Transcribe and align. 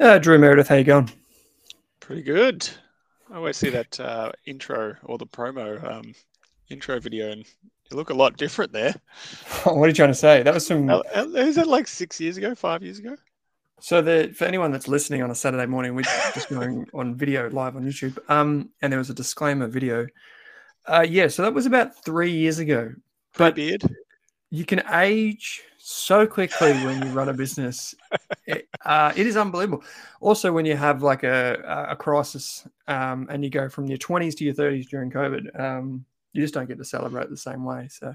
Uh, 0.00 0.18
Drew 0.18 0.38
Meredith, 0.38 0.68
how 0.68 0.74
you 0.74 0.84
going? 0.84 1.10
Pretty 2.00 2.22
good. 2.22 2.68
I 3.30 3.36
always 3.36 3.56
see 3.56 3.70
that 3.70 3.98
uh, 4.00 4.32
intro 4.44 4.96
or 5.04 5.18
the 5.18 5.26
promo 5.26 5.82
um, 5.88 6.14
intro 6.68 6.98
video, 6.98 7.30
and 7.30 7.44
you 7.90 7.96
look 7.96 8.10
a 8.10 8.14
lot 8.14 8.36
different 8.36 8.72
there. 8.72 8.94
what 9.64 9.84
are 9.84 9.88
you 9.88 9.94
trying 9.94 10.08
to 10.08 10.14
say? 10.14 10.42
That 10.42 10.52
was 10.52 10.66
from. 10.66 10.90
Is 10.90 11.54
that 11.54 11.68
like 11.68 11.86
six 11.86 12.20
years 12.20 12.36
ago, 12.36 12.54
five 12.56 12.82
years 12.82 12.98
ago? 12.98 13.16
So 13.80 14.02
the 14.02 14.34
for 14.36 14.46
anyone 14.46 14.72
that's 14.72 14.88
listening 14.88 15.22
on 15.22 15.30
a 15.30 15.34
Saturday 15.34 15.66
morning, 15.66 15.94
we're 15.94 16.02
just 16.34 16.48
going 16.48 16.86
on 16.94 17.14
video 17.14 17.48
live 17.50 17.76
on 17.76 17.84
YouTube. 17.84 18.18
Um, 18.28 18.70
and 18.82 18.92
there 18.92 18.98
was 18.98 19.10
a 19.10 19.14
disclaimer 19.14 19.68
video. 19.68 20.06
Uh, 20.86 21.06
yeah, 21.08 21.28
so 21.28 21.42
that 21.42 21.54
was 21.54 21.66
about 21.66 22.04
three 22.04 22.32
years 22.32 22.58
ago. 22.58 22.92
But 23.36 23.54
beard. 23.54 23.84
You 24.50 24.64
can 24.64 24.82
age 24.92 25.62
so 25.78 26.26
quickly 26.26 26.72
when 26.72 27.02
you 27.02 27.12
run 27.12 27.28
a 27.28 27.34
business. 27.34 27.94
It, 28.46 28.68
uh, 28.84 29.12
it 29.16 29.26
is 29.26 29.36
unbelievable. 29.36 29.84
Also, 30.20 30.52
when 30.52 30.66
you 30.66 30.76
have 30.76 31.02
like 31.02 31.22
a 31.22 31.86
a 31.90 31.96
crisis 31.96 32.66
um, 32.86 33.26
and 33.30 33.42
you 33.42 33.50
go 33.50 33.68
from 33.68 33.86
your 33.86 33.98
twenties 33.98 34.34
to 34.36 34.44
your 34.44 34.54
thirties 34.54 34.86
during 34.86 35.10
COVID, 35.10 35.58
um, 35.58 36.04
you 36.32 36.42
just 36.42 36.54
don't 36.54 36.68
get 36.68 36.78
to 36.78 36.84
celebrate 36.84 37.30
the 37.30 37.36
same 37.36 37.64
way. 37.64 37.88
So, 37.90 38.14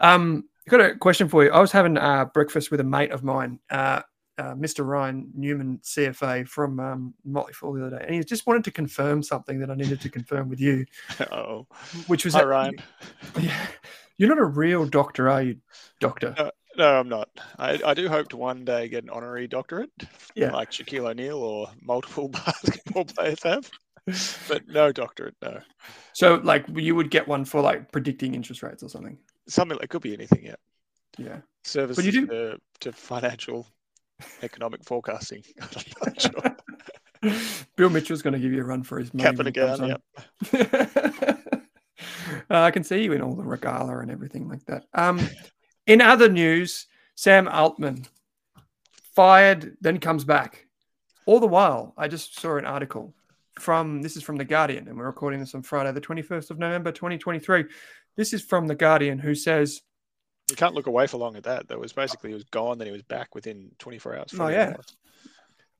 um, 0.00 0.44
got 0.68 0.80
a 0.80 0.96
question 0.96 1.28
for 1.28 1.44
you. 1.44 1.50
I 1.50 1.60
was 1.60 1.72
having 1.72 1.98
uh, 1.98 2.26
breakfast 2.26 2.70
with 2.70 2.80
a 2.80 2.84
mate 2.84 3.10
of 3.10 3.22
mine. 3.22 3.58
Uh, 3.70 4.02
uh, 4.38 4.54
Mr. 4.54 4.86
Ryan 4.86 5.30
Newman, 5.34 5.78
CFA 5.82 6.48
from 6.48 6.80
um, 6.80 7.14
Motley 7.24 7.52
Fool 7.52 7.74
the 7.74 7.86
other 7.86 7.98
day, 7.98 8.04
and 8.06 8.14
he 8.14 8.24
just 8.24 8.46
wanted 8.46 8.64
to 8.64 8.70
confirm 8.70 9.22
something 9.22 9.60
that 9.60 9.70
I 9.70 9.74
needed 9.74 10.00
to 10.00 10.08
confirm 10.08 10.48
with 10.48 10.60
you. 10.60 10.86
Oh, 11.30 11.66
which 12.06 12.24
was 12.24 12.34
Hi, 12.34 12.40
that, 12.40 12.46
Ryan. 12.46 12.74
Yeah, 13.40 13.66
you're 14.16 14.28
not 14.28 14.38
a 14.38 14.44
real 14.44 14.86
doctor, 14.86 15.28
are 15.28 15.42
you, 15.42 15.58
Doctor? 16.00 16.34
No, 16.76 17.00
I'm 17.00 17.08
not. 17.08 17.28
I, 17.58 17.80
I 17.84 17.94
do 17.94 18.08
hope 18.08 18.28
to 18.30 18.36
one 18.36 18.64
day 18.64 18.88
get 18.88 19.04
an 19.04 19.10
honorary 19.10 19.46
doctorate, 19.46 19.90
yeah. 20.34 20.52
like 20.52 20.70
Shaquille 20.70 21.10
O'Neal 21.10 21.38
or 21.38 21.68
multiple 21.82 22.28
basketball 22.28 23.04
players 23.04 23.42
have. 23.42 23.70
But 24.48 24.66
no 24.66 24.90
doctorate, 24.90 25.36
no. 25.42 25.60
So, 26.12 26.40
like, 26.42 26.64
you 26.74 26.94
would 26.94 27.10
get 27.10 27.28
one 27.28 27.44
for 27.44 27.60
like 27.60 27.92
predicting 27.92 28.34
interest 28.34 28.62
rates 28.62 28.82
or 28.82 28.88
something. 28.88 29.18
Something 29.48 29.78
like 29.78 29.90
could 29.90 30.02
be 30.02 30.14
anything, 30.14 30.44
yeah. 30.46 30.54
Yeah. 31.18 31.38
Service 31.64 31.96
But 31.96 32.06
you 32.06 32.12
do- 32.12 32.26
to, 32.26 32.58
to 32.80 32.92
financial 32.92 33.66
economic 34.42 34.84
forecasting. 34.84 35.44
I'm 35.60 35.68
not 36.04 36.20
sure. 36.20 37.32
Bill 37.76 37.90
Mitchell's 37.90 38.22
going 38.22 38.34
to 38.34 38.40
give 38.40 38.52
you 38.52 38.62
a 38.62 38.64
run 38.64 38.82
for 38.82 38.98
his 38.98 39.12
money. 39.14 39.24
Cap 39.24 39.38
and 39.38 39.40
a 39.40 39.44
when 39.44 39.46
it 39.48 39.52
gown, 39.52 40.00
comes 40.42 40.54
on. 40.54 41.38
Uh, 42.50 42.62
I 42.62 42.70
can 42.70 42.82
see 42.84 43.02
you 43.02 43.12
in 43.12 43.22
all 43.22 43.34
the 43.34 43.42
regala 43.42 44.02
and 44.02 44.10
everything 44.10 44.48
like 44.48 44.64
that. 44.66 44.84
Um, 44.94 45.20
in 45.86 46.00
other 46.00 46.28
news, 46.28 46.86
Sam 47.14 47.48
Altman 47.48 48.06
fired, 49.14 49.76
then 49.80 49.98
comes 49.98 50.24
back. 50.24 50.66
All 51.26 51.40
the 51.40 51.46
while, 51.46 51.94
I 51.96 52.08
just 52.08 52.40
saw 52.40 52.56
an 52.56 52.66
article 52.66 53.14
from 53.58 54.02
this 54.02 54.16
is 54.16 54.22
from 54.22 54.36
The 54.36 54.44
Guardian, 54.44 54.88
and 54.88 54.96
we're 54.96 55.06
recording 55.06 55.40
this 55.40 55.54
on 55.54 55.62
Friday, 55.62 55.92
the 55.92 56.00
21st 56.00 56.50
of 56.50 56.58
November, 56.58 56.90
2023. 56.90 57.64
This 58.16 58.32
is 58.32 58.42
from 58.42 58.66
The 58.66 58.74
Guardian, 58.74 59.18
who 59.18 59.34
says, 59.34 59.82
You 60.50 60.56
can't 60.56 60.74
look 60.74 60.86
away 60.86 61.06
for 61.06 61.18
long 61.18 61.36
at 61.36 61.44
that. 61.44 61.68
That 61.68 61.78
was 61.78 61.92
basically 61.92 62.30
he 62.30 62.34
was 62.34 62.44
gone, 62.44 62.78
then 62.78 62.86
he 62.86 62.92
was 62.92 63.02
back 63.02 63.34
within 63.34 63.70
24 63.78 64.16
hours. 64.16 64.34
Oh, 64.38 64.48
yeah. 64.48 64.74
hours. 64.76 64.96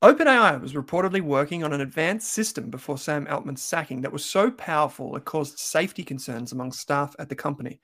OpenAI 0.03 0.61
was 0.61 0.73
reportedly 0.73 1.21
working 1.21 1.63
on 1.63 1.73
an 1.73 1.81
advanced 1.81 2.33
system 2.33 2.71
before 2.71 2.99
Sam 2.99 3.25
Altman's 3.31 3.63
sacking 3.63 4.01
that 4.01 4.13
was 4.13 4.25
so 4.25 4.51
powerful 4.51 5.15
it 5.15 5.25
caused 5.25 5.61
safety 5.61 6.03
concerns 6.03 6.51
among 6.51 6.73
staff 6.73 7.15
at 7.21 7.29
the 7.29 7.37
company. 7.37 7.81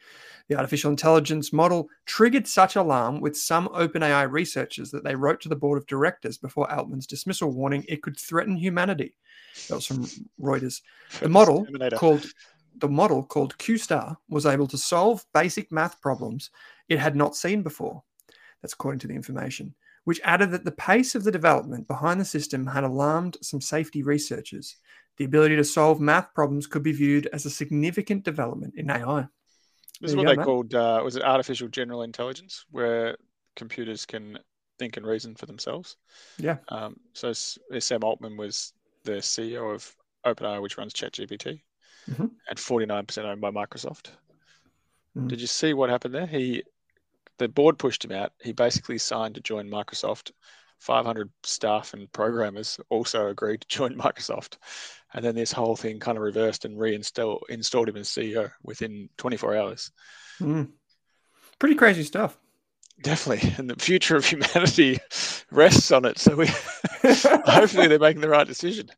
The 0.48 0.56
artificial 0.56 0.90
intelligence 0.90 1.52
model 1.52 1.88
triggered 2.06 2.48
such 2.48 2.74
alarm 2.74 3.20
with 3.20 3.36
some 3.36 3.68
OpenAI 3.68 4.28
researchers 4.32 4.90
that 4.90 5.04
they 5.04 5.14
wrote 5.14 5.40
to 5.42 5.48
the 5.48 5.54
board 5.54 5.78
of 5.78 5.86
directors 5.86 6.38
before 6.38 6.68
Altman's 6.72 7.06
dismissal, 7.06 7.52
warning 7.52 7.84
it 7.88 8.02
could 8.02 8.18
threaten 8.18 8.56
humanity. 8.56 9.14
That 9.68 9.76
was 9.76 9.86
from 9.86 10.04
Reuters. 10.40 10.82
The 11.20 11.28
model 11.28 11.68
called 11.94 12.26
the 12.78 12.88
model 12.88 13.22
called 13.22 13.56
QStar 13.58 14.16
was 14.28 14.44
able 14.44 14.66
to 14.66 14.78
solve 14.78 15.24
basic 15.34 15.70
math 15.70 16.00
problems 16.00 16.50
it 16.88 16.98
had 16.98 17.14
not 17.14 17.36
seen 17.36 17.62
before. 17.62 18.02
That's 18.60 18.74
according 18.74 18.98
to 19.00 19.06
the 19.06 19.14
information, 19.14 19.72
which 20.08 20.22
added 20.24 20.50
that 20.50 20.64
the 20.64 20.72
pace 20.72 21.14
of 21.14 21.22
the 21.22 21.30
development 21.30 21.86
behind 21.86 22.18
the 22.18 22.24
system 22.24 22.66
had 22.66 22.82
alarmed 22.82 23.36
some 23.42 23.60
safety 23.60 24.02
researchers. 24.02 24.76
The 25.18 25.26
ability 25.26 25.56
to 25.56 25.64
solve 25.64 26.00
math 26.00 26.32
problems 26.32 26.66
could 26.66 26.82
be 26.82 26.92
viewed 26.92 27.26
as 27.34 27.44
a 27.44 27.50
significant 27.50 28.24
development 28.24 28.72
in 28.74 28.90
AI. 28.90 29.26
This 30.00 30.12
is 30.12 30.16
what 30.16 30.22
go, 30.24 30.30
they 30.30 30.36
mate. 30.36 30.44
called 30.46 30.74
uh, 30.74 31.02
was 31.04 31.16
it 31.16 31.22
artificial 31.22 31.68
general 31.68 32.04
intelligence, 32.04 32.64
where 32.70 33.18
computers 33.54 34.06
can 34.06 34.38
think 34.78 34.96
and 34.96 35.04
reason 35.06 35.34
for 35.34 35.44
themselves. 35.44 35.98
Yeah. 36.38 36.56
Um, 36.68 36.96
so 37.12 37.34
Sam 37.34 38.02
Altman 38.02 38.38
was 38.38 38.72
the 39.04 39.20
CEO 39.20 39.74
of 39.74 39.94
OpenAI, 40.24 40.62
which 40.62 40.78
runs 40.78 40.94
ChatGPT, 40.94 41.60
Mhm. 42.10 42.30
and 42.48 42.58
49% 42.58 43.26
owned 43.26 43.42
by 43.42 43.50
Microsoft. 43.50 44.12
Mhm. 45.14 45.28
Did 45.28 45.42
you 45.42 45.46
see 45.46 45.74
what 45.74 45.90
happened 45.90 46.14
there? 46.14 46.26
He, 46.26 46.62
the 47.38 47.48
board 47.48 47.78
pushed 47.78 48.04
him 48.04 48.12
out. 48.12 48.32
He 48.42 48.52
basically 48.52 48.98
signed 48.98 49.34
to 49.36 49.40
join 49.40 49.70
Microsoft. 49.70 50.32
500 50.80 51.28
staff 51.42 51.92
and 51.94 52.10
programmers 52.12 52.78
also 52.88 53.28
agreed 53.28 53.62
to 53.62 53.68
join 53.68 53.94
Microsoft, 53.98 54.58
and 55.12 55.24
then 55.24 55.34
this 55.34 55.52
whole 55.52 55.74
thing 55.76 55.98
kind 55.98 56.16
of 56.16 56.22
reversed 56.22 56.64
and 56.64 56.78
reinstalled 56.78 57.42
installed 57.48 57.88
him 57.88 57.96
as 57.96 58.08
CEO 58.08 58.50
within 58.62 59.08
24 59.18 59.56
hours. 59.56 59.90
Mm. 60.40 60.68
Pretty 61.58 61.74
crazy 61.74 62.04
stuff. 62.04 62.38
Definitely, 63.02 63.54
and 63.58 63.70
the 63.70 63.76
future 63.76 64.16
of 64.16 64.24
humanity 64.24 64.98
rests 65.50 65.92
on 65.92 66.04
it. 66.04 66.18
So 66.18 66.34
we 66.34 66.46
hopefully 67.02 67.86
they're 67.86 67.98
making 67.98 68.22
the 68.22 68.28
right 68.28 68.46
decision. 68.46 68.88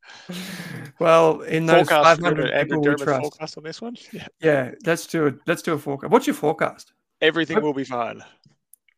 well, 0.98 1.40
in 1.42 1.66
those 1.66 1.88
Forecast 1.88 2.20
500 2.20 2.50
Andrew 2.50 2.78
people 2.78 2.94
we 2.96 3.04
trust. 3.04 3.20
forecast 3.22 3.58
on 3.58 3.64
this 3.64 3.80
one. 3.80 3.96
Yeah, 4.12 4.26
Yeah, 4.40 4.70
let's 4.86 5.06
do 5.06 5.28
a 5.28 5.32
let's 5.46 5.62
do 5.62 5.74
a 5.74 5.78
forecast. 5.78 6.10
What's 6.10 6.26
your 6.26 6.34
forecast? 6.34 6.92
Everything 7.20 7.60
will 7.62 7.74
be 7.74 7.84
fine. 7.84 8.22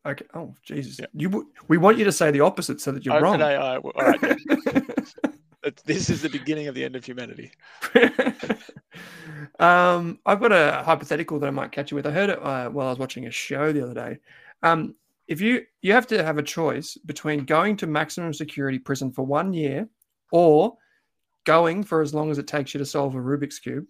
Okay. 0.04 0.24
Oh, 0.34 0.54
Jesus. 0.64 0.98
Yeah. 0.98 1.06
You 1.12 1.52
we 1.69 1.78
want 1.78 1.98
you 1.98 2.04
to 2.04 2.12
say 2.12 2.30
the 2.30 2.40
opposite 2.40 2.80
so 2.80 2.92
that 2.92 3.04
you're 3.06 3.20
wrong. 3.20 3.38
OpenAI. 3.38 3.82
will- 3.82 3.92
All 3.94 4.02
right, 4.04 4.20
yeah. 5.62 5.70
This 5.84 6.10
is 6.10 6.22
the 6.22 6.28
beginning 6.28 6.66
of 6.66 6.74
the 6.74 6.84
end 6.84 6.96
of 6.96 7.04
humanity. 7.04 7.52
um, 9.60 10.19
I've 10.26 10.40
got 10.40 10.50
a 10.52 10.82
hypothetical 10.84 11.38
that 11.38 11.46
I 11.46 11.50
might 11.50 11.70
catch 11.72 11.90
you 11.90 11.94
with. 11.96 12.06
I 12.06 12.10
heard 12.10 12.30
it 12.30 12.42
uh, 12.42 12.69
while 12.70 12.88
I 12.88 12.90
was 12.90 12.98
watching 12.98 13.26
a 13.26 13.30
show 13.30 13.72
the 13.72 13.84
other 13.84 13.94
day. 13.94 14.19
Um, 14.62 14.94
if 15.28 15.40
you 15.40 15.64
you 15.80 15.92
have 15.92 16.06
to 16.08 16.24
have 16.24 16.38
a 16.38 16.42
choice 16.42 16.96
between 17.06 17.44
going 17.44 17.76
to 17.78 17.86
maximum 17.86 18.34
security 18.34 18.78
prison 18.78 19.12
for 19.12 19.24
one 19.24 19.52
year 19.52 19.88
or 20.32 20.76
going 21.44 21.84
for 21.84 22.02
as 22.02 22.12
long 22.12 22.30
as 22.30 22.38
it 22.38 22.46
takes 22.48 22.74
you 22.74 22.78
to 22.78 22.86
solve 22.86 23.14
a 23.14 23.19
Rubik's 23.19 23.58
cube, 23.60 23.86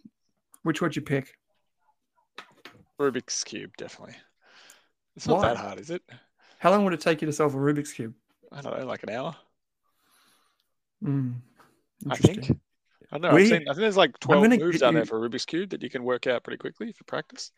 which 0.62 0.80
would 0.82 0.94
you 0.94 1.02
pick? 1.02 1.34
Rubik's 3.02 3.42
cube, 3.42 3.76
definitely. 3.76 4.16
It's 5.16 5.26
not 5.26 5.38
Why? 5.38 5.48
that 5.48 5.56
hard, 5.56 5.80
is 5.80 5.90
it? 5.90 6.02
How 6.58 6.70
long 6.70 6.84
would 6.84 6.94
it 6.94 7.00
take 7.00 7.20
you 7.20 7.26
to 7.26 7.32
solve 7.32 7.54
a 7.54 7.58
Rubik's 7.58 7.92
cube? 7.92 8.14
I 8.52 8.60
don't 8.60 8.78
know, 8.78 8.86
like 8.86 9.02
an 9.02 9.10
hour. 9.10 9.36
Hmm. 11.02 11.32
I 12.08 12.16
think. 12.16 12.50
I 13.10 13.18
don't 13.18 13.22
know. 13.22 13.36
I've 13.36 13.46
seen, 13.48 13.62
I 13.62 13.72
think 13.72 13.78
there's 13.78 13.96
like 13.96 14.18
12 14.20 14.42
gonna 14.42 14.58
moves 14.58 14.78
get 14.78 14.86
out 14.86 14.94
there 14.94 15.04
for 15.04 15.24
a 15.24 15.28
Rubik's 15.28 15.44
cube 15.44 15.70
that 15.70 15.82
you 15.82 15.90
can 15.90 16.04
work 16.04 16.26
out 16.26 16.44
pretty 16.44 16.58
quickly 16.58 16.92
for 16.92 17.04
practice. 17.04 17.50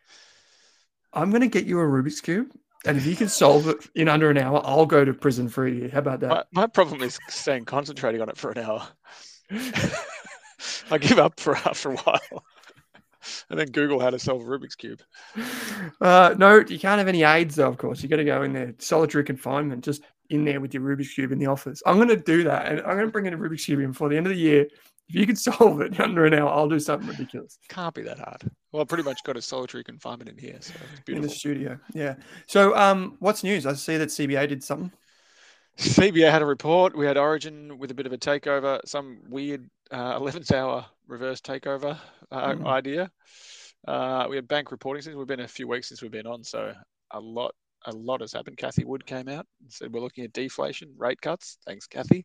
I'm 1.12 1.30
going 1.30 1.42
to 1.42 1.48
get 1.48 1.66
you 1.66 1.78
a 1.78 1.84
Rubik's 1.84 2.20
cube, 2.20 2.50
and 2.86 2.96
if 2.96 3.06
you 3.06 3.14
can 3.14 3.28
solve 3.28 3.68
it 3.68 3.88
in 3.94 4.08
under 4.08 4.30
an 4.30 4.38
hour, 4.38 4.60
I'll 4.64 4.86
go 4.86 5.04
to 5.04 5.14
prison 5.14 5.48
for 5.48 5.66
a 5.66 5.70
year. 5.70 5.88
How 5.90 5.98
about 5.98 6.20
that? 6.20 6.30
My, 6.30 6.44
my 6.62 6.66
problem 6.66 7.02
is 7.02 7.20
staying 7.28 7.66
concentrating 7.66 8.20
on 8.20 8.28
it 8.28 8.36
for 8.36 8.50
an 8.50 8.58
hour. 8.58 8.88
I 10.90 10.98
give 10.98 11.18
up 11.18 11.38
for 11.38 11.56
after 11.56 11.92
a 11.92 11.96
while. 11.96 12.44
and 13.50 13.58
then 13.58 13.70
Google 13.70 14.00
how 14.00 14.10
to 14.10 14.18
solve 14.18 14.42
a 14.42 14.44
Rubik's 14.44 14.74
cube. 14.74 15.02
Uh, 16.00 16.34
no, 16.38 16.56
you 16.56 16.78
can't 16.78 16.98
have 16.98 17.08
any 17.08 17.22
aids, 17.22 17.56
though. 17.56 17.68
Of 17.68 17.78
course, 17.78 18.02
you 18.02 18.08
got 18.08 18.16
to 18.16 18.24
go 18.24 18.42
in 18.42 18.52
there, 18.52 18.74
solitary 18.78 19.24
confinement, 19.24 19.84
just 19.84 20.02
in 20.30 20.44
there 20.44 20.60
with 20.60 20.74
your 20.74 20.82
Rubik's 20.82 21.14
cube 21.14 21.32
in 21.32 21.38
the 21.38 21.46
office. 21.46 21.82
I'm 21.86 21.96
going 21.96 22.08
to 22.08 22.16
do 22.16 22.44
that, 22.44 22.66
and 22.66 22.80
I'm 22.80 22.94
going 22.94 23.06
to 23.06 23.12
bring 23.12 23.26
in 23.26 23.34
a 23.34 23.38
Rubik's 23.38 23.64
cube 23.64 23.80
in 23.80 23.92
before 23.92 24.08
the 24.08 24.16
end 24.16 24.26
of 24.26 24.32
the 24.32 24.38
year. 24.38 24.66
If 25.08 25.14
you 25.14 25.26
can 25.26 25.36
solve 25.36 25.80
it 25.80 25.98
under 26.00 26.24
an 26.24 26.34
hour, 26.34 26.48
I'll 26.48 26.68
do 26.68 26.80
something 26.80 27.08
ridiculous 27.08 27.58
Can't 27.68 27.94
be 27.94 28.02
that 28.02 28.18
hard. 28.18 28.42
Well, 28.72 28.82
I 28.82 28.84
pretty 28.84 29.04
much 29.04 29.22
got 29.24 29.36
a 29.36 29.42
solitary 29.42 29.84
confinement 29.84 30.30
in 30.30 30.38
here, 30.38 30.56
so 30.60 30.74
it's 30.98 31.08
in 31.08 31.20
the 31.20 31.28
studio. 31.28 31.78
Yeah. 31.92 32.14
So, 32.46 32.76
um, 32.76 33.16
what's 33.20 33.44
news? 33.44 33.66
I 33.66 33.74
see 33.74 33.96
that 33.98 34.08
CBA 34.08 34.48
did 34.48 34.64
something. 34.64 34.90
CBA 35.78 36.30
had 36.30 36.42
a 36.42 36.46
report. 36.46 36.96
We 36.96 37.06
had 37.06 37.16
Origin 37.16 37.78
with 37.78 37.90
a 37.90 37.94
bit 37.94 38.06
of 38.06 38.12
a 38.12 38.18
takeover, 38.18 38.80
some 38.86 39.18
weird 39.28 39.68
uh, 39.90 40.18
11th 40.18 40.52
hour 40.52 40.86
reverse 41.06 41.40
takeover 41.40 41.98
uh, 42.30 42.52
Mhm. 42.54 42.66
idea. 42.66 43.10
Uh, 43.86 44.26
we 44.30 44.36
had 44.36 44.48
bank 44.48 44.70
reporting 44.70 45.02
since 45.02 45.14
we've 45.16 45.26
been 45.26 45.40
a 45.40 45.48
few 45.48 45.68
weeks 45.68 45.88
since 45.88 46.00
we've 46.02 46.10
been 46.10 46.26
on, 46.26 46.42
so 46.42 46.74
a 47.10 47.20
lot, 47.20 47.54
a 47.86 47.92
lot 47.92 48.20
has 48.22 48.32
happened. 48.32 48.56
Cathie 48.56 48.84
Wood 48.84 49.04
came 49.04 49.28
out 49.28 49.46
and 49.60 49.70
said 49.72 49.92
we're 49.92 50.00
looking 50.00 50.24
at 50.24 50.32
deflation, 50.32 50.94
rate 50.96 51.20
cuts. 51.20 51.58
Thanks, 51.66 51.86
Cathie. 51.86 52.24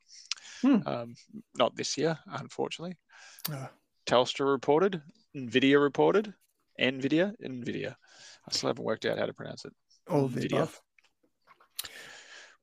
Hmm. 0.61 0.77
Um, 0.87 1.15
not 1.57 1.75
this 1.75 1.97
year, 1.97 2.17
unfortunately. 2.27 2.95
Uh, 3.51 3.67
Telstra 4.05 4.49
reported, 4.49 5.01
Nvidia 5.35 5.81
reported, 5.81 6.33
Nvidia, 6.79 7.33
Nvidia. 7.43 7.95
I 8.47 8.51
still 8.51 8.69
haven't 8.69 8.85
worked 8.85 9.05
out 9.05 9.17
how 9.19 9.25
to 9.25 9.33
pronounce 9.33 9.65
it. 9.65 9.73
all 10.09 10.25
of 10.25 10.33
the 10.33 10.45
above. 10.47 10.81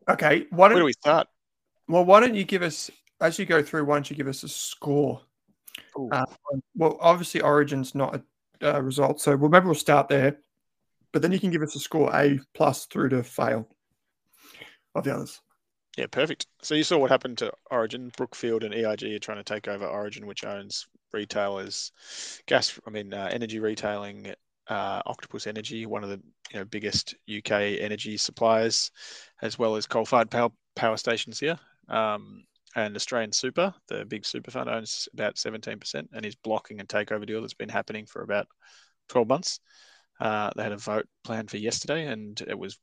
Okay. 0.09 0.47
Why 0.51 0.69
don't 0.69 0.79
do 0.79 0.85
we 0.85 0.93
start? 0.93 1.29
well? 1.89 2.05
Why 2.05 2.21
don't 2.21 2.35
you 2.35 2.45
give 2.45 2.63
us 2.63 2.91
as 3.21 3.39
you 3.39 3.45
go 3.47 3.63
through? 3.63 3.85
Why 3.85 3.97
don't 3.97 4.09
you 4.11 4.17
give 4.17 4.29
us 4.29 4.43
a 4.43 4.49
score? 4.49 5.21
Ooh. 5.99 6.09
Uh, 6.11 6.27
well, 6.75 6.97
obviously, 7.01 7.41
Origin's 7.41 7.95
not 7.95 8.21
a 8.61 8.77
uh, 8.77 8.81
result, 8.81 9.21
so 9.21 9.37
well, 9.37 9.51
maybe 9.51 9.67
we'll 9.67 9.75
start 9.75 10.09
there. 10.09 10.39
But 11.13 11.23
then 11.23 11.33
you 11.33 11.41
can 11.41 11.51
give 11.51 11.63
us 11.63 11.77
a 11.77 11.81
score 11.81 12.15
A 12.15 12.39
plus 12.55 12.87
through 12.87 13.11
to 13.11 13.23
fail 13.23 13.69
of 14.95 15.05
the 15.05 15.15
others. 15.15 15.41
Yeah, 15.97 16.07
perfect. 16.11 16.47
So 16.61 16.75
you 16.75 16.85
saw 16.85 16.99
what 16.99 17.11
happened 17.11 17.39
to 17.39 17.53
Origin, 17.71 18.13
Brookfield, 18.17 18.65
and 18.65 18.75
EIG 18.75 19.15
are 19.15 19.19
trying 19.19 19.39
to 19.39 19.45
take 19.45 19.67
over 19.67 19.87
Origin, 19.87 20.27
which 20.27 20.45
owns 20.45 20.87
retailers, 21.13 21.91
gas. 22.47 22.79
I 22.87 22.91
mean, 22.91 23.15
uh, 23.15 23.29
energy 23.33 23.59
retailing. 23.59 24.35
Uh, 24.69 25.01
Octopus 25.07 25.47
Energy, 25.47 25.87
one 25.87 26.03
of 26.03 26.11
the 26.11 26.21
you 26.53 26.59
know 26.59 26.65
biggest 26.65 27.15
UK 27.35 27.53
energy 27.81 28.17
suppliers, 28.17 28.91
as 29.41 29.59
well 29.59 29.77
as 29.77 29.87
coal-fired 29.87 30.29
power 30.29 30.51
power 30.75 30.97
stations 30.97 31.39
here. 31.39 31.57
Um, 31.89 32.43
and 32.77 32.95
Australian 32.95 33.33
Super, 33.33 33.75
the 33.89 34.05
big 34.05 34.25
super 34.27 34.51
fund, 34.51 34.69
owns 34.69 35.09
about 35.15 35.37
17% 35.37 36.09
and 36.13 36.27
is 36.27 36.37
blocking 36.37 36.81
a 36.81 36.85
takeover 36.85 37.27
deal 37.27 37.41
that's 37.41 37.55
been 37.55 37.71
happening 37.71 38.05
for 38.05 38.23
about 38.23 38.47
12 39.09 39.27
months. 39.27 39.61
Uh, 40.21 40.51
they 40.55 40.63
had 40.63 40.73
a 40.73 40.77
vote 40.77 41.07
planned 41.25 41.51
for 41.51 41.57
yesterday, 41.57 42.07
and 42.07 42.41
it 42.47 42.59
was 42.59 42.79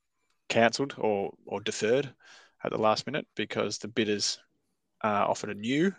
cancelled 0.50 0.95
or 0.98 1.31
or 1.45 1.62
deferred 1.62 2.13
at 2.63 2.72
the 2.72 2.78
last 2.78 3.06
minute 3.07 3.28
because 3.36 3.78
the 3.78 3.88
bidders 3.88 4.40
uh, 5.04 5.25
offered 5.28 5.51
a 5.51 5.60
new 5.60 5.94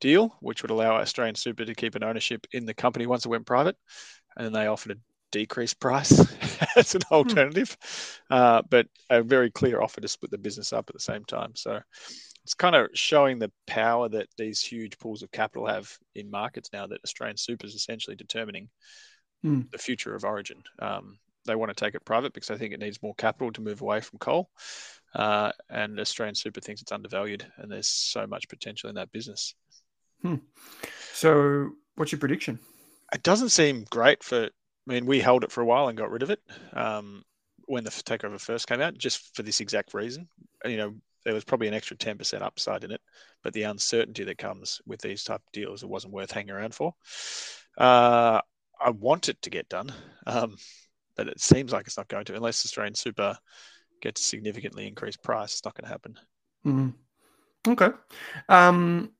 deal, 0.00 0.36
which 0.40 0.62
would 0.62 0.70
allow 0.70 0.96
Australian 0.96 1.36
Super 1.36 1.64
to 1.64 1.74
keep 1.74 1.94
an 1.94 2.04
ownership 2.04 2.46
in 2.52 2.66
the 2.66 2.74
company 2.74 3.06
once 3.06 3.24
it 3.24 3.30
went 3.30 3.46
private, 3.46 3.76
and 4.36 4.44
then 4.44 4.52
they 4.52 4.66
offered 4.66 4.92
a 4.92 5.00
decreased 5.30 5.78
price 5.80 6.12
as 6.76 6.94
an 6.94 7.02
alternative, 7.12 7.76
uh, 8.30 8.62
but 8.70 8.86
a 9.10 9.22
very 9.22 9.50
clear 9.50 9.80
offer 9.80 10.00
to 10.00 10.08
split 10.08 10.30
the 10.30 10.38
business 10.38 10.72
up 10.72 10.88
at 10.88 10.94
the 10.94 11.00
same 11.00 11.24
time. 11.24 11.52
So 11.54 11.80
it's 12.44 12.54
kind 12.54 12.76
of 12.76 12.88
showing 12.94 13.38
the 13.38 13.50
power 13.66 14.08
that 14.08 14.28
these 14.36 14.60
huge 14.62 14.98
pools 14.98 15.22
of 15.22 15.32
capital 15.32 15.66
have 15.66 15.90
in 16.14 16.30
markets 16.30 16.70
now 16.72 16.86
that 16.86 17.00
Australian 17.04 17.36
Super 17.36 17.66
is 17.66 17.74
essentially 17.74 18.16
determining 18.16 18.68
Hmm. 19.42 19.60
the 19.72 19.78
future 19.78 20.14
of 20.14 20.24
Origin. 20.24 20.62
Um, 20.78 21.18
they 21.46 21.54
want 21.54 21.74
to 21.76 21.84
take 21.84 21.94
it 21.94 22.04
private 22.04 22.32
because 22.32 22.48
they 22.48 22.56
think 22.56 22.72
it 22.72 22.80
needs 22.80 23.02
more 23.02 23.14
capital 23.14 23.52
to 23.52 23.60
move 23.60 23.82
away 23.82 24.00
from 24.00 24.18
coal. 24.18 24.50
Uh, 25.14 25.52
and 25.68 26.00
Australian 26.00 26.34
Super 26.34 26.60
thinks 26.60 26.82
it's 26.82 26.92
undervalued, 26.92 27.46
and 27.58 27.70
there's 27.70 27.86
so 27.88 28.26
much 28.26 28.48
potential 28.48 28.88
in 28.88 28.96
that 28.96 29.12
business. 29.12 29.54
So, 31.12 31.70
what's 31.96 32.12
your 32.12 32.18
prediction? 32.18 32.58
It 33.12 33.22
doesn't 33.22 33.50
seem 33.50 33.84
great 33.90 34.22
for. 34.22 34.44
I 34.44 34.92
mean, 34.92 35.06
we 35.06 35.20
held 35.20 35.44
it 35.44 35.52
for 35.52 35.62
a 35.62 35.64
while 35.66 35.88
and 35.88 35.96
got 35.96 36.10
rid 36.10 36.22
of 36.22 36.30
it 36.30 36.40
um, 36.74 37.24
when 37.66 37.84
the 37.84 37.90
takeover 37.90 38.38
first 38.38 38.66
came 38.66 38.82
out, 38.82 38.98
just 38.98 39.34
for 39.34 39.42
this 39.42 39.60
exact 39.60 39.94
reason. 39.94 40.28
You 40.64 40.76
know, 40.76 40.94
there 41.24 41.34
was 41.34 41.44
probably 41.44 41.68
an 41.68 41.74
extra 41.74 41.96
ten 41.96 42.18
percent 42.18 42.42
upside 42.42 42.84
in 42.84 42.90
it, 42.90 43.00
but 43.42 43.52
the 43.52 43.62
uncertainty 43.64 44.24
that 44.24 44.38
comes 44.38 44.80
with 44.86 45.00
these 45.00 45.24
type 45.24 45.40
of 45.40 45.52
deals, 45.52 45.82
it 45.82 45.88
wasn't 45.88 46.12
worth 46.12 46.30
hanging 46.30 46.50
around 46.50 46.74
for. 46.74 46.94
Uh, 47.78 48.40
I 48.80 48.90
want 48.90 49.28
it 49.28 49.40
to 49.42 49.50
get 49.50 49.68
done, 49.68 49.92
um, 50.26 50.56
but 51.16 51.28
it 51.28 51.40
seems 51.40 51.72
like 51.72 51.86
it's 51.86 51.96
not 51.96 52.08
going 52.08 52.24
to 52.26 52.36
unless 52.36 52.64
Australian 52.64 52.94
Super 52.94 53.36
gets 54.02 54.22
significantly 54.22 54.86
increased 54.86 55.22
price. 55.22 55.52
It's 55.52 55.64
not 55.64 55.74
going 55.74 55.84
to 55.84 55.90
happen. 55.90 56.18
Mhm. 56.66 56.94
Okay. 57.66 57.90
Um, 58.48 59.10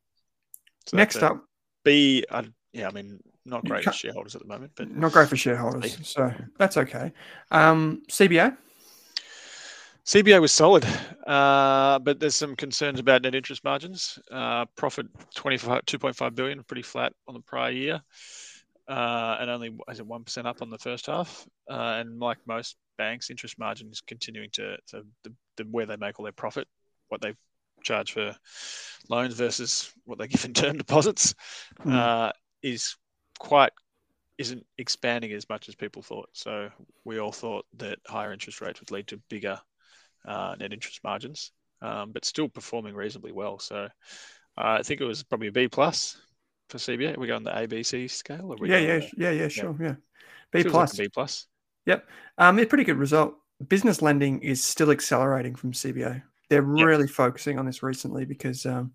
So 0.86 0.96
next 0.96 1.16
up, 1.22 1.44
B. 1.84 2.24
I, 2.30 2.44
yeah, 2.72 2.88
I 2.88 2.90
mean, 2.90 3.20
not 3.46 3.64
great 3.64 3.84
for 3.84 3.92
shareholders 3.92 4.34
at 4.34 4.42
the 4.42 4.48
moment, 4.48 4.72
but 4.76 4.90
not 4.90 5.12
great 5.12 5.28
for 5.28 5.36
shareholders, 5.36 5.96
so 6.06 6.32
that's 6.58 6.76
okay. 6.76 7.12
Um, 7.50 8.02
CBA. 8.10 8.56
CBA 10.04 10.38
was 10.40 10.52
solid, 10.52 10.84
uh, 11.26 11.98
but 11.98 12.20
there's 12.20 12.34
some 12.34 12.54
concerns 12.56 13.00
about 13.00 13.22
net 13.22 13.34
interest 13.34 13.64
margins. 13.64 14.18
Uh, 14.30 14.66
profit 14.76 15.06
25, 15.34 15.86
2.5 15.86 16.34
billion, 16.34 16.62
pretty 16.64 16.82
flat 16.82 17.14
on 17.26 17.32
the 17.34 17.40
prior 17.40 17.70
year, 17.70 18.02
uh, 18.86 19.36
and 19.40 19.48
only 19.48 19.74
is 19.90 20.00
it 20.00 20.06
one 20.06 20.22
percent 20.22 20.46
up 20.46 20.60
on 20.60 20.68
the 20.68 20.78
first 20.78 21.06
half. 21.06 21.46
Uh, 21.70 21.96
and 22.00 22.20
like 22.20 22.36
most 22.46 22.76
banks, 22.98 23.30
interest 23.30 23.58
margin 23.58 23.88
is 23.90 24.02
continuing 24.02 24.50
to, 24.52 24.76
to 24.88 25.06
the, 25.22 25.32
the 25.56 25.64
where 25.70 25.86
they 25.86 25.96
make 25.96 26.18
all 26.20 26.24
their 26.24 26.32
profit, 26.32 26.68
what 27.08 27.22
they 27.22 27.34
charge 27.82 28.12
for 28.12 28.36
loans 29.08 29.34
versus 29.34 29.90
what 30.04 30.18
they 30.18 30.28
give 30.28 30.44
in 30.44 30.52
term 30.52 30.76
deposits, 30.76 31.34
Mm. 31.80 31.94
uh, 31.94 32.32
is 32.62 32.96
quite 33.38 33.72
isn't 34.36 34.66
expanding 34.78 35.32
as 35.32 35.48
much 35.48 35.68
as 35.68 35.74
people 35.74 36.02
thought. 36.02 36.28
So 36.32 36.68
we 37.04 37.20
all 37.20 37.32
thought 37.32 37.64
that 37.78 37.98
higher 38.06 38.32
interest 38.32 38.60
rates 38.60 38.80
would 38.80 38.90
lead 38.90 39.06
to 39.08 39.16
bigger 39.28 39.60
uh, 40.24 40.56
net 40.58 40.72
interest 40.72 41.00
margins, 41.04 41.52
um, 41.82 42.12
but 42.12 42.24
still 42.24 42.48
performing 42.48 42.94
reasonably 42.94 43.32
well. 43.32 43.58
So 43.58 43.76
uh, 43.84 43.88
I 44.56 44.82
think 44.82 45.00
it 45.00 45.04
was 45.04 45.22
probably 45.22 45.48
a 45.48 45.52
B 45.52 45.68
plus 45.68 46.16
for 46.68 46.78
CBA. 46.78 47.16
We 47.18 47.26
go 47.26 47.36
on 47.36 47.44
the 47.44 47.50
ABC 47.50 48.10
scale. 48.10 48.52
Or 48.52 48.56
we 48.58 48.70
Yeah, 48.70 48.78
yeah, 48.78 48.98
the- 48.98 49.10
yeah, 49.16 49.30
yeah, 49.30 49.48
sure, 49.48 49.76
yeah. 49.80 49.94
B 50.52 50.62
feels 50.62 50.74
like 50.74 50.88
plus. 50.88 50.94
a 50.94 51.02
B 51.02 51.08
plus. 51.08 51.46
Um, 52.38 52.58
a 52.58 52.66
pretty 52.66 52.84
good 52.84 52.96
result. 52.98 53.34
Business 53.68 54.02
lending 54.02 54.40
is 54.40 54.62
still 54.62 54.90
accelerating 54.90 55.54
from 55.54 55.72
CBA. 55.72 56.22
They're 56.50 56.62
Yep. 56.62 56.86
really 56.86 57.06
focusing 57.06 57.58
on 57.58 57.66
this 57.66 57.82
recently 57.82 58.24
because 58.24 58.66
um, 58.66 58.92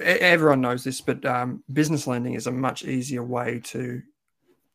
everyone 0.00 0.60
knows 0.60 0.84
this, 0.84 1.00
but 1.00 1.24
um, 1.24 1.62
business 1.72 2.06
lending 2.06 2.34
is 2.34 2.46
a 2.46 2.52
much 2.52 2.84
easier 2.84 3.22
way 3.22 3.60
to 3.64 4.02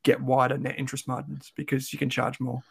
get 0.04 0.22
wider 0.22 0.58
net 0.58 0.76
interest 0.78 1.08
margins 1.08 1.52
because 1.56 1.92
you 1.92 2.00
can 2.00 2.10
charge 2.10 2.40
more. 2.40 2.62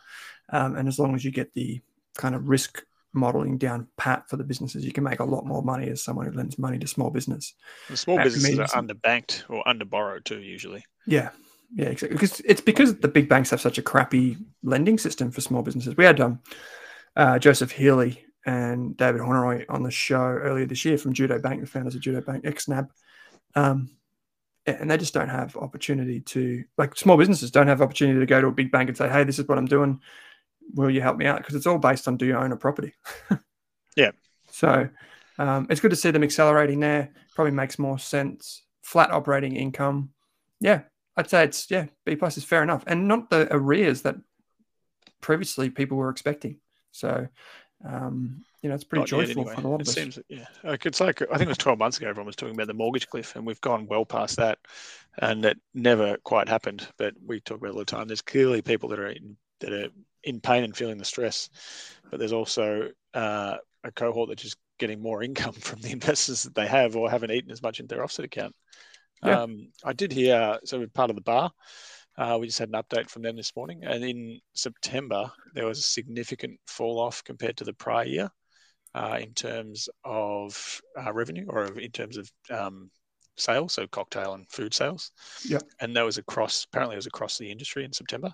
Um, 0.51 0.77
and 0.77 0.89
as 0.89 0.99
long 0.99 1.15
as 1.15 1.25
you 1.25 1.31
get 1.31 1.53
the 1.53 1.81
kind 2.17 2.35
of 2.35 2.49
risk 2.49 2.83
modeling 3.13 3.57
down 3.59 3.89
pat 3.97 4.29
for 4.29 4.37
the 4.37 4.45
businesses, 4.45 4.85
you 4.85 4.93
can 4.93 5.05
make 5.05 5.21
a 5.21 5.25
lot 5.25 5.47
more 5.47 5.63
money 5.63 5.89
as 5.89 6.03
someone 6.03 6.27
who 6.27 6.33
lends 6.33 6.59
money 6.59 6.79
to 6.79 6.87
small 6.87 7.11
business. 7.11 7.55
The 7.89 7.97
small 7.97 8.17
That 8.17 8.25
businesses 8.25 8.59
are 8.59 8.69
underbanked 8.69 9.45
or 9.49 9.65
underborrowed 9.65 10.25
too, 10.25 10.41
usually. 10.41 10.85
Yeah, 11.07 11.31
yeah, 11.75 11.87
exactly. 11.87 12.15
Because 12.15 12.41
it's 12.41 12.61
because 12.61 12.97
the 12.99 13.09
big 13.09 13.29
banks 13.29 13.51
have 13.51 13.61
such 13.61 13.79
a 13.79 13.83
crappy 13.83 14.37
lending 14.63 14.99
system 14.99 15.31
for 15.31 15.41
small 15.41 15.63
businesses. 15.63 15.97
We 15.97 16.05
had 16.05 16.21
um, 16.21 16.41
uh, 17.17 17.39
Joseph 17.39 17.73
Healy 17.73 18.25
and 18.45 18.97
David 18.97 19.21
Hornery 19.21 19.65
on 19.69 19.83
the 19.83 19.91
show 19.91 20.21
earlier 20.21 20.67
this 20.67 20.85
year 20.85 20.99
from 20.99 21.13
Judo 21.13 21.39
Bank, 21.39 21.61
the 21.61 21.67
founders 21.67 21.95
of 21.95 22.01
Judo 22.01 22.21
Bank, 22.21 22.45
ex-NAB. 22.47 22.91
Um, 23.57 23.91
and 24.67 24.91
they 24.91 24.97
just 24.97 25.15
don't 25.15 25.29
have 25.29 25.57
opportunity 25.57 26.21
to, 26.21 26.65
like 26.77 26.97
small 26.97 27.17
businesses 27.17 27.51
don't 27.51 27.69
have 27.69 27.83
opportunity 27.83 28.19
to 28.19 28.27
go 28.27 28.41
to 28.41 28.49
a 28.49 28.53
big 28.53 28.71
bank 28.73 28.89
and 28.89 28.97
say, 28.97 29.09
hey, 29.09 29.25
this 29.25 29.39
is 29.39 29.47
what 29.47 29.59
I'm 29.59 29.67
doing. 29.67 30.01
Will 30.75 30.91
you 30.91 31.01
help 31.01 31.17
me 31.17 31.27
out? 31.27 31.39
Because 31.39 31.55
it's 31.55 31.67
all 31.67 31.79
based 31.79 32.09
on 32.09 32.17
do 32.17 32.27
you 32.27 32.37
own 32.37 32.53
a 32.53 32.57
property? 32.57 32.95
Yeah. 33.97 34.11
So 34.51 34.89
um, 35.39 35.67
it's 35.71 35.81
good 35.81 35.91
to 35.91 35.97
see 35.97 36.11
them 36.11 36.23
accelerating 36.23 36.81
there. 36.81 37.13
Probably 37.35 37.53
makes 37.53 37.79
more 37.79 37.99
sense 37.99 38.63
flat 38.83 39.11
operating 39.11 39.57
income. 39.57 40.11
Yeah, 40.61 40.83
I'd 41.17 41.31
say 41.31 41.45
it's 41.45 41.71
yeah 41.71 41.87
B 42.05 42.15
plus 42.17 42.37
is 42.37 42.45
fair 42.45 42.63
enough, 42.63 42.85
and 42.87 43.09
not 43.09 43.31
the 43.31 43.49
arrears 43.51 44.03
that 44.03 44.17
previously 45.21 45.71
people 45.71 45.97
were 45.97 46.11
expecting. 46.11 46.59
So, 46.93 47.29
um, 47.85 48.45
you 48.63 48.69
know, 48.69 48.75
it's 48.75 48.85
pretty 48.85 49.01
Not 49.03 49.09
joyful 49.09 49.43
anyway. 49.43 49.55
for 49.55 49.61
a 49.63 49.69
lot 49.69 49.81
It 49.81 49.83
of 49.83 49.89
us. 49.89 49.95
seems, 49.95 50.19
yeah, 50.29 50.47
like 50.65 50.87
it's 50.87 51.01
like 51.01 51.23
I 51.23 51.27
think 51.37 51.43
it 51.43 51.49
was 51.49 51.59
12 51.59 51.79
months 51.79 51.99
ago. 51.99 52.09
Everyone 52.09 52.27
was 52.27 52.37
talking 52.37 52.55
about 52.55 52.67
the 52.67 52.75
mortgage 52.75 53.09
cliff, 53.09 53.37
and 53.37 53.47
we've 53.47 53.61
gone 53.61 53.87
well 53.87 54.05
past 54.07 54.37
that, 54.37 54.59
and 55.19 55.45
that 55.45 55.57
never 55.75 56.17
quite 56.25 56.49
happened. 56.49 56.87
But 56.97 57.15
we 57.25 57.41
talk 57.41 57.59
about 57.59 57.69
it 57.69 57.73
all 57.75 57.79
the 57.81 57.85
time. 57.85 58.07
There's 58.09 58.23
clearly 58.23 58.63
people 58.63 58.89
that 58.91 58.99
are 58.99 59.15
that 59.61 59.73
are 59.73 59.89
in 60.27 60.41
pain 60.41 60.65
and 60.65 60.77
feeling 60.77 60.99
the 60.99 61.05
stress, 61.05 61.49
but 62.11 62.19
there's 62.19 62.33
also 62.33 62.91
uh, 63.15 63.57
a 63.85 63.93
cohort 63.93 64.29
that's 64.29 64.43
just 64.43 64.59
getting 64.79 65.01
more 65.01 65.23
income 65.23 65.53
from 65.61 65.81
the 65.81 65.93
investors 65.93 66.43
that 66.43 66.55
they 66.55 66.67
have 66.67 66.97
or 66.97 67.11
haven't 67.11 67.31
eaten 67.31 67.51
as 67.51 67.63
much 67.63 67.81
in 67.81 67.87
their 67.87 68.03
offset 68.03 68.25
account. 68.25 68.55
Yeah. 69.25 69.43
Um, 69.43 69.69
I 69.83 69.95
did 69.95 70.13
hear 70.13 70.59
so 70.65 70.79
we're 70.79 70.89
part 70.89 71.11
of 71.11 71.17
the 71.17 71.23
bar. 71.23 71.51
Uh, 72.19 72.39
we 72.41 72.47
just 72.47 72.59
had 72.59 72.71
an 72.71 72.83
update 72.83 73.11
from 73.11 73.23
them 73.23 73.37
this 73.37 73.55
morning, 73.57 73.83
and 73.85 74.05
in 74.05 74.41
September 74.55 75.31
there 75.55 75.67
was 75.67 75.79
a 75.79 75.83
significant 75.83 76.59
fall 76.67 76.99
off 76.99 77.25
compared 77.25 77.57
to 77.59 77.65
the 77.65 77.75
prior 77.75 78.05
year 78.05 78.31
uh, 78.95 79.19
in 79.21 79.33
terms 79.33 79.89
of 80.05 80.81
uh, 80.99 81.13
revenue 81.13 81.47
or 81.49 81.67
in 81.79 81.91
terms 81.91 82.17
of 82.17 82.31
um, 82.51 82.91
sales, 83.37 83.75
so 83.75 83.87
cocktail 83.87 84.35
and 84.35 84.49
food 84.49 84.75
sales. 84.75 85.13
Yeah. 85.45 85.59
And 85.81 85.95
that 85.97 86.05
was 86.05 86.19
across, 86.19 86.65
apparently, 86.65 86.95
it 86.95 86.99
was 86.99 87.07
across 87.07 87.39
the 87.39 87.51
industry 87.51 87.85
in 87.85 87.93
September. 87.93 88.33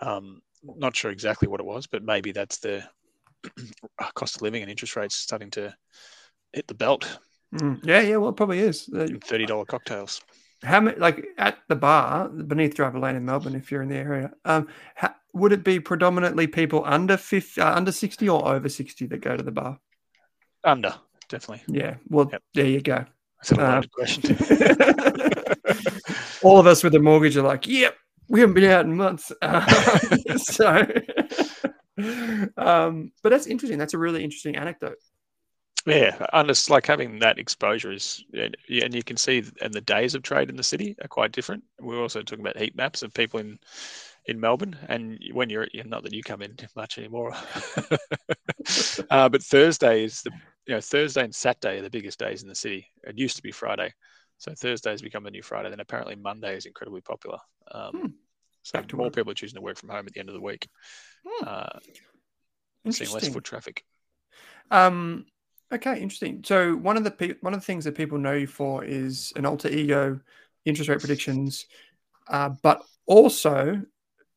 Um, 0.00 0.40
not 0.62 0.96
sure 0.96 1.10
exactly 1.10 1.48
what 1.48 1.60
it 1.60 1.66
was, 1.66 1.86
but 1.86 2.02
maybe 2.04 2.32
that's 2.32 2.58
the 2.58 2.82
cost 4.14 4.36
of 4.36 4.42
living 4.42 4.62
and 4.62 4.70
interest 4.70 4.96
rates 4.96 5.16
starting 5.16 5.50
to 5.52 5.74
hit 6.52 6.66
the 6.66 6.74
belt 6.74 7.18
Mm, 7.54 7.80
yeah, 7.82 8.02
yeah. 8.02 8.16
Well, 8.18 8.28
it 8.28 8.36
probably 8.36 8.58
is. 8.58 8.90
Uh, 8.92 9.06
$30 9.06 9.66
cocktails. 9.68 10.20
how 10.62 10.80
many 10.80 10.98
like 10.98 11.24
at 11.38 11.56
the 11.68 11.76
bar 11.76 12.28
beneath 12.28 12.74
Driver 12.74 12.98
Lane 12.98 13.16
in 13.16 13.24
Melbourne, 13.24 13.54
if 13.54 13.72
you're 13.72 13.80
in 13.80 13.88
the 13.88 13.96
area? 13.96 14.32
Um, 14.44 14.68
ha, 14.96 15.14
would 15.32 15.54
it 15.54 15.64
be 15.64 15.80
predominantly 15.80 16.46
people 16.46 16.82
under 16.84 17.16
50, 17.16 17.58
uh, 17.62 17.74
under 17.74 17.90
sixty 17.90 18.28
or 18.28 18.46
over 18.46 18.68
sixty 18.68 19.06
that 19.06 19.22
go 19.22 19.34
to 19.34 19.42
the 19.42 19.50
bar? 19.50 19.78
Under, 20.62 20.94
definitely. 21.30 21.62
Yeah. 21.74 21.94
Well, 22.10 22.28
Yep. 22.30 22.42
there 22.52 22.66
you 22.66 22.82
go. 22.82 23.06
That's 23.40 23.52
a 23.52 23.62
Uh, 23.62 23.74
loaded 23.76 23.92
question. 23.92 24.36
All 26.42 26.60
of 26.60 26.66
us 26.66 26.84
with 26.84 26.94
a 26.94 27.00
mortgage 27.00 27.38
are 27.38 27.42
like, 27.42 27.66
yep, 27.66 27.96
we 28.28 28.40
haven't 28.40 28.54
been 28.54 28.70
out 28.70 28.84
in 28.84 28.96
months. 28.96 29.32
Um, 29.42 29.66
so, 30.38 30.86
um, 32.56 33.12
but 33.22 33.30
that's 33.30 33.46
interesting. 33.46 33.78
That's 33.78 33.94
a 33.94 33.98
really 33.98 34.22
interesting 34.22 34.56
anecdote. 34.56 34.98
Yeah, 35.86 36.26
and 36.32 36.50
it's 36.50 36.68
like 36.68 36.86
having 36.86 37.18
that 37.20 37.38
exposure 37.38 37.92
is, 37.92 38.22
and 38.32 38.56
you 38.68 39.02
can 39.02 39.16
see, 39.16 39.42
and 39.62 39.72
the 39.72 39.80
days 39.80 40.14
of 40.14 40.22
trade 40.22 40.50
in 40.50 40.56
the 40.56 40.62
city 40.62 40.96
are 41.02 41.08
quite 41.08 41.32
different. 41.32 41.64
We're 41.80 42.00
also 42.00 42.22
talking 42.22 42.44
about 42.44 42.58
heat 42.58 42.76
maps 42.76 43.02
of 43.02 43.14
people 43.14 43.40
in 43.40 43.58
in 44.26 44.38
Melbourne, 44.38 44.76
and 44.88 45.18
when 45.32 45.48
you're, 45.48 45.66
not 45.86 46.02
that 46.02 46.12
you 46.12 46.22
come 46.22 46.42
in 46.42 46.54
much 46.76 46.98
anymore, 46.98 47.32
uh, 49.10 49.28
but 49.30 49.42
Thursday 49.42 50.04
is 50.04 50.20
the, 50.20 50.30
you 50.66 50.74
know, 50.74 50.80
Thursday 50.82 51.24
and 51.24 51.34
Saturday 51.34 51.78
are 51.78 51.82
the 51.82 51.88
biggest 51.88 52.18
days 52.18 52.42
in 52.42 52.48
the 52.48 52.54
city. 52.54 52.86
It 53.04 53.16
used 53.16 53.36
to 53.36 53.42
be 53.42 53.52
Friday, 53.52 53.94
so 54.38 54.54
Thursday 54.54 54.90
has 54.90 55.02
become 55.02 55.24
the 55.24 55.30
new 55.30 55.42
Friday. 55.42 55.68
Then 55.70 55.80
apparently 55.80 56.16
Monday 56.16 56.56
is 56.56 56.66
incredibly 56.66 57.00
popular. 57.02 57.38
Um, 57.70 57.90
Hmm. 57.92 58.06
So 58.64 58.78
Back 58.78 58.88
to 58.88 58.96
more 58.96 59.06
work. 59.06 59.14
people 59.14 59.30
are 59.30 59.34
choosing 59.34 59.56
to 59.56 59.62
work 59.62 59.78
from 59.78 59.88
home 59.88 60.06
at 60.06 60.12
the 60.12 60.20
end 60.20 60.28
of 60.28 60.34
the 60.34 60.40
week, 60.42 60.68
Hmm. 61.26 61.44
uh, 61.46 61.78
seeing 62.90 63.10
less 63.10 63.28
foot 63.28 63.44
traffic. 63.44 63.84
Um, 64.70 65.26
okay, 65.72 66.00
interesting. 66.00 66.42
So 66.44 66.74
one 66.74 66.96
of 66.96 67.04
the 67.04 67.10
pe- 67.10 67.38
one 67.40 67.54
of 67.54 67.60
the 67.60 67.64
things 67.66 67.84
that 67.84 67.94
people 67.96 68.18
know 68.18 68.34
you 68.34 68.46
for 68.46 68.84
is 68.84 69.32
an 69.36 69.46
alter 69.46 69.68
ego, 69.68 70.20
interest 70.64 70.88
rate 70.90 71.00
predictions, 71.00 71.66
uh, 72.28 72.50
but 72.62 72.82
also 73.06 73.82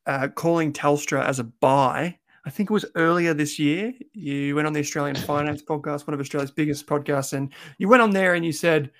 uh, 0.05 0.27
calling 0.29 0.71
Telstra 0.71 1.25
as 1.25 1.39
a 1.39 1.43
buy. 1.43 2.17
I 2.45 2.49
think 2.49 2.69
it 2.69 2.73
was 2.73 2.85
earlier 2.95 3.33
this 3.33 3.59
year. 3.59 3.93
You 4.13 4.55
went 4.55 4.65
on 4.67 4.73
the 4.73 4.79
Australian 4.79 5.15
Finance 5.27 5.61
podcast, 5.61 6.07
one 6.07 6.13
of 6.13 6.19
Australia's 6.19 6.51
biggest 6.51 6.87
podcasts, 6.87 7.33
and 7.33 7.51
you 7.77 7.87
went 7.89 8.01
on 8.01 8.11
there 8.11 8.33
and 8.33 8.45
you 8.45 8.51
said 8.53 8.91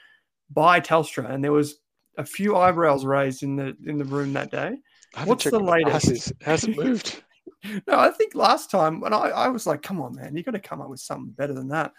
buy 0.53 0.79
Telstra, 0.79 1.29
and 1.29 1.43
there 1.43 1.51
was 1.51 1.77
a 2.17 2.25
few 2.25 2.55
eyebrows 2.58 3.05
raised 3.05 3.43
in 3.43 3.55
the 3.55 3.75
in 3.86 3.98
the 3.98 4.05
room 4.05 4.34
that 4.34 4.51
day. 4.51 4.77
What's 5.25 5.43
the 5.46 5.60
latest? 5.60 6.34
Has 6.41 6.63
it 6.63 6.77
moved? 6.77 7.24
No, 7.88 8.00
I 8.00 8.10
think 8.10 8.34
last 8.34 8.72
time 8.72 9.00
when 9.00 9.13
I, 9.13 9.29
I 9.29 9.48
was 9.50 9.67
like, 9.67 9.84
come 9.84 10.01
on, 10.01 10.15
man, 10.15 10.36
you 10.36 10.41
got 10.41 10.51
to 10.51 10.60
come 10.60 10.81
up 10.81 10.89
with 10.89 11.00
something 11.00 11.31
better 11.31 11.53
than 11.53 11.67
that. 11.67 11.93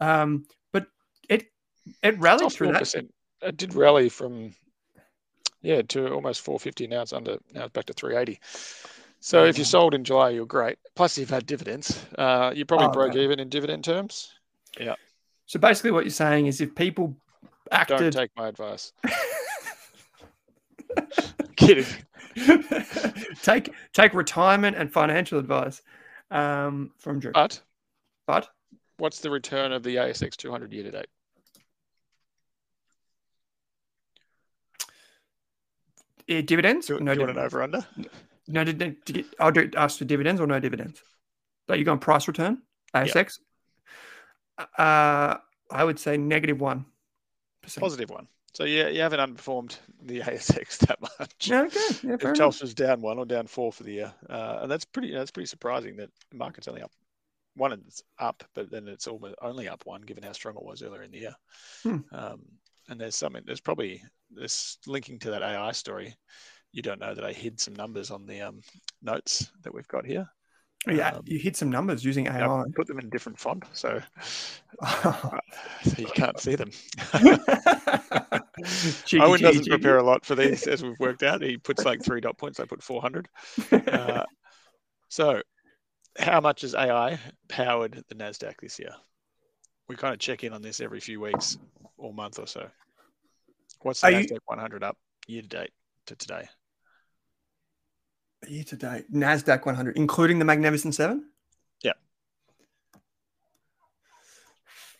Um, 0.00 0.44
but 0.72 0.86
it 1.28 1.46
it 2.04 2.16
rallied 2.20 2.52
through 2.52 2.70
that. 2.72 2.82
4%. 2.82 3.08
It 3.42 3.56
did 3.56 3.74
rally 3.74 4.08
from 4.10 4.54
yeah 5.60 5.82
to 5.82 6.12
almost 6.12 6.42
450. 6.42 6.86
Now 6.86 7.02
it's 7.02 7.12
under. 7.12 7.38
Now 7.52 7.64
it's 7.64 7.72
back 7.72 7.86
to 7.86 7.94
380. 7.94 8.38
So 9.18 9.44
if 9.44 9.58
you 9.58 9.64
sold 9.64 9.92
in 9.94 10.04
July, 10.04 10.30
you're 10.30 10.46
great. 10.46 10.78
Plus, 10.94 11.18
you've 11.18 11.30
had 11.30 11.46
dividends. 11.46 12.00
Uh, 12.16 12.52
you 12.54 12.64
probably 12.64 12.86
Oh, 12.86 12.92
broke 12.92 13.14
no. 13.14 13.20
even 13.20 13.40
in 13.40 13.48
dividend 13.48 13.82
terms. 13.82 14.32
Yeah. 14.78 14.94
So 15.46 15.58
basically, 15.58 15.90
what 15.90 16.04
you're 16.04 16.10
saying 16.10 16.46
is 16.46 16.60
if 16.60 16.76
people 16.76 17.16
Don't 17.88 18.12
take 18.12 18.30
my 18.36 18.48
advice. 18.48 18.92
Kidding. 21.56 21.86
take 23.42 23.72
take 23.92 24.14
retirement 24.14 24.76
and 24.76 24.92
financial 24.92 25.38
advice 25.38 25.82
um, 26.30 26.92
from 26.98 27.20
Drew. 27.20 27.32
But 27.32 27.60
But 28.26 28.48
what's 28.98 29.20
the 29.20 29.30
return 29.30 29.72
of 29.72 29.82
the 29.82 29.96
ASX 29.96 30.36
200 30.36 30.72
year 30.72 30.84
to 30.84 30.90
date? 30.90 31.06
eh, 36.28 36.42
dividends, 36.42 36.86
Do, 36.86 37.00
no 37.00 37.14
do 37.14 37.20
you 37.20 37.26
want 37.26 37.38
an 37.38 37.44
dividends. 37.50 37.54
over 37.54 37.62
under? 37.62 37.86
No, 38.46 38.64
did, 38.64 38.78
did, 38.78 39.04
did, 39.04 39.24
I'll 39.38 39.52
do 39.52 39.70
ask 39.76 39.98
for 39.98 40.04
dividends 40.04 40.40
or 40.40 40.46
no 40.46 40.60
dividends. 40.60 41.02
So 41.66 41.74
you 41.74 41.84
going 41.84 41.98
price 41.98 42.26
return 42.26 42.62
ASX? 42.94 43.38
Uh, 44.58 45.36
I 45.70 45.84
would 45.84 45.98
say 45.98 46.16
negative 46.16 46.60
one 46.60 46.86
Positive 47.76 48.10
one. 48.10 48.28
So 48.54 48.64
yeah, 48.64 48.88
you 48.88 49.00
haven't 49.00 49.20
underperformed 49.20 49.78
the 50.02 50.20
ASX 50.20 50.78
that 50.86 51.00
much. 51.00 51.48
Yeah, 51.48 51.62
okay, 51.62 51.78
yeah, 52.02 52.14
if 52.14 52.20
fair. 52.20 52.32
Telstra's 52.32 52.74
down 52.74 53.00
one 53.00 53.18
or 53.18 53.26
down 53.26 53.46
four 53.46 53.72
for 53.72 53.84
the 53.84 53.92
year, 53.92 54.14
uh, 54.28 54.60
and 54.62 54.70
that's 54.70 54.84
pretty 54.84 55.12
that's 55.12 55.30
pretty 55.30 55.46
surprising 55.46 55.96
that 55.96 56.10
the 56.30 56.36
market's 56.36 56.68
only 56.68 56.82
up 56.82 56.90
one 57.54 57.72
and 57.72 57.82
it's 57.86 58.02
up, 58.18 58.44
but 58.54 58.70
then 58.70 58.88
it's 58.88 59.06
almost 59.06 59.34
only 59.42 59.68
up 59.68 59.84
one 59.84 60.02
given 60.02 60.22
how 60.22 60.32
strong 60.32 60.56
it 60.56 60.64
was 60.64 60.82
earlier 60.82 61.02
in 61.02 61.10
the 61.10 61.18
year. 61.18 61.34
Hmm. 61.82 61.98
Um, 62.12 62.40
and 62.88 63.00
there's 63.00 63.16
something 63.16 63.42
there's 63.44 63.60
probably 63.60 64.02
this 64.30 64.78
linking 64.86 65.18
to 65.20 65.30
that 65.30 65.42
AI 65.42 65.72
story. 65.72 66.14
You 66.72 66.82
don't 66.82 67.00
know 67.00 67.14
that 67.14 67.24
I 67.24 67.32
hid 67.32 67.60
some 67.60 67.74
numbers 67.74 68.10
on 68.10 68.26
the 68.26 68.40
um, 68.42 68.60
notes 69.02 69.50
that 69.62 69.74
we've 69.74 69.88
got 69.88 70.06
here. 70.06 70.28
Yeah, 70.86 71.10
um, 71.10 71.22
you 71.26 71.38
hit 71.38 71.56
some 71.56 71.70
numbers 71.70 72.04
using 72.04 72.26
AI. 72.28 72.40
AI. 72.46 72.64
put 72.74 72.86
them 72.86 72.98
in 72.98 73.06
a 73.06 73.10
different 73.10 73.38
font, 73.38 73.64
so, 73.72 74.00
so 74.82 75.30
you 75.98 76.06
can't 76.06 76.38
see 76.40 76.54
them. 76.54 76.70
Cheeky, 79.04 79.22
Owen 79.22 79.40
doesn't 79.40 79.62
cheeky. 79.64 79.70
prepare 79.70 79.98
a 79.98 80.02
lot 80.02 80.24
for 80.24 80.34
these, 80.34 80.66
as 80.66 80.82
we've 80.82 80.98
worked 80.98 81.22
out. 81.22 81.42
He 81.42 81.56
puts 81.58 81.84
like 81.84 82.02
three 82.02 82.20
dot 82.20 82.38
points. 82.38 82.58
I 82.60 82.64
put 82.64 82.82
400. 82.82 83.28
Uh, 83.72 84.24
so, 85.08 85.42
how 86.18 86.40
much 86.40 86.62
has 86.62 86.74
AI 86.74 87.18
powered 87.48 88.02
the 88.08 88.14
Nasdaq 88.14 88.54
this 88.60 88.78
year? 88.78 88.90
We 89.88 89.96
kind 89.96 90.12
of 90.14 90.20
check 90.20 90.44
in 90.44 90.52
on 90.52 90.62
this 90.62 90.80
every 90.80 91.00
few 91.00 91.20
weeks 91.20 91.56
or 91.96 92.12
month 92.12 92.38
or 92.38 92.46
so. 92.46 92.68
What's 93.82 94.00
the 94.00 94.08
Are 94.08 94.10
you- 94.12 94.26
Nasdaq 94.26 94.38
100 94.46 94.82
up 94.84 94.96
year 95.26 95.42
to 95.42 95.48
date 95.48 95.70
to 96.06 96.16
today? 96.16 96.48
Year 98.46 98.64
to 98.64 98.76
date, 98.76 99.12
Nasdaq 99.12 99.66
100, 99.66 99.96
including 99.96 100.38
the 100.38 100.44
Magnificent 100.44 100.94
Seven. 100.94 101.26
Yeah. 101.82 101.92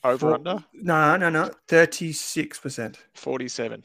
Over 0.03 0.19
Four- 0.19 0.35
under 0.35 0.65
No, 0.75 1.17
no, 1.17 1.29
no, 1.31 1.51
36 1.69 2.59
percent. 2.59 2.99
47. 3.15 3.85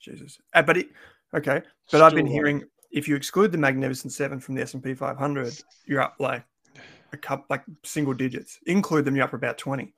Jesus. 0.00 0.38
Uh, 0.54 0.62
but 0.62 0.78
it, 0.78 0.88
okay. 1.34 1.60
But 1.92 2.00
I've 2.00 2.14
been 2.14 2.26
Still, 2.26 2.32
hearing 2.32 2.64
if 2.90 3.06
you 3.06 3.14
exclude 3.16 3.52
the 3.52 3.58
Magnificent 3.58 4.12
Seven 4.12 4.40
from 4.40 4.54
the 4.54 4.62
S 4.62 4.72
and 4.74 4.82
P 4.82 4.94
500, 4.94 5.52
you're 5.86 6.00
up 6.00 6.16
like 6.18 6.44
a 7.12 7.16
couple, 7.18 7.44
like 7.50 7.62
single 7.84 8.14
digits. 8.14 8.58
Include 8.66 9.04
them, 9.04 9.16
you're 9.16 9.24
up 9.26 9.34
about 9.34 9.58
20. 9.58 9.92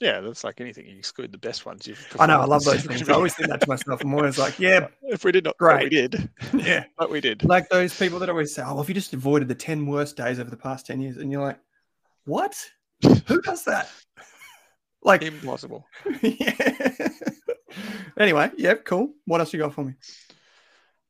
Yeah, 0.00 0.20
that's 0.20 0.44
like 0.44 0.60
anything. 0.62 0.86
You 0.86 0.96
exclude 0.96 1.30
the 1.30 1.38
best 1.38 1.66
ones. 1.66 1.86
I 2.18 2.26
know. 2.26 2.40
I 2.40 2.46
love 2.46 2.64
those 2.64 2.84
things. 2.84 3.06
I 3.06 3.12
always 3.12 3.34
think 3.34 3.50
that 3.50 3.60
to 3.60 3.68
myself. 3.68 4.00
I'm 4.02 4.14
always 4.14 4.38
like, 4.38 4.58
yeah, 4.58 4.88
If 5.02 5.24
we 5.24 5.32
did 5.32 5.44
not, 5.44 5.56
but 5.60 5.82
we 5.82 5.90
did, 5.90 6.30
yeah. 6.54 6.84
but 6.98 7.10
we 7.10 7.20
did. 7.20 7.44
Like 7.44 7.68
those 7.68 7.96
people 7.96 8.18
that 8.20 8.30
always 8.30 8.54
say, 8.54 8.62
oh, 8.62 8.74
well, 8.74 8.82
if 8.82 8.88
you 8.88 8.94
just 8.94 9.12
avoided 9.12 9.48
the 9.48 9.54
10 9.54 9.86
worst 9.86 10.16
days 10.16 10.40
over 10.40 10.48
the 10.48 10.56
past 10.56 10.86
10 10.86 11.00
years, 11.00 11.16
and 11.18 11.30
you're 11.30 11.42
like, 11.42 11.58
what? 12.24 12.56
Who 13.26 13.42
does 13.42 13.64
that? 13.64 13.90
Like, 15.02 15.22
Impossible. 15.22 15.86
yeah. 16.22 17.08
anyway, 18.18 18.50
yeah, 18.56 18.74
cool. 18.74 19.14
What 19.26 19.40
else 19.40 19.52
you 19.52 19.58
got 19.58 19.74
for 19.74 19.84
me? 19.84 19.94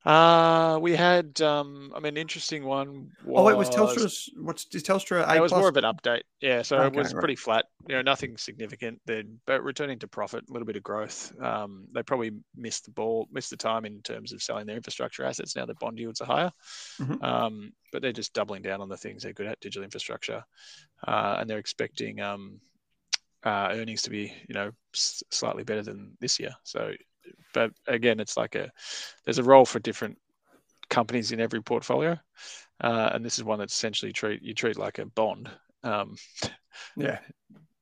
Uh, 0.05 0.79
we 0.81 0.97
had, 0.97 1.41
um, 1.43 1.93
I 1.95 2.01
mean, 2.01 2.17
interesting 2.17 2.65
one. 2.65 3.11
Was, 3.23 3.41
oh 3.41 3.45
wait, 3.45 3.57
was 3.57 3.69
Telstra's 3.69 4.31
what's 4.41 4.67
is 4.75 4.83
Telstra? 4.83 5.29
A 5.29 5.37
it 5.37 5.41
was 5.41 5.53
more 5.53 5.69
of 5.69 5.77
an 5.77 5.85
update. 5.85 6.23
Yeah, 6.41 6.63
so 6.63 6.79
Okay, 6.81 6.87
it 6.87 6.95
was 6.99 7.13
right. 7.13 7.21
pretty 7.21 7.37
flat. 7.37 7.67
You 7.87 7.97
know, 7.97 8.03
nothing 8.03 8.39
significant. 8.39 9.01
They're 9.05 9.25
but 9.47 9.63
returning 9.63 9.99
to 9.99 10.09
profit, 10.09 10.45
a 10.49 10.53
little 10.53 10.65
bit 10.67 10.77
of 10.77 10.83
growth. 10.83 11.33
Um, 11.41 11.87
they 11.93 12.03
probably 12.03 12.33
missed 12.57 12.87
the 12.87 12.93
ball, 12.93 13.29
missed 13.31 13.51
the 13.51 13.59
time 13.59 13.85
in 13.85 14.01
terms 14.01 14.33
of 14.33 14.43
selling 14.43 14.67
their 14.67 14.77
infrastructure 14.77 15.25
assets. 15.25 15.55
Now 15.55 15.67
the 15.67 15.75
bond 15.75 15.99
yields 15.99 16.23
are 16.23 16.27
higher, 16.27 16.51
Mhm. 16.99 17.23
um, 17.23 17.73
but 17.93 18.01
they're 18.01 18.13
just 18.13 18.33
doubling 18.33 18.63
down 18.63 18.81
on 18.81 18.89
the 18.89 18.97
things 18.97 19.23
they're 19.23 19.35
good 19.35 19.47
at, 19.49 19.61
digital 19.61 19.85
infrastructure, 19.85 20.43
uh, 21.07 21.37
and 21.41 21.51
they're 21.51 21.59
expecting 21.59 22.21
um, 22.21 22.61
uh, 23.45 23.69
earnings 23.73 24.03
to 24.03 24.11
be, 24.11 24.33
you 24.49 24.55
know, 24.55 24.71
s- 24.95 25.23
slightly 25.31 25.65
better 25.65 25.83
than 25.83 26.17
this 26.21 26.39
year. 26.39 26.55
So, 26.63 26.93
but 27.53 27.73
again, 27.87 28.21
it's 28.21 28.37
like 28.37 28.55
a 28.55 28.71
there's 29.25 29.39
a 29.39 29.45
role 29.45 29.65
for 29.65 29.79
different 29.79 30.19
companies 30.89 31.33
in 31.33 31.41
every 31.41 31.63
portfolio, 31.63 32.19
uh, 32.81 33.11
and 33.13 33.25
this 33.25 33.39
is 33.39 33.45
one 33.45 33.59
that 33.59 33.71
essentially 33.71 34.13
treat 34.13 34.43
you 34.43 34.55
treat 34.55 34.79
like 34.79 34.99
a 34.99 35.07
bond. 35.07 35.51
Um, 35.83 36.17
Yeah. 36.97 37.19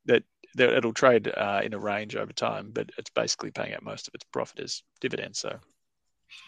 that, 0.07 0.25
that 0.55 0.73
it'll 0.73 0.93
trade 0.93 1.29
uh, 1.29 1.61
in 1.63 1.75
a 1.75 1.79
range 1.79 2.17
over 2.17 2.33
time, 2.33 2.71
but 2.73 2.91
it's 2.99 3.11
basically 3.11 3.51
paying 3.51 3.75
out 3.75 3.83
most 3.83 4.09
of 4.09 4.15
its 4.15 4.25
profit 4.33 4.61
as 4.61 4.83
dividends. 5.01 5.39
So, 5.39 5.59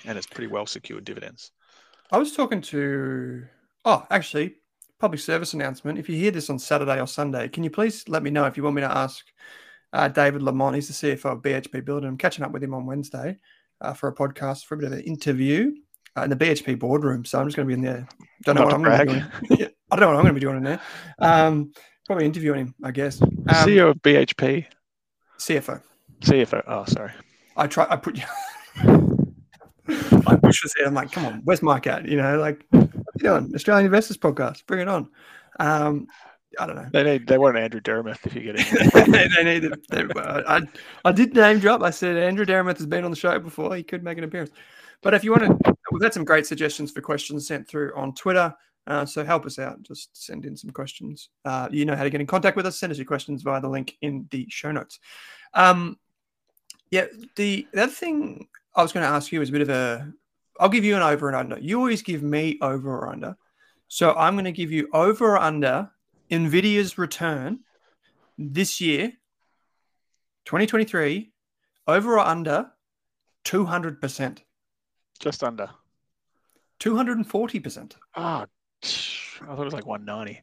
and 0.04 0.16
it's 0.16 0.26
pretty 0.26 0.48
well 0.48 0.66
secured 0.66 1.04
dividends. 1.04 1.52
I 2.10 2.18
was 2.18 2.32
talking 2.32 2.60
to. 2.62 3.44
Oh, 3.84 4.06
actually, 4.10 4.56
public 4.98 5.20
service 5.20 5.54
announcement. 5.54 5.98
If 5.98 6.08
you 6.08 6.16
hear 6.16 6.30
this 6.30 6.50
on 6.50 6.58
Saturday 6.58 7.00
or 7.00 7.06
Sunday, 7.06 7.48
can 7.48 7.64
you 7.64 7.70
please 7.70 8.08
let 8.08 8.22
me 8.22 8.30
know 8.30 8.44
if 8.44 8.56
you 8.56 8.62
want 8.62 8.76
me 8.76 8.82
to 8.82 8.96
ask 8.96 9.24
uh, 9.92 10.08
David 10.08 10.42
Lamont? 10.42 10.74
He's 10.74 10.88
the 10.88 11.14
CFO 11.16 11.32
of 11.32 11.42
BHP 11.42 11.84
Building. 11.84 12.08
I'm 12.08 12.18
catching 12.18 12.44
up 12.44 12.52
with 12.52 12.62
him 12.62 12.74
on 12.74 12.86
Wednesday 12.86 13.38
uh, 13.80 13.92
for 13.92 14.08
a 14.08 14.14
podcast 14.14 14.64
for 14.64 14.74
a 14.74 14.78
bit 14.78 14.86
of 14.86 14.92
an 14.92 15.00
interview 15.00 15.72
uh, 16.16 16.22
in 16.22 16.30
the 16.30 16.36
BHP 16.36 16.78
boardroom. 16.78 17.24
So 17.24 17.38
I'm 17.38 17.46
just 17.46 17.56
going 17.56 17.68
to 17.68 17.74
be 17.74 17.78
in 17.78 17.84
there. 17.84 18.08
Don't 18.44 18.56
know 18.56 18.62
Not 18.62 18.66
what 18.66 18.74
I'm 18.74 18.82
going 18.82 18.98
to 18.98 19.48
be 19.48 19.56
doing. 19.56 19.70
I 19.90 19.96
don't 19.96 20.00
know 20.00 20.06
what 20.08 20.16
I'm 20.16 20.22
going 20.22 20.26
to 20.26 20.32
be 20.34 20.40
doing 20.40 20.56
in 20.56 20.64
there. 20.64 20.80
Um, 21.18 21.72
probably 22.06 22.26
interviewing 22.26 22.60
him, 22.60 22.74
I 22.82 22.90
guess. 22.90 23.20
Um, 23.22 23.28
CEO 23.48 23.90
of 23.90 23.96
BHP, 24.02 24.66
CFO. 25.38 25.82
CFO. 26.20 26.62
Oh, 26.66 26.84
sorry. 26.84 27.12
I 27.56 27.66
try. 27.66 27.86
I 27.88 27.96
put. 27.96 28.20
I 30.26 30.36
push 30.36 30.62
his 30.62 30.74
head. 30.76 30.86
I'm 30.86 30.94
like, 30.94 31.10
come 31.10 31.26
on, 31.26 31.40
where's 31.44 31.62
Mike 31.62 31.86
at? 31.86 32.06
You 32.06 32.16
know, 32.16 32.38
like, 32.38 32.64
what 32.70 32.82
are 32.82 32.90
you 33.16 33.22
doing? 33.22 33.52
Australian 33.54 33.86
Investors 33.86 34.18
Podcast. 34.18 34.66
Bring 34.66 34.80
it 34.80 34.88
on. 34.88 35.08
Um, 35.58 36.06
I 36.58 36.66
don't 36.66 36.76
know. 36.76 36.88
They 36.92 37.04
need 37.04 37.26
they 37.26 37.38
want 37.38 37.56
Andrew 37.56 37.80
Dermott 37.80 38.18
if 38.24 38.34
you 38.34 38.42
get 38.42 38.54
it. 38.58 39.34
they, 39.36 39.44
need. 39.44 39.72
I, 40.16 40.62
I 41.04 41.12
did 41.12 41.34
name 41.34 41.60
drop. 41.60 41.82
I 41.82 41.90
said 41.90 42.16
Andrew 42.16 42.44
Dermott 42.44 42.78
has 42.78 42.86
been 42.86 43.04
on 43.04 43.10
the 43.10 43.16
show 43.16 43.38
before. 43.38 43.74
He 43.76 43.82
could 43.82 44.02
make 44.02 44.18
an 44.18 44.24
appearance. 44.24 44.50
But 45.02 45.14
if 45.14 45.24
you 45.24 45.30
want 45.30 45.62
to, 45.62 45.76
we've 45.92 46.02
had 46.02 46.12
some 46.12 46.24
great 46.24 46.46
suggestions 46.46 46.90
for 46.90 47.00
questions 47.00 47.46
sent 47.46 47.68
through 47.68 47.92
on 47.96 48.14
Twitter. 48.14 48.54
Uh, 48.86 49.06
so 49.06 49.24
help 49.24 49.46
us 49.46 49.58
out. 49.58 49.82
Just 49.82 50.10
send 50.16 50.44
in 50.44 50.56
some 50.56 50.70
questions. 50.70 51.28
Uh, 51.44 51.68
you 51.70 51.84
know 51.84 51.94
how 51.94 52.02
to 52.02 52.10
get 52.10 52.20
in 52.20 52.26
contact 52.26 52.56
with 52.56 52.66
us. 52.66 52.78
Send 52.78 52.90
us 52.90 52.98
your 52.98 53.06
questions 53.06 53.42
via 53.42 53.60
the 53.60 53.68
link 53.68 53.96
in 54.02 54.26
the 54.30 54.46
show 54.50 54.72
notes. 54.72 54.98
Um, 55.54 55.98
yeah, 56.90 57.06
the, 57.36 57.66
the 57.72 57.82
other 57.82 57.92
thing 57.92 58.48
I 58.74 58.82
was 58.82 58.92
going 58.92 59.04
to 59.04 59.10
ask 59.10 59.30
you 59.30 59.40
is 59.42 59.48
a 59.48 59.52
bit 59.52 59.62
of 59.62 59.68
a. 59.68 60.12
I'll 60.58 60.68
give 60.68 60.84
you 60.84 60.96
an 60.96 61.02
over 61.02 61.28
and 61.28 61.36
under. 61.36 61.58
You 61.58 61.78
always 61.78 62.02
give 62.02 62.22
me 62.22 62.58
over 62.60 62.98
or 62.98 63.08
under. 63.08 63.36
So 63.88 64.14
I'm 64.14 64.34
going 64.34 64.44
to 64.44 64.52
give 64.52 64.70
you 64.70 64.88
over 64.92 65.32
or 65.32 65.38
under 65.38 65.90
NVIDIA's 66.30 66.98
return 66.98 67.60
this 68.38 68.80
year, 68.80 69.12
2023, 70.44 71.32
over 71.86 72.14
or 72.14 72.20
under 72.20 72.70
200%, 73.44 74.38
Just 75.18 75.42
under. 75.44 75.70
240%. 76.78 77.94
Ah, 78.14 78.46
I 79.42 79.46
thought 79.46 79.60
it 79.60 79.64
was 79.64 79.74
like 79.74 79.86
190. 79.86 80.42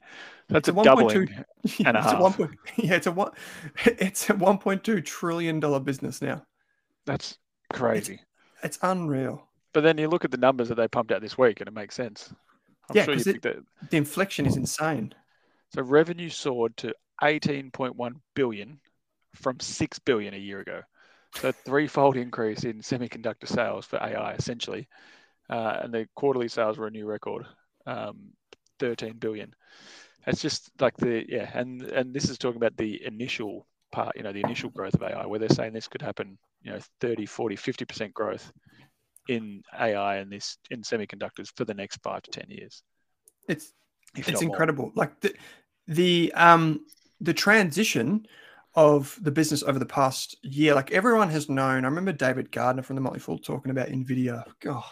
That's 0.50 0.60
It's 0.60 0.70
a, 0.70 0.72
a 0.72 0.84
doubling. 0.84 1.28
Yeah, 1.30 1.44
And 1.88 1.98
a 1.98 2.00
it's 2.02 2.12
half. 2.12 2.22
one 2.22 2.34
point, 2.34 2.52
yeah, 2.78 2.96
it's 2.96 3.08
a 3.08 3.12
one, 3.12 3.32
it's 3.86 4.30
a 4.30 4.34
1.2 4.34 5.02
trillion 5.06 5.60
dollar 5.60 5.80
business 5.80 6.22
now. 6.22 6.46
That's 7.06 7.38
crazy. 7.74 8.20
It's 8.64 8.80
unreal. 8.82 9.48
But 9.74 9.82
then 9.82 9.98
you 9.98 10.08
look 10.08 10.26
at 10.26 10.32
the 10.32 10.38
numbers 10.38 10.70
that 10.70 10.76
they 10.76 10.88
pumped 10.88 11.12
out 11.12 11.22
this 11.22 11.38
week, 11.38 11.60
and 11.62 11.68
it 11.68 11.74
makes 11.74 11.96
sense. 11.96 12.34
I'm 12.90 12.96
Yeah, 12.96 13.04
sure 13.06 13.18
think 13.18 13.42
that. 13.44 13.58
The 13.90 13.98
inflection 13.98 14.46
is 14.46 14.58
insane. 14.58 15.14
So 15.74 15.82
revenue 15.82 16.30
soared 16.30 16.78
to 16.78 16.94
18.1 17.22 18.14
billion 18.36 18.80
from 19.36 19.60
6 19.60 20.00
billion 20.00 20.34
a 20.34 20.38
year 20.38 20.60
ago. 20.60 20.82
So 21.36 21.50
a 21.50 21.54
threefold 21.54 22.18
increase 22.18 22.64
in 22.64 22.80
semiconductor 22.80 23.48
sales 23.48 23.86
for 23.86 23.98
AI, 23.98 24.34
essentially. 24.34 24.88
Uh, 25.50 25.80
and 25.84 25.94
the 25.94 26.08
quarterly 26.16 26.48
sales 26.48 26.78
were 26.78 26.88
a 26.88 26.92
new 26.92 27.06
record, 27.06 27.46
um, 27.86 28.32
13 28.80 29.18
billion. 29.18 29.54
It's 30.26 30.42
just 30.42 30.70
like 30.80 30.98
the 30.98 31.24
yeah, 31.28 31.50
and 31.54 31.82
and 31.84 32.14
this 32.14 32.30
is 32.30 32.38
talking 32.38 32.58
about 32.58 32.76
the 32.76 33.06
initial 33.06 33.66
part, 33.94 34.18
you 34.18 34.24
know, 34.24 34.34
the 34.34 34.42
initial 34.42 34.70
growth 34.70 34.94
of 34.96 35.04
AI, 35.04 35.26
where 35.26 35.40
they're 35.40 35.48
saying 35.48 35.72
this 35.72 35.88
could 35.88 36.02
happen, 36.02 36.38
you 36.62 36.72
know, 36.72 36.80
30, 37.00 37.26
40, 37.26 37.56
50% 37.56 38.14
growth 38.14 38.52
in 39.30 39.62
AI 39.78 40.18
and 40.18 40.32
this 40.32 40.58
in 40.70 40.82
semiconductors 40.82 41.50
for 41.56 41.64
the 41.64 41.74
next 41.74 42.02
five 42.04 42.22
to 42.24 42.32
10 42.32 42.50
years. 42.50 42.84
It's 43.48 43.72
it's 44.16 44.28
not 44.30 44.42
more. 44.44 44.52
incredible. 44.54 44.92
Like 44.96 45.20
the 45.22 45.34
the 45.88 46.32
um 46.36 46.86
the 47.22 47.34
transition 47.34 48.26
of 48.76 49.18
the 49.22 49.32
business 49.32 49.64
over 49.64 49.80
the 49.80 49.86
past 49.86 50.38
year, 50.44 50.76
like 50.76 50.92
everyone 50.92 51.30
has 51.30 51.50
known. 51.50 51.84
I 51.84 51.88
remember 51.88 52.12
David 52.14 52.52
Gardner 52.52 52.84
from 52.84 52.96
the 52.96 53.02
Motley 53.02 53.20
Fool 53.20 53.40
talking 53.40 53.72
about 53.72 53.88
Nvidia. 53.90 54.44
God, 54.60 54.84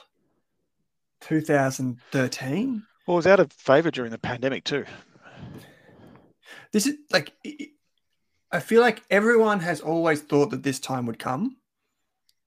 2013. 1.21 2.83
Well, 3.05 3.15
it 3.15 3.17
was 3.17 3.27
out 3.27 3.39
of 3.39 3.51
favor 3.53 3.91
during 3.91 4.11
the 4.11 4.17
pandemic 4.17 4.63
too. 4.63 4.85
This 6.71 6.87
is 6.87 6.95
like 7.11 7.33
i- 7.45 7.69
i- 8.51 8.59
feel 8.59 8.81
like 8.81 9.03
everyone 9.09 9.59
has 9.59 9.81
always 9.81 10.21
thought 10.21 10.49
that 10.51 10.63
this 10.63 10.79
time 10.79 11.05
would 11.05 11.19
come. 11.19 11.57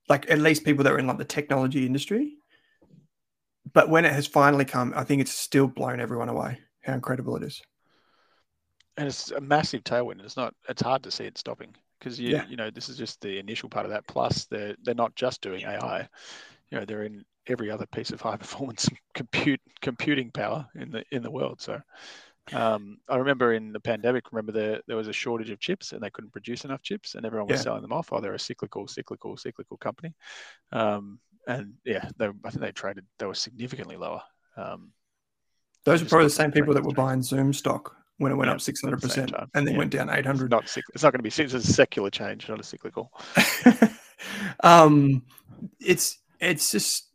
Like 0.09 0.28
at 0.31 0.38
least 0.38 0.64
people 0.64 0.85
that 0.85 0.92
were 0.92 0.98
in 0.98 1.07
like 1.07 1.18
the 1.18 1.24
technology 1.24 1.87
industry. 1.87 2.38
But 3.72 3.88
when 3.88 4.04
it 4.04 4.12
has 4.12 4.26
finally 4.26 4.64
come, 4.64 4.92
I 4.96 5.04
think 5.04 5.20
it's 5.20 5.33
still 5.33 5.66
blown 5.66 6.00
everyone 6.00 6.28
away. 6.28 6.59
How 6.83 6.94
incredible 6.94 7.37
it 7.37 7.42
is. 7.42 7.62
and 8.96 9.07
it's 9.07 9.31
a 9.31 9.40
massive 9.40 9.85
tailwind. 9.85 10.22
It's 10.24 10.37
not. 10.37 10.54
It's 10.68 10.83
hard 10.83 11.02
to 11.04 11.11
see 11.11 11.24
it 11.24 11.38
stopping 11.38 11.74
because 11.98 12.18
you 12.18 12.31
Yeah. 12.31 12.44
you 12.46 12.57
know 12.57 12.70
this 12.70 12.88
is 12.88 12.96
just 12.96 13.20
the 13.20 13.38
initial 13.38 13.68
part 13.68 13.87
of 13.87 13.92
that. 13.92 14.07
Plus, 14.07 14.46
they're 14.46 14.74
they're 14.83 14.94
not 14.94 15.14
just 15.14 15.40
doing 15.40 15.64
AI. 15.64 16.09
You 16.70 16.78
know, 16.78 16.85
they're 16.85 17.04
in 17.04 17.24
every 17.46 17.70
other 17.70 17.87
piece 17.87 18.11
of 18.11 18.20
high 18.20 18.37
performance 18.37 18.88
compute 19.14 19.61
computing 19.81 20.31
power 20.31 20.66
in 20.74 20.90
the 20.90 21.04
in 21.12 21.22
the 21.22 21.31
world. 21.31 21.61
So, 21.61 21.81
um, 22.52 22.98
I 23.09 23.16
remember 23.16 23.52
in 23.54 23.72
the 23.72 23.81
pandemic, 23.81 24.33
remember 24.33 24.52
there 24.52 24.81
there 24.87 24.96
was 24.96 25.09
a 25.09 25.12
shortage 25.12 25.50
of 25.50 25.61
chips 25.61 25.92
and 25.92 26.02
they 26.02 26.11
couldn't 26.11 26.33
produce 26.33 26.64
enough 26.64 26.83
chips, 26.83 27.14
and 27.14 27.24
everyone 27.24 27.48
was 27.48 27.59
Yeah. 27.59 27.62
selling 27.62 27.83
them 27.83 27.92
off. 27.92 28.12
Oh, 28.12 28.20
they're 28.20 28.35
a 28.35 28.38
cyclical, 28.38 28.88
cyclical, 28.88 29.37
cyclical 29.37 29.76
company. 29.76 30.14
Um, 30.72 31.20
and 31.48 31.72
yeah, 31.84 32.08
they 32.18 32.26
I 32.26 32.50
think 32.50 32.61
they 32.61 32.70
traded. 32.72 33.04
They 33.18 33.26
were 33.26 33.34
significantly 33.34 33.96
lower. 33.96 34.22
Um, 34.56 34.92
Those 35.84 36.00
are 36.00 36.04
just 36.04 36.11
probably 36.11 36.26
the 36.26 36.30
same 36.30 36.52
people 36.52 36.74
that 36.74 36.84
were 36.84 36.92
buying 36.92 37.22
Zoom 37.22 37.52
stock 37.52 37.96
when 38.18 38.30
it 38.30 38.34
went 38.37 38.48
Yeah, 38.48 38.54
up 38.54 38.61
600% 38.61 38.92
at 38.92 39.00
the 39.00 39.08
same 39.08 39.26
time. 39.28 39.48
and 39.54 39.66
then 39.66 39.74
Yeah. 39.74 39.78
went 39.78 39.90
down 39.92 40.11
800. 40.11 40.50
not 40.50 40.66
cyc- 40.66 40.82
it's 40.94 41.02
not 41.02 41.12
going 41.12 41.22
to 41.24 41.37
be 41.37 41.42
it's 41.42 41.54
a 41.54 41.61
secular 41.61 42.11
change, 42.11 42.48
not 42.48 42.61
a 42.61 42.62
cyclical. 42.64 43.12
um, 44.62 45.22
it's 45.80 46.18
it's 46.40 46.70
just 46.70 47.06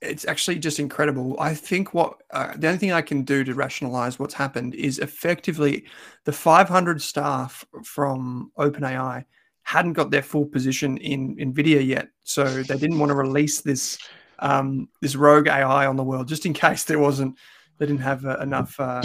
it's 0.00 0.24
actually 0.24 0.58
just 0.58 0.78
incredible. 0.78 1.36
I 1.38 1.54
think 1.54 1.92
what 1.92 2.16
uh, 2.32 2.54
the 2.56 2.66
only 2.68 2.78
thing 2.78 2.92
I 2.92 3.02
can 3.02 3.22
do 3.22 3.44
to 3.44 3.54
rationalize 3.54 4.18
what's 4.18 4.32
happened 4.34 4.74
is 4.74 4.98
effectively 4.98 5.84
the 6.24 6.32
500 6.32 7.02
staff 7.02 7.66
from 7.84 8.50
OpenAI 8.58 9.26
hadn't 9.62 9.92
got 9.94 10.10
their 10.10 10.22
full 10.22 10.46
position 10.46 10.96
in 10.98 11.36
Nvidia 11.36 11.84
yet, 11.86 12.08
so 12.24 12.44
they 12.44 12.78
didn't 12.78 12.98
want 12.98 13.10
to 13.10 13.16
release 13.16 13.60
this 13.60 13.98
um, 14.40 14.88
this 15.00 15.16
rogue 15.16 15.48
AI 15.48 15.86
on 15.86 15.96
the 15.96 16.02
world 16.02 16.26
just 16.26 16.46
in 16.46 16.52
case 16.64 16.84
there 16.84 16.98
wasn't 16.98 17.36
they 17.78 17.86
didn't 17.86 18.02
have 18.02 18.24
uh, 18.26 18.38
enough 18.38 18.78
uh, 18.78 19.00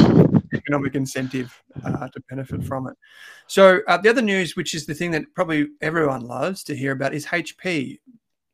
economic 0.54 0.96
incentive 0.96 1.62
uh, 1.86 2.08
to 2.10 2.22
benefit 2.30 2.62
from 2.63 2.88
it. 2.88 2.98
So 3.48 3.80
uh, 3.88 3.98
the 3.98 4.10
other 4.10 4.22
news, 4.22 4.58
which 4.58 4.76
is 4.76 4.86
the 4.86 4.94
thing 4.94 5.12
that 5.12 5.24
probably 5.34 5.68
everyone 5.82 6.26
loves 6.26 6.62
to 6.65 6.76
hear 6.76 6.91
about, 6.91 7.13
is 7.13 7.26
HP 7.26 8.00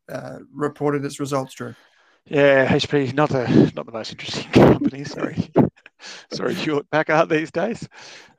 uh, 0.10 0.40
reported 0.54 1.04
its 1.06 1.20
results, 1.20 1.56
Drew. 1.56 1.74
Yeah, 2.26 2.68
HP 2.68 3.16
not 3.16 3.30
the 3.30 3.72
not 3.76 3.88
the 3.88 3.92
most 3.92 4.12
interesting 4.12 4.52
company. 4.52 5.04
Sorry, 5.04 5.52
sorry, 6.34 6.54
Hewlett 6.54 6.90
Packard 6.92 7.30
these 7.30 7.52
days. 7.52 7.88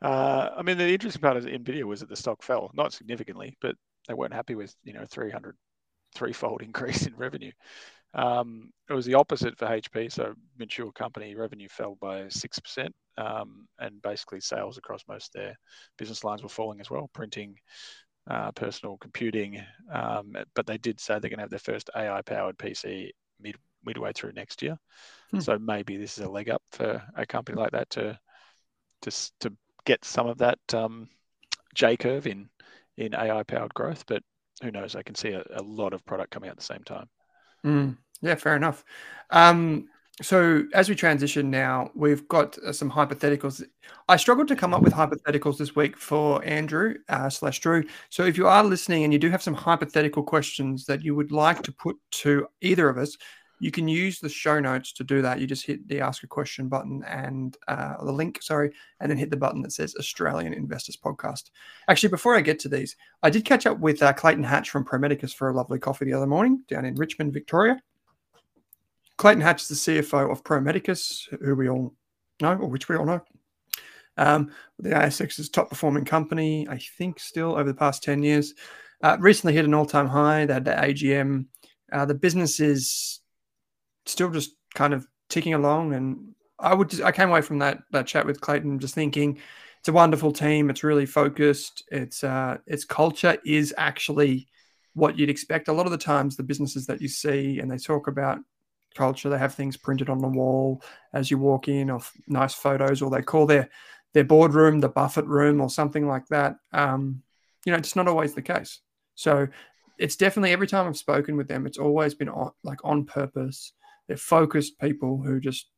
Uh, 0.00 0.50
I 0.56 0.62
mean, 0.62 0.78
the 0.78 0.88
interesting 0.92 1.22
part 1.22 1.36
of 1.36 1.44
Nvidia 1.44 1.84
was 1.84 2.00
that 2.00 2.08
the 2.08 2.16
stock 2.16 2.42
fell, 2.42 2.70
not 2.74 2.92
significantly, 2.92 3.56
but 3.60 3.76
they 4.08 4.14
weren't 4.14 4.34
happy 4.34 4.54
with 4.54 4.74
you 4.84 4.92
know 4.92 5.04
300 5.08 5.56
threefold 6.14 6.62
increase 6.62 7.06
in 7.06 7.16
revenue. 7.16 7.52
Um, 8.14 8.70
it 8.90 8.92
was 8.92 9.06
the 9.06 9.14
opposite 9.14 9.56
for 9.56 9.66
HP. 9.66 10.12
So 10.12 10.34
mature 10.58 10.92
company 10.92 11.34
revenue 11.34 11.68
fell 11.68 11.96
by 12.00 12.28
six 12.28 12.58
percent, 12.58 12.94
um, 13.16 13.66
and 13.78 14.02
basically 14.02 14.40
sales 14.40 14.78
across 14.78 15.02
most 15.08 15.34
of 15.34 15.40
their 15.40 15.56
business 15.98 16.24
lines 16.24 16.42
were 16.42 16.48
falling 16.48 16.80
as 16.80 16.90
well. 16.90 17.08
Printing, 17.14 17.56
uh, 18.30 18.52
personal 18.52 18.98
computing, 18.98 19.62
um, 19.90 20.36
but 20.54 20.66
they 20.66 20.78
did 20.78 21.00
say 21.00 21.14
they're 21.14 21.30
going 21.30 21.38
to 21.38 21.42
have 21.42 21.50
their 21.50 21.58
first 21.58 21.90
AI-powered 21.96 22.58
PC 22.58 23.10
mid 23.40 23.56
midway 23.84 24.12
through 24.12 24.32
next 24.32 24.62
year. 24.62 24.78
Hmm. 25.30 25.40
So 25.40 25.58
maybe 25.58 25.96
this 25.96 26.18
is 26.18 26.24
a 26.24 26.30
leg 26.30 26.48
up 26.48 26.62
for 26.72 27.02
a 27.16 27.26
company 27.26 27.58
like 27.58 27.72
that 27.72 27.90
to 27.90 28.18
to 29.02 29.30
to 29.40 29.52
get 29.84 30.04
some 30.04 30.26
of 30.26 30.38
that 30.38 30.58
um, 30.74 31.08
J 31.74 31.96
curve 31.96 32.26
in 32.26 32.48
in 32.96 33.14
AI 33.14 33.42
powered 33.42 33.74
growth. 33.74 34.04
But 34.06 34.22
who 34.62 34.70
knows? 34.70 34.94
I 34.94 35.02
can 35.02 35.14
see 35.14 35.30
a, 35.30 35.44
a 35.54 35.62
lot 35.62 35.92
of 35.92 36.04
product 36.04 36.30
coming 36.30 36.48
out 36.48 36.52
at 36.52 36.58
the 36.58 36.64
same 36.64 36.84
time. 36.84 37.08
Mm, 37.64 37.96
yeah, 38.20 38.34
fair 38.34 38.56
enough. 38.56 38.84
Um, 39.30 39.88
so 40.20 40.64
as 40.74 40.88
we 40.88 40.94
transition 40.94 41.50
now, 41.50 41.90
we've 41.94 42.28
got 42.28 42.58
uh, 42.58 42.72
some 42.72 42.90
hypotheticals. 42.90 43.64
I 44.08 44.16
struggled 44.16 44.48
to 44.48 44.56
come 44.56 44.74
up 44.74 44.82
with 44.82 44.92
hypotheticals 44.92 45.56
this 45.56 45.74
week 45.74 45.96
for 45.96 46.44
Andrew 46.44 46.96
uh, 47.08 47.30
slash 47.30 47.60
Drew. 47.60 47.84
So 48.10 48.24
if 48.24 48.36
you 48.36 48.46
are 48.46 48.62
listening 48.62 49.04
and 49.04 49.12
you 49.12 49.18
do 49.18 49.30
have 49.30 49.42
some 49.42 49.54
hypothetical 49.54 50.22
questions 50.22 50.84
that 50.84 51.02
you 51.02 51.14
would 51.14 51.32
like 51.32 51.62
to 51.62 51.72
put 51.72 51.96
to 52.12 52.46
either 52.60 52.90
of 52.90 52.98
us, 52.98 53.16
you 53.62 53.70
can 53.70 53.86
use 53.86 54.18
the 54.18 54.28
show 54.28 54.58
notes 54.58 54.92
to 54.92 55.04
do 55.04 55.22
that. 55.22 55.38
You 55.38 55.46
just 55.46 55.64
hit 55.64 55.86
the 55.86 56.00
ask 56.00 56.24
a 56.24 56.26
question 56.26 56.66
button 56.66 57.04
and 57.04 57.56
uh, 57.68 58.04
the 58.04 58.10
link, 58.10 58.42
sorry, 58.42 58.72
and 58.98 59.08
then 59.08 59.16
hit 59.16 59.30
the 59.30 59.36
button 59.36 59.62
that 59.62 59.70
says 59.70 59.94
Australian 60.00 60.52
Investors 60.52 60.96
Podcast. 60.96 61.50
Actually, 61.88 62.08
before 62.08 62.34
I 62.34 62.40
get 62.40 62.58
to 62.58 62.68
these, 62.68 62.96
I 63.22 63.30
did 63.30 63.44
catch 63.44 63.64
up 63.64 63.78
with 63.78 64.02
uh, 64.02 64.14
Clayton 64.14 64.42
Hatch 64.42 64.70
from 64.70 64.82
Pro 64.82 64.98
Medicus 64.98 65.32
for 65.32 65.48
a 65.48 65.54
lovely 65.54 65.78
coffee 65.78 66.06
the 66.06 66.12
other 66.12 66.26
morning 66.26 66.64
down 66.66 66.84
in 66.84 66.96
Richmond, 66.96 67.32
Victoria. 67.32 67.80
Clayton 69.16 69.42
Hatch 69.42 69.62
is 69.62 69.68
the 69.68 69.92
CFO 70.00 70.32
of 70.32 70.42
Pro 70.42 70.60
Medicus, 70.60 71.28
who 71.40 71.54
we 71.54 71.68
all 71.68 71.94
know, 72.40 72.54
or 72.54 72.66
which 72.66 72.88
we 72.88 72.96
all 72.96 73.06
know. 73.06 73.20
Um, 74.16 74.50
the 74.80 74.90
ASX's 74.90 75.48
top 75.48 75.68
performing 75.68 76.04
company, 76.04 76.66
I 76.68 76.78
think, 76.98 77.20
still 77.20 77.52
over 77.52 77.70
the 77.70 77.78
past 77.78 78.02
10 78.02 78.24
years. 78.24 78.54
Uh, 79.04 79.18
recently 79.20 79.52
hit 79.52 79.64
an 79.64 79.72
all 79.72 79.86
time 79.86 80.08
high. 80.08 80.46
They 80.46 80.54
had 80.54 80.64
the 80.64 80.72
AGM. 80.72 81.46
Uh, 81.92 82.06
the 82.06 82.14
business 82.14 82.58
is 82.58 83.21
still 84.06 84.30
just 84.30 84.52
kind 84.74 84.94
of 84.94 85.06
ticking 85.28 85.54
along. 85.54 85.94
And 85.94 86.34
I 86.58 86.74
would, 86.74 86.90
just, 86.90 87.02
I 87.02 87.12
came 87.12 87.28
away 87.28 87.42
from 87.42 87.58
that 87.58 87.78
that 87.92 88.06
chat 88.06 88.26
with 88.26 88.40
Clayton 88.40 88.78
just 88.78 88.94
thinking 88.94 89.38
it's 89.78 89.88
a 89.88 89.92
wonderful 89.92 90.32
team. 90.32 90.70
It's 90.70 90.84
really 90.84 91.06
focused. 91.06 91.82
It's 91.90 92.22
uh, 92.22 92.58
its 92.66 92.84
culture 92.84 93.36
is 93.44 93.74
actually 93.76 94.46
what 94.94 95.18
you'd 95.18 95.30
expect. 95.30 95.68
A 95.68 95.72
lot 95.72 95.86
of 95.86 95.92
the 95.92 95.98
times, 95.98 96.36
the 96.36 96.42
businesses 96.42 96.86
that 96.86 97.00
you 97.00 97.08
see 97.08 97.58
and 97.58 97.70
they 97.70 97.78
talk 97.78 98.06
about 98.06 98.38
culture, 98.94 99.28
they 99.28 99.38
have 99.38 99.54
things 99.54 99.76
printed 99.76 100.08
on 100.08 100.18
the 100.18 100.28
wall 100.28 100.82
as 101.12 101.30
you 101.30 101.38
walk 101.38 101.66
in, 101.66 101.90
of 101.90 102.12
nice 102.28 102.54
photos, 102.54 103.02
or 103.02 103.10
they 103.10 103.22
call 103.22 103.46
their 103.46 103.68
their 104.12 104.24
boardroom 104.24 104.80
the 104.80 104.88
Buffett 104.88 105.26
room 105.26 105.60
or 105.60 105.70
something 105.70 106.06
like 106.06 106.26
that. 106.28 106.56
Um, 106.72 107.22
you 107.64 107.72
know, 107.72 107.78
it's 107.78 107.96
not 107.96 108.08
always 108.08 108.34
the 108.34 108.42
case. 108.42 108.80
So 109.14 109.48
it's 109.98 110.16
definitely 110.16 110.52
every 110.52 110.66
time 110.66 110.86
I've 110.86 110.96
spoken 110.96 111.36
with 111.36 111.48
them, 111.48 111.66
it's 111.66 111.78
always 111.78 112.14
been 112.14 112.28
on, 112.28 112.52
like 112.62 112.78
on 112.84 113.04
purpose. 113.04 113.72
They're 114.12 114.18
focused 114.18 114.78
people 114.78 115.22
who 115.22 115.40
just 115.40 115.70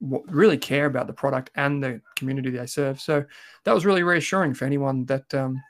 really 0.00 0.56
care 0.56 0.86
about 0.86 1.06
the 1.06 1.12
product 1.12 1.50
and 1.54 1.82
the 1.82 2.00
community 2.16 2.48
they 2.48 2.64
serve. 2.64 2.98
So 2.98 3.24
that 3.64 3.74
was 3.74 3.84
really 3.84 4.02
reassuring 4.02 4.54
for 4.54 4.64
anyone 4.64 5.04
that 5.04 5.34
um, 5.34 5.62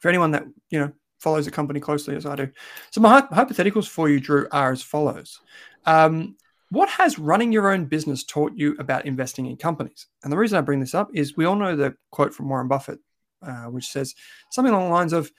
for 0.00 0.08
anyone 0.08 0.30
that 0.30 0.44
you 0.70 0.80
know 0.80 0.92
follows 1.18 1.44
the 1.44 1.50
company 1.50 1.78
closely 1.78 2.16
as 2.16 2.24
I 2.24 2.36
do. 2.36 2.48
So 2.90 3.02
my 3.02 3.20
hypotheticals 3.20 3.86
for 3.86 4.08
you, 4.08 4.18
Drew, 4.18 4.48
are 4.50 4.72
as 4.72 4.80
follows. 4.80 5.38
Um, 5.84 6.36
what 6.70 6.88
has 6.88 7.18
running 7.18 7.52
your 7.52 7.70
own 7.70 7.84
business 7.84 8.24
taught 8.24 8.52
you 8.56 8.76
about 8.78 9.04
investing 9.04 9.44
in 9.44 9.58
companies? 9.58 10.06
And 10.24 10.32
the 10.32 10.38
reason 10.38 10.56
I 10.56 10.62
bring 10.62 10.80
this 10.80 10.94
up 10.94 11.10
is 11.12 11.36
we 11.36 11.44
all 11.44 11.54
know 11.54 11.76
the 11.76 11.96
quote 12.10 12.32
from 12.32 12.48
Warren 12.48 12.66
Buffett, 12.66 12.98
uh, 13.42 13.64
which 13.64 13.88
says 13.88 14.14
something 14.50 14.72
along 14.72 14.88
the 14.88 14.94
lines 14.94 15.12
of, 15.12 15.30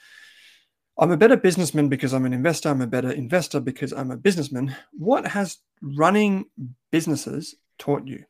I'm 0.99 1.11
a 1.11 1.17
better 1.17 1.37
businessman 1.37 1.89
because 1.89 2.13
I'm 2.13 2.25
an 2.25 2.33
investor. 2.33 2.69
I'm 2.69 2.81
a 2.81 2.87
better 2.87 3.11
investor 3.11 3.59
because 3.59 3.93
I'm 3.93 4.09
a 4.09 4.17
businessman. 4.17 4.75
What 4.93 5.27
has 5.27 5.59
running 5.81 6.45
businesses 6.91 7.55
taught 7.77 8.07
you? 8.07 8.23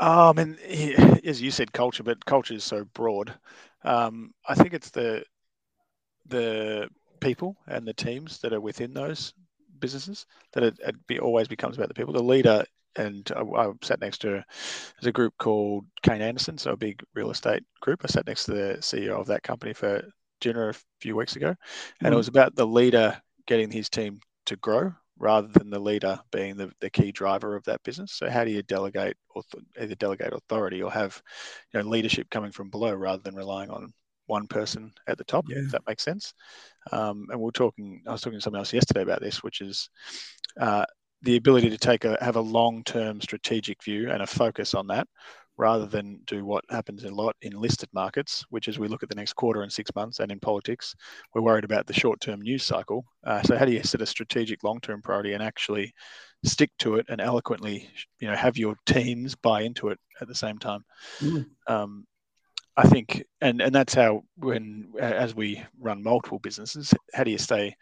Um, 0.00 0.38
and 0.38 0.58
as 1.24 1.40
you 1.40 1.50
said, 1.50 1.72
culture, 1.72 2.02
but 2.02 2.24
culture 2.24 2.54
is 2.54 2.64
so 2.64 2.84
broad. 2.92 3.32
Um, 3.84 4.34
I 4.48 4.54
think 4.54 4.74
it's 4.74 4.90
the 4.90 5.24
the 6.28 6.88
people 7.20 7.56
and 7.68 7.86
the 7.86 7.94
teams 7.94 8.40
that 8.40 8.52
are 8.52 8.60
within 8.60 8.92
those 8.92 9.32
businesses 9.78 10.26
that 10.52 10.64
it, 10.64 10.78
it 10.84 11.06
be, 11.06 11.20
always 11.20 11.46
becomes 11.46 11.76
about 11.76 11.88
the 11.88 11.94
people. 11.94 12.12
The 12.12 12.22
leader, 12.22 12.64
and 12.96 13.30
I, 13.36 13.42
I 13.42 13.72
sat 13.82 14.00
next 14.00 14.18
to 14.22 14.28
there's 14.28 15.06
a 15.06 15.12
group 15.12 15.34
called 15.38 15.86
Kane 16.02 16.20
Anderson, 16.20 16.58
so 16.58 16.72
a 16.72 16.76
big 16.76 17.02
real 17.14 17.30
estate 17.30 17.62
group. 17.80 18.00
I 18.02 18.08
sat 18.08 18.26
next 18.26 18.46
to 18.46 18.52
the 18.52 18.78
CEO 18.80 19.18
of 19.20 19.28
that 19.28 19.44
company 19.44 19.72
for 19.72 20.02
dinner 20.46 20.70
a 20.70 20.74
few 21.00 21.16
weeks 21.16 21.36
ago, 21.36 21.48
and 21.48 21.56
mm-hmm. 21.56 22.12
it 22.12 22.16
was 22.16 22.28
about 22.28 22.54
the 22.54 22.66
leader 22.66 23.20
getting 23.46 23.70
his 23.70 23.88
team 23.88 24.20
to 24.46 24.56
grow 24.56 24.92
rather 25.18 25.48
than 25.48 25.70
the 25.70 25.78
leader 25.78 26.18
being 26.30 26.56
the, 26.56 26.70
the 26.80 26.90
key 26.90 27.10
driver 27.10 27.56
of 27.56 27.64
that 27.64 27.82
business. 27.82 28.12
So 28.12 28.28
how 28.28 28.44
do 28.44 28.50
you 28.50 28.62
delegate 28.62 29.16
or 29.34 29.42
either 29.80 29.94
delegate 29.94 30.32
authority 30.32 30.82
or 30.82 30.90
have 30.92 31.20
you 31.72 31.80
know 31.80 31.88
leadership 31.88 32.28
coming 32.30 32.52
from 32.52 32.70
below 32.70 32.92
rather 32.94 33.22
than 33.22 33.34
relying 33.34 33.70
on 33.70 33.92
one 34.26 34.46
person 34.46 34.92
at 35.06 35.18
the 35.18 35.24
top, 35.24 35.46
yeah. 35.48 35.58
if 35.58 35.70
that 35.70 35.86
makes 35.86 36.04
sense. 36.04 36.34
Um, 36.92 37.26
and 37.30 37.40
we 37.40 37.48
are 37.48 37.52
talking, 37.52 38.02
I 38.06 38.12
was 38.12 38.20
talking 38.20 38.38
to 38.38 38.42
someone 38.42 38.58
else 38.58 38.72
yesterday 38.72 39.02
about 39.02 39.20
this, 39.20 39.42
which 39.42 39.60
is 39.60 39.88
uh, 40.60 40.84
the 41.22 41.36
ability 41.36 41.70
to 41.70 41.78
take 41.78 42.04
a 42.04 42.18
have 42.20 42.36
a 42.36 42.40
long 42.40 42.82
term 42.84 43.20
strategic 43.20 43.82
view 43.82 44.10
and 44.10 44.22
a 44.22 44.26
focus 44.26 44.74
on 44.74 44.88
that, 44.88 45.08
rather 45.58 45.86
than 45.86 46.20
do 46.26 46.44
what 46.44 46.64
happens 46.70 47.04
a 47.04 47.10
lot 47.10 47.34
in 47.42 47.52
listed 47.52 47.88
markets, 47.92 48.44
which 48.50 48.68
is 48.68 48.78
we 48.78 48.88
look 48.88 49.02
at 49.02 49.08
the 49.08 49.14
next 49.14 49.34
quarter 49.34 49.62
and 49.62 49.72
six 49.72 49.90
months, 49.94 50.20
and 50.20 50.30
in 50.30 50.38
politics, 50.40 50.94
we're 51.34 51.42
worried 51.42 51.64
about 51.64 51.86
the 51.86 51.92
short 51.92 52.20
term 52.20 52.40
news 52.40 52.62
cycle. 52.62 53.04
Uh, 53.24 53.42
so 53.42 53.56
how 53.56 53.64
do 53.64 53.72
you 53.72 53.82
set 53.82 54.02
a 54.02 54.06
strategic 54.06 54.62
long 54.62 54.80
term 54.80 55.00
priority 55.02 55.32
and 55.32 55.42
actually 55.42 55.92
stick 56.44 56.70
to 56.78 56.96
it 56.96 57.06
and 57.08 57.20
eloquently, 57.20 57.88
you 58.20 58.28
know, 58.28 58.36
have 58.36 58.58
your 58.58 58.76
teams 58.86 59.34
buy 59.34 59.62
into 59.62 59.88
it 59.88 59.98
at 60.20 60.28
the 60.28 60.34
same 60.34 60.58
time? 60.58 60.84
Mm. 61.20 61.46
Um, 61.66 62.06
I 62.76 62.86
think, 62.86 63.24
and 63.40 63.62
and 63.62 63.74
that's 63.74 63.94
how 63.94 64.24
when 64.36 64.92
as 65.00 65.34
we 65.34 65.62
run 65.80 66.02
multiple 66.02 66.38
businesses, 66.38 66.92
how 67.14 67.24
do 67.24 67.30
you 67.30 67.38
stay 67.38 67.74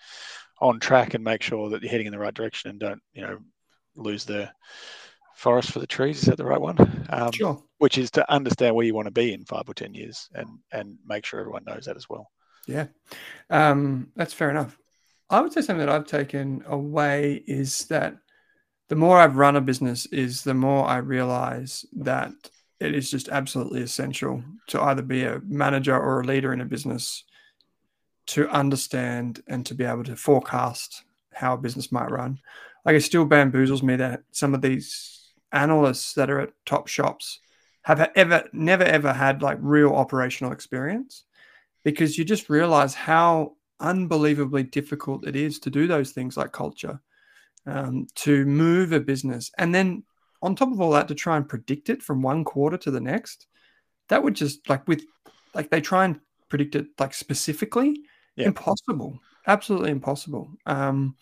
on 0.61 0.79
track 0.79 1.15
and 1.15 1.25
make 1.25 1.43
sure 1.43 1.69
that 1.71 1.83
you're 1.83 1.91
heading 1.91 2.07
in 2.07 2.13
the 2.13 2.19
right 2.19 2.33
direction 2.33 2.71
and 2.71 2.79
don't 2.79 3.03
you 3.13 3.23
know 3.23 3.39
lose 3.97 4.25
the 4.25 4.51
forest 5.35 5.71
for 5.73 5.79
the 5.79 5.87
trees? 5.87 6.19
Is 6.19 6.25
that 6.25 6.37
the 6.37 6.45
right 6.45 6.61
one? 6.61 7.07
Um, 7.11 7.33
sure. 7.33 7.63
Which 7.79 7.99
is 7.99 8.11
to 8.13 8.33
understand 8.33 8.75
where 8.75 8.87
you 8.87 8.95
want 8.95 9.07
to 9.07 9.13
be 9.13 9.33
in 9.33 9.45
five 9.45 9.69
or 9.69 9.75
ten 9.75 9.95
years, 9.95 10.29
and 10.35 10.49
and 10.73 10.97
make 11.07 11.25
sure 11.25 11.41
everyone 11.41 11.65
knows 11.65 11.85
that 11.87 11.97
as 11.97 12.09
well. 12.09 12.31
Yeah, 12.67 12.87
um, 13.51 14.09
that's 14.17 14.33
fair 14.33 14.51
enough. 14.51 14.79
I 15.31 15.41
would 15.41 15.53
say 15.53 15.61
something 15.61 15.85
that 15.85 15.95
I've 15.95 16.07
taken 16.07 16.63
away 16.67 17.43
is 17.47 17.87
that 17.87 18.17
the 18.89 18.97
more 18.97 19.19
I've 19.19 19.37
run 19.37 19.57
a 19.57 19.61
business, 19.61 20.07
is 20.07 20.43
the 20.43 20.55
more 20.55 20.87
I 20.87 20.99
realize 20.99 21.85
that 21.93 22.33
it 22.81 22.95
is 22.95 23.11
just 23.11 23.29
absolutely 23.29 23.83
essential 23.83 24.43
to 24.69 24.81
either 24.81 25.03
be 25.03 25.25
a 25.25 25.41
manager 25.47 25.99
or 25.99 26.21
a 26.21 26.25
leader 26.25 26.53
in 26.53 26.61
a 26.61 26.67
business 26.67 27.25
to 28.27 28.49
understand 28.49 29.43
and 29.49 29.65
to 29.67 29.75
be 29.75 29.85
able 29.85 30.05
to 30.05 30.17
forecast 30.17 31.05
how 31.33 31.55
a 31.55 31.59
business 31.59 31.93
might 31.93 32.11
run. 32.11 32.39
Like 32.85 32.97
it 32.97 33.03
still 33.03 33.27
bamboozles 33.27 33.83
me 33.83 33.97
that 33.97 34.23
some 34.33 34.55
of 34.55 34.63
these 34.63 35.14
analysts 35.55 36.15
that 36.15 36.31
are 36.31 36.41
at 36.41 36.53
top 36.67 36.89
shops 36.89 37.41
have 37.83 38.11
ever 38.17 38.45
never 38.53 38.85
ever 38.85 39.13
had 39.13 39.43
like 39.43 39.59
real 39.61 39.93
operational 39.93 40.53
experience 40.53 41.25
because 41.85 42.19
you 42.19 42.25
just 42.25 42.49
realize 42.49 42.95
how 42.95 43.53
unbelievably 43.81 44.65
difficult 44.65 45.27
it 45.27 45.37
is 45.37 45.59
to 45.59 45.71
do 45.71 45.87
those 45.87 46.13
things 46.13 46.37
like 46.37 46.53
culture 46.53 47.01
um, 47.67 48.07
to 48.15 48.45
move 48.47 48.93
a 48.93 49.01
business 49.01 49.51
and 49.59 49.75
then 49.75 50.03
on 50.43 50.55
top 50.55 50.73
of 50.73 50.81
all 50.81 50.91
that 50.91 51.09
to 51.09 51.15
try 51.15 51.37
and 51.37 51.49
predict 51.49 51.89
it 51.89 52.03
from 52.03 52.23
one 52.23 52.45
quarter 52.45 52.77
to 52.77 52.91
the 52.91 53.01
next 53.01 53.47
that 54.09 54.23
would 54.23 54.35
just 54.35 54.69
like 54.69 54.87
with 54.89 55.03
like 55.55 55.71
they 55.71 55.81
try 55.81 56.05
and 56.05 56.21
predict 56.49 56.75
it 56.75 56.87
like 56.99 57.15
specifically 57.15 58.01
yeah. 58.37 58.47
impossible 58.47 59.19
absolutely 59.47 59.91
impossible 59.91 60.51
um 60.67 61.15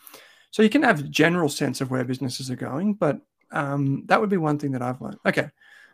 so 0.50 0.62
you 0.62 0.70
can 0.70 0.82
have 0.82 1.00
a 1.00 1.04
general 1.04 1.48
sense 1.48 1.80
of 1.80 1.90
where 1.90 2.04
businesses 2.04 2.50
are 2.50 2.56
going 2.56 2.94
but 2.94 3.20
um 3.52 4.04
that 4.06 4.20
would 4.20 4.30
be 4.30 4.36
one 4.36 4.58
thing 4.58 4.72
that 4.72 4.82
i've 4.82 5.00
learned. 5.00 5.18
Okay. 5.26 5.48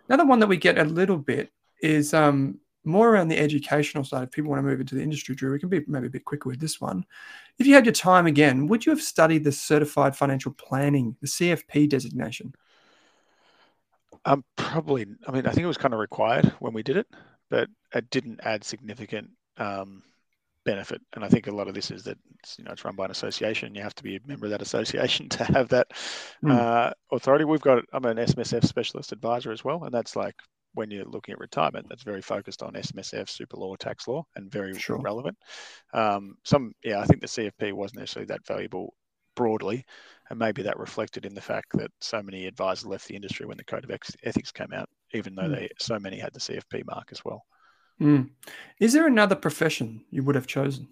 Another 0.08 0.24
one 0.24 0.38
that 0.38 0.46
we 0.46 0.56
get 0.56 0.78
a 0.78 0.84
little 0.84 1.18
bit 1.18 1.52
is 1.82 2.14
um 2.14 2.58
more 2.84 3.10
around 3.10 3.28
the 3.28 3.38
educational 3.38 4.04
side. 4.04 4.22
If 4.22 4.30
people 4.30 4.50
want 4.50 4.60
to 4.60 4.62
move 4.70 4.80
into 4.80 4.94
the 4.94 5.02
industry 5.02 5.34
drew 5.34 5.52
we 5.52 5.58
can 5.58 5.68
be 5.68 5.84
maybe 5.86 6.06
a 6.06 6.10
bit 6.10 6.24
quicker 6.24 6.48
with 6.48 6.60
this 6.60 6.80
one. 6.80 7.04
If 7.58 7.66
you 7.66 7.74
had 7.74 7.86
your 7.86 7.92
time 7.92 8.26
again 8.26 8.66
would 8.66 8.86
you 8.86 8.90
have 8.90 9.02
studied 9.02 9.44
the 9.44 9.52
certified 9.52 10.16
financial 10.16 10.52
planning 10.52 11.16
the 11.20 11.26
cfp 11.26 11.88
designation? 11.88 12.54
Um, 14.24 14.44
probably. 14.56 15.06
I 15.26 15.32
mean, 15.32 15.46
I 15.46 15.50
think 15.52 15.64
it 15.64 15.68
was 15.68 15.78
kind 15.78 15.94
of 15.94 16.00
required 16.00 16.46
when 16.58 16.72
we 16.72 16.82
did 16.82 16.96
it, 16.96 17.06
but 17.48 17.68
it 17.94 18.10
didn't 18.10 18.40
add 18.42 18.64
significant 18.64 19.30
um, 19.56 20.02
benefit. 20.68 21.00
And 21.14 21.24
I 21.24 21.28
think 21.28 21.46
a 21.46 21.50
lot 21.50 21.66
of 21.66 21.74
this 21.74 21.90
is 21.90 22.04
that 22.04 22.18
it's, 22.40 22.58
you 22.58 22.64
know 22.64 22.72
it's 22.72 22.84
run 22.84 22.94
by 22.94 23.06
an 23.06 23.10
association. 23.10 23.74
You 23.74 23.82
have 23.82 23.94
to 23.94 24.02
be 24.02 24.16
a 24.16 24.20
member 24.26 24.46
of 24.46 24.50
that 24.50 24.62
association 24.62 25.28
to 25.36 25.44
have 25.44 25.68
that 25.70 25.88
mm. 26.44 26.52
uh, 26.52 26.92
authority. 27.10 27.44
We've 27.44 27.60
got. 27.60 27.84
I'm 27.92 28.04
an 28.04 28.18
SMSF 28.18 28.64
specialist 28.64 29.12
advisor 29.12 29.50
as 29.50 29.64
well, 29.64 29.84
and 29.84 29.92
that's 29.92 30.14
like 30.14 30.34
when 30.74 30.90
you're 30.90 31.06
looking 31.06 31.32
at 31.32 31.38
retirement, 31.38 31.86
that's 31.88 32.02
very 32.02 32.20
focused 32.20 32.62
on 32.62 32.74
SMSF, 32.74 33.28
super 33.30 33.56
law, 33.56 33.74
tax 33.76 34.06
law, 34.06 34.24
and 34.36 34.52
very 34.52 34.78
sure. 34.78 34.98
relevant. 34.98 35.36
Um, 35.94 36.36
some, 36.44 36.72
yeah, 36.84 37.00
I 37.00 37.06
think 37.06 37.22
the 37.22 37.26
CFP 37.26 37.72
wasn't 37.72 38.00
necessarily 38.00 38.26
that 38.26 38.46
valuable 38.46 38.94
broadly, 39.34 39.84
and 40.28 40.38
maybe 40.38 40.62
that 40.62 40.78
reflected 40.78 41.24
in 41.24 41.34
the 41.34 41.40
fact 41.40 41.68
that 41.72 41.90
so 42.00 42.22
many 42.22 42.46
advisors 42.46 42.86
left 42.86 43.08
the 43.08 43.16
industry 43.16 43.46
when 43.46 43.56
the 43.56 43.64
code 43.64 43.84
of 43.84 43.98
ethics 44.22 44.52
came 44.52 44.72
out, 44.74 44.88
even 45.14 45.34
though 45.34 45.48
mm. 45.48 45.56
they 45.56 45.68
so 45.80 45.98
many 45.98 46.18
had 46.18 46.34
the 46.34 46.40
CFP 46.40 46.84
mark 46.84 47.08
as 47.10 47.24
well. 47.24 47.42
Mm. 48.00 48.30
Is 48.78 48.92
there 48.92 49.06
another 49.06 49.34
profession 49.34 50.04
you 50.10 50.22
would 50.22 50.34
have 50.34 50.46
chosen? 50.46 50.88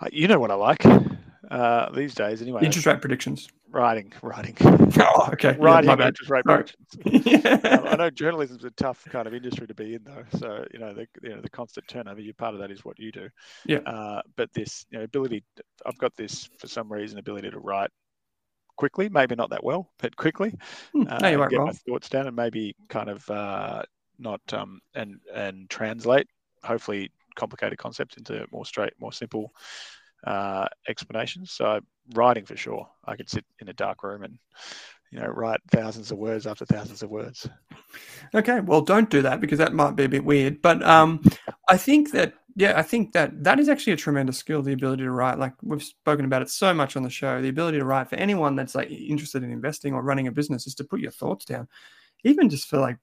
Uh, 0.00 0.08
you 0.12 0.26
know 0.26 0.40
what 0.40 0.50
I 0.50 0.54
like 0.54 0.84
uh, 1.50 1.90
these 1.90 2.14
days, 2.14 2.42
anyway. 2.42 2.64
Interest 2.64 2.86
rate 2.86 3.00
predictions. 3.00 3.48
Writing, 3.70 4.12
writing. 4.22 4.56
Oh, 5.04 5.30
okay. 5.32 5.56
Writing 5.58 5.88
yeah, 5.88 6.06
interest 6.08 6.30
rate 6.30 6.44
predictions. 6.44 7.26
yeah. 7.26 7.58
um, 7.70 7.86
I 7.88 7.96
know 7.96 8.10
journalism's 8.10 8.64
a 8.64 8.70
tough 8.72 9.04
kind 9.10 9.26
of 9.26 9.34
industry 9.34 9.66
to 9.66 9.74
be 9.74 9.94
in, 9.94 10.04
though. 10.04 10.24
So 10.38 10.64
you 10.72 10.78
know 10.78 10.92
the 10.92 11.06
you 11.22 11.30
know 11.30 11.40
the 11.40 11.48
constant 11.48 11.88
turnover. 11.88 12.20
You 12.20 12.34
part 12.34 12.54
of 12.54 12.60
that 12.60 12.70
is 12.70 12.84
what 12.84 12.98
you 12.98 13.10
do. 13.10 13.28
Yeah. 13.66 13.78
Uh, 13.78 14.20
but 14.36 14.52
this 14.52 14.84
you 14.90 14.98
know 14.98 15.04
ability, 15.04 15.44
I've 15.86 15.98
got 15.98 16.14
this 16.14 16.48
for 16.58 16.66
some 16.66 16.92
reason 16.92 17.18
ability 17.18 17.50
to 17.50 17.58
write 17.58 17.90
quickly, 18.76 19.08
maybe 19.08 19.34
not 19.34 19.50
that 19.50 19.64
well, 19.64 19.90
but 19.98 20.14
quickly. 20.16 20.54
Hmm. 20.92 21.04
no, 21.04 21.28
you 21.28 21.42
uh, 21.42 21.48
get 21.48 21.58
wrong. 21.58 21.66
my 21.68 21.72
thoughts 21.72 22.08
down 22.08 22.26
and 22.26 22.36
maybe 22.36 22.76
kind 22.88 23.08
of 23.08 23.28
uh, 23.30 23.82
not 24.18 24.40
um, 24.52 24.80
and 24.94 25.20
and 25.34 25.68
translate 25.70 26.28
hopefully 26.62 27.10
complicated 27.34 27.78
concepts 27.78 28.16
into 28.16 28.46
more 28.52 28.64
straight, 28.66 28.92
more 29.00 29.12
simple 29.12 29.52
uh, 30.24 30.66
explanations. 30.88 31.52
So 31.52 31.80
writing 32.14 32.44
for 32.44 32.56
sure. 32.56 32.88
I 33.04 33.16
could 33.16 33.28
sit 33.28 33.44
in 33.60 33.68
a 33.68 33.72
dark 33.72 34.02
room 34.02 34.22
and 34.22 34.38
you 35.10 35.20
know 35.20 35.26
write 35.26 35.60
thousands 35.70 36.10
of 36.10 36.18
words 36.18 36.46
after 36.46 36.64
thousands 36.64 37.02
of 37.02 37.10
words. 37.10 37.48
Okay, 38.34 38.60
well, 38.60 38.80
don't 38.80 39.10
do 39.10 39.22
that 39.22 39.40
because 39.40 39.58
that 39.58 39.74
might 39.74 39.96
be 39.96 40.04
a 40.04 40.08
bit 40.08 40.24
weird. 40.24 40.62
But 40.62 40.82
um, 40.82 41.22
I 41.68 41.76
think 41.76 42.12
that 42.12 42.34
yeah, 42.54 42.78
I 42.78 42.82
think 42.82 43.12
that 43.12 43.44
that 43.44 43.58
is 43.58 43.68
actually 43.68 43.94
a 43.94 43.98
tremendous 43.98 44.38
skill. 44.38 44.62
The 44.62 44.72
ability 44.72 45.02
to 45.04 45.10
write, 45.10 45.38
like 45.38 45.54
we've 45.62 45.82
spoken 45.82 46.24
about 46.24 46.42
it 46.42 46.50
so 46.50 46.72
much 46.72 46.96
on 46.96 47.02
the 47.02 47.10
show. 47.10 47.40
The 47.40 47.48
ability 47.48 47.78
to 47.78 47.84
write 47.84 48.08
for 48.08 48.16
anyone 48.16 48.56
that's 48.56 48.74
like 48.74 48.90
interested 48.90 49.42
in 49.42 49.50
investing 49.50 49.94
or 49.94 50.02
running 50.02 50.26
a 50.26 50.32
business 50.32 50.66
is 50.66 50.74
to 50.76 50.84
put 50.84 51.00
your 51.00 51.10
thoughts 51.10 51.44
down, 51.44 51.68
even 52.24 52.48
just 52.48 52.68
for 52.68 52.78
like 52.78 52.98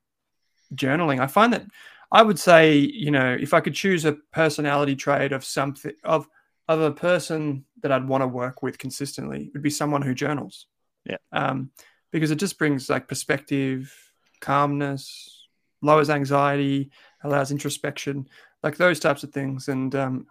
journaling. 0.76 1.20
I 1.20 1.28
find 1.28 1.54
that 1.54 1.66
I 2.12 2.22
would 2.24 2.40
say, 2.40 2.78
you 2.78 3.12
know, 3.12 3.38
if 3.40 3.54
I 3.54 3.60
could 3.60 3.76
choose 3.76 4.06
a 4.06 4.14
personality 4.32 4.96
trait 4.96 5.32
of 5.32 5.44
something 5.44 5.94
of 6.04 6.28
of 6.68 6.82
a 6.82 6.92
person 6.92 7.66
that 7.82 7.92
I'd 7.92 8.08
want 8.08 8.22
to 8.22 8.28
work 8.28 8.62
with 8.62 8.78
consistently, 8.78 9.46
it 9.46 9.54
would 9.54 9.64
be 9.64 9.70
someone 9.70 10.02
who 10.02 10.14
journals. 10.14 10.68
Yeah. 11.06 11.18
Um, 11.32 11.72
because 12.12 12.32
it 12.32 12.36
just 12.38 12.60
brings 12.60 12.90
like 12.90 13.08
perspective, 13.08 13.94
calmness, 14.40 15.48
lowers 15.82 16.10
anxiety, 16.10 16.92
allows 17.24 17.52
introspection, 17.52 18.28
like 18.64 18.78
those 18.78 19.00
types 19.00 19.24
of 19.24 19.32
things. 19.32 19.68
And 19.68 19.94
um, 19.96 20.28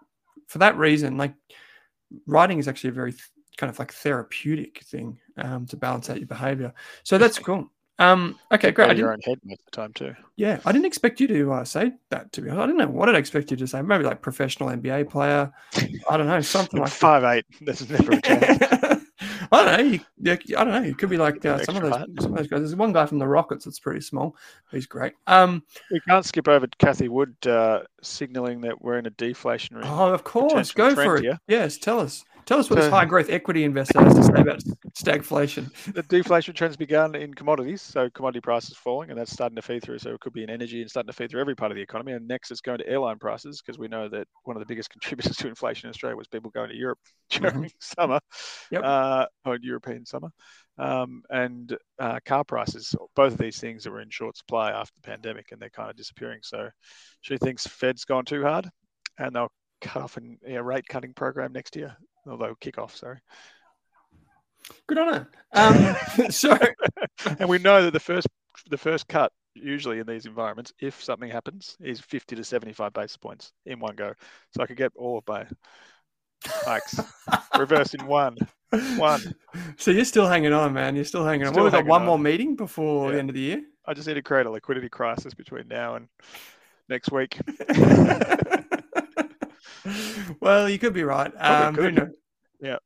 for 0.46 0.58
that 0.58 0.76
reason, 0.76 1.16
like 1.16 1.34
writing 2.26 2.58
is 2.58 2.68
actually 2.68 2.90
a 2.90 2.94
very 2.94 3.12
th- 3.12 3.22
kind 3.56 3.70
of 3.70 3.78
like 3.78 3.92
therapeutic 3.92 4.84
thing 4.84 5.18
um, 5.36 5.66
to 5.66 5.76
balance 5.76 6.08
out 6.10 6.18
your 6.18 6.28
behavior. 6.28 6.72
So 7.02 7.18
that's 7.18 7.38
cool. 7.38 7.70
Um, 7.98 8.38
okay, 8.52 8.70
great. 8.70 8.90
I 8.90 8.92
your 8.94 9.12
own 9.12 9.20
head 9.24 9.38
most 9.44 9.60
of 9.60 9.64
the 9.64 9.70
time 9.72 9.92
too. 9.92 10.14
Yeah, 10.36 10.60
I 10.64 10.72
didn't 10.72 10.86
expect 10.86 11.20
you 11.20 11.26
to 11.28 11.52
uh, 11.52 11.64
say 11.64 11.92
that. 12.10 12.32
To 12.32 12.40
be 12.40 12.48
honest, 12.48 12.62
I 12.62 12.66
didn't 12.66 12.78
know 12.78 12.88
what 12.88 13.08
I'd 13.08 13.16
expect 13.16 13.50
you 13.50 13.56
to 13.56 13.66
say. 13.66 13.82
Maybe 13.82 14.04
like 14.04 14.22
professional 14.22 14.68
NBA 14.68 15.10
player. 15.10 15.52
I 16.08 16.16
don't 16.16 16.28
know 16.28 16.40
something 16.40 16.80
like 16.80 16.90
five 16.90 17.24
eight. 17.24 17.44
That's 17.60 17.88
never 17.88 18.12
a 18.12 18.20
chance. 18.20 19.04
I 19.50 19.64
don't 19.64 19.66
know. 19.66 19.92
You, 19.92 20.38
you, 20.44 20.56
I 20.58 20.64
don't 20.64 20.74
know. 20.74 20.82
It 20.82 20.98
could 20.98 21.10
be 21.10 21.16
like 21.16 21.44
uh, 21.44 21.64
some 21.64 21.76
of 21.76 21.82
those. 21.82 22.22
Some 22.22 22.32
of 22.32 22.38
those 22.38 22.46
guys. 22.46 22.60
There's 22.60 22.76
one 22.76 22.92
guy 22.92 23.06
from 23.06 23.18
the 23.18 23.26
Rockets 23.26 23.64
that's 23.64 23.80
pretty 23.80 24.00
small. 24.00 24.36
He's 24.70 24.86
great. 24.86 25.14
Um, 25.26 25.62
we 25.90 26.00
can't 26.00 26.24
skip 26.24 26.48
over 26.48 26.66
Cathie 26.78 27.08
Wood 27.08 27.34
uh, 27.46 27.80
signaling 28.02 28.60
that 28.62 28.80
we're 28.82 28.98
in 28.98 29.06
a 29.06 29.10
deflationary. 29.10 29.82
Oh, 29.84 30.12
of 30.12 30.22
course. 30.24 30.72
Go 30.72 30.94
for 30.94 31.16
it. 31.16 31.22
Here. 31.22 31.40
Yes, 31.48 31.78
tell 31.78 32.00
us. 32.00 32.24
Tell 32.48 32.60
us 32.60 32.70
what 32.70 32.78
so, 32.78 32.84
this 32.84 32.90
high 32.90 33.04
growth 33.04 33.28
equity 33.28 33.64
investor 33.64 34.00
has 34.00 34.14
to 34.14 34.22
say 34.22 34.40
about 34.40 34.62
stagflation. 34.98 35.70
The 35.92 36.02
deflation 36.02 36.54
trends 36.54 36.78
begun 36.78 37.14
in 37.14 37.34
commodities, 37.34 37.82
so 37.82 38.08
commodity 38.08 38.40
prices 38.40 38.74
falling, 38.74 39.10
and 39.10 39.18
that's 39.18 39.30
starting 39.30 39.56
to 39.56 39.60
feed 39.60 39.82
through. 39.82 39.98
So 39.98 40.14
it 40.14 40.20
could 40.20 40.32
be 40.32 40.44
in 40.44 40.48
energy 40.48 40.80
and 40.80 40.88
starting 40.88 41.08
to 41.08 41.12
feed 41.12 41.30
through 41.30 41.42
every 41.42 41.54
part 41.54 41.72
of 41.72 41.76
the 41.76 41.82
economy. 41.82 42.12
And 42.12 42.26
next, 42.26 42.50
it's 42.50 42.62
going 42.62 42.78
to 42.78 42.88
airline 42.88 43.18
prices 43.18 43.60
because 43.60 43.78
we 43.78 43.86
know 43.86 44.08
that 44.08 44.26
one 44.44 44.56
of 44.56 44.60
the 44.60 44.66
biggest 44.66 44.88
contributors 44.98 45.36
to 45.36 45.48
inflation 45.48 45.88
in 45.88 45.90
Australia 45.90 46.16
was 46.16 46.26
people 46.26 46.50
going 46.50 46.70
to 46.70 46.74
Europe 46.74 46.98
during 47.28 47.64
mm-hmm. 47.64 47.66
summer, 47.82 48.18
yep. 48.70 48.82
uh, 48.82 49.26
or 49.44 49.58
European 49.60 50.06
summer. 50.06 50.30
Um, 50.78 51.24
and 51.28 51.76
uh, 51.98 52.18
car 52.24 52.44
prices, 52.44 52.94
both 53.14 53.34
of 53.34 53.38
these 53.38 53.60
things 53.60 53.86
are 53.86 54.00
in 54.00 54.08
short 54.08 54.38
supply 54.38 54.70
after 54.70 54.94
the 55.02 55.06
pandemic, 55.06 55.52
and 55.52 55.60
they're 55.60 55.68
kind 55.68 55.90
of 55.90 55.96
disappearing. 55.96 56.40
So 56.42 56.70
she 57.20 57.36
thinks 57.36 57.66
Fed's 57.66 58.06
gone 58.06 58.24
too 58.24 58.42
hard, 58.42 58.70
and 59.18 59.36
they'll 59.36 59.52
cut 59.82 60.02
off 60.02 60.18
a 60.46 60.62
rate 60.62 60.86
cutting 60.88 61.12
program 61.12 61.52
next 61.52 61.76
year 61.76 61.94
although 62.28 62.54
kickoff, 62.60 62.96
sorry. 62.96 63.18
Good 64.86 64.98
on 64.98 65.14
her. 65.14 65.28
Um, 65.52 66.30
so, 66.30 66.58
and 67.38 67.48
we 67.48 67.58
know 67.58 67.82
that 67.82 67.92
the 67.92 68.00
first 68.00 68.26
the 68.70 68.78
first 68.78 69.08
cut 69.08 69.32
usually 69.54 69.98
in 69.98 70.06
these 70.06 70.26
environments, 70.26 70.72
if 70.80 71.02
something 71.02 71.30
happens, 71.30 71.76
is 71.80 72.00
50 72.00 72.36
to 72.36 72.44
75 72.44 72.92
basis 72.92 73.16
points 73.16 73.52
in 73.66 73.80
one 73.80 73.96
go. 73.96 74.14
So 74.54 74.62
I 74.62 74.66
could 74.66 74.76
get 74.76 74.92
all 74.96 75.18
of 75.18 75.24
my 75.26 75.46
hikes 76.44 77.00
reversed 77.58 77.94
in 77.94 78.06
one. 78.06 78.36
One. 78.96 79.34
So 79.78 79.90
you're 79.90 80.04
still 80.04 80.26
hanging 80.26 80.52
on, 80.52 80.72
man. 80.74 80.94
You're 80.94 81.04
still 81.04 81.24
hanging 81.24 81.46
on. 81.46 81.54
Still 81.54 81.64
what 81.64 81.72
was 81.72 81.80
that? 81.80 81.86
One 81.86 82.02
on. 82.02 82.06
more 82.06 82.18
meeting 82.18 82.54
before 82.54 83.06
yeah. 83.06 83.12
the 83.12 83.18
end 83.18 83.30
of 83.30 83.34
the 83.34 83.40
year? 83.40 83.62
I 83.86 83.94
just 83.94 84.06
need 84.06 84.14
to 84.14 84.22
create 84.22 84.46
a 84.46 84.50
liquidity 84.50 84.88
crisis 84.88 85.34
between 85.34 85.68
now 85.68 85.94
and 85.94 86.08
next 86.88 87.10
week. 87.10 87.38
well, 90.40 90.68
you 90.68 90.78
could 90.78 90.94
be 90.94 91.04
right. 91.04 91.32
Um, 91.36 91.74
could. 91.74 92.14
Yeah. 92.60 92.78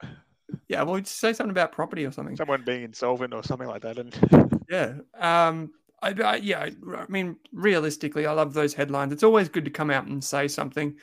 Yeah, 0.68 0.82
well, 0.82 1.02
say 1.04 1.32
something 1.32 1.50
about 1.50 1.72
property 1.72 2.04
or 2.04 2.12
something. 2.12 2.36
Someone 2.36 2.62
being 2.64 2.82
insolvent 2.82 3.32
or 3.32 3.42
something 3.42 3.68
like 3.68 3.82
that. 3.82 3.98
And 3.98 4.62
yeah, 4.70 4.94
um, 5.18 5.72
I, 6.02 6.10
I, 6.10 6.36
yeah, 6.36 6.68
I 6.96 7.06
mean, 7.08 7.36
realistically, 7.52 8.26
I 8.26 8.32
love 8.32 8.52
those 8.52 8.74
headlines. 8.74 9.12
It's 9.12 9.22
always 9.22 9.48
good 9.48 9.64
to 9.64 9.70
come 9.70 9.90
out 9.90 10.06
and 10.06 10.22
say 10.22 10.48
something. 10.48 10.96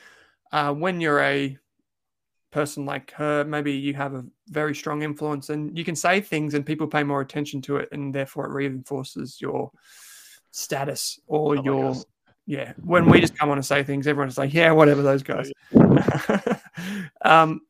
Uh, 0.52 0.74
when 0.74 1.02
you're 1.02 1.22
a 1.22 1.58
person 2.52 2.86
like 2.86 3.12
her, 3.12 3.44
maybe 3.44 3.72
you 3.72 3.94
have 3.94 4.14
a 4.14 4.26
very 4.48 4.76
strong 4.76 5.04
influence, 5.04 5.50
and 5.50 5.78
you 5.78 5.84
can 5.84 5.96
say 5.96 6.22
things, 6.22 6.54
and 6.54 6.66
people 6.66 6.88
pay 6.88 7.04
more 7.04 7.22
attention 7.22 7.62
to 7.64 7.78
it, 7.78 7.90
and 7.92 8.14
therefore 8.14 8.46
it 8.46 8.54
reinforces 8.54 9.40
your 9.40 9.72
status 10.52 11.20
or 11.28 11.58
oh 11.58 11.64
your 11.64 11.96
yeah, 12.50 12.74
when 12.84 13.08
we 13.08 13.22
just 13.22 13.38
come 13.38 13.52
on 13.52 13.60
and 13.60 13.66
say 13.66 13.84
things, 13.84 14.08
everyone's 14.08 14.36
like, 14.36 14.56
yeah, 14.56 14.72
whatever 14.72 15.04
those 15.04 15.22
guys. 15.22 15.52
um, 17.22 17.62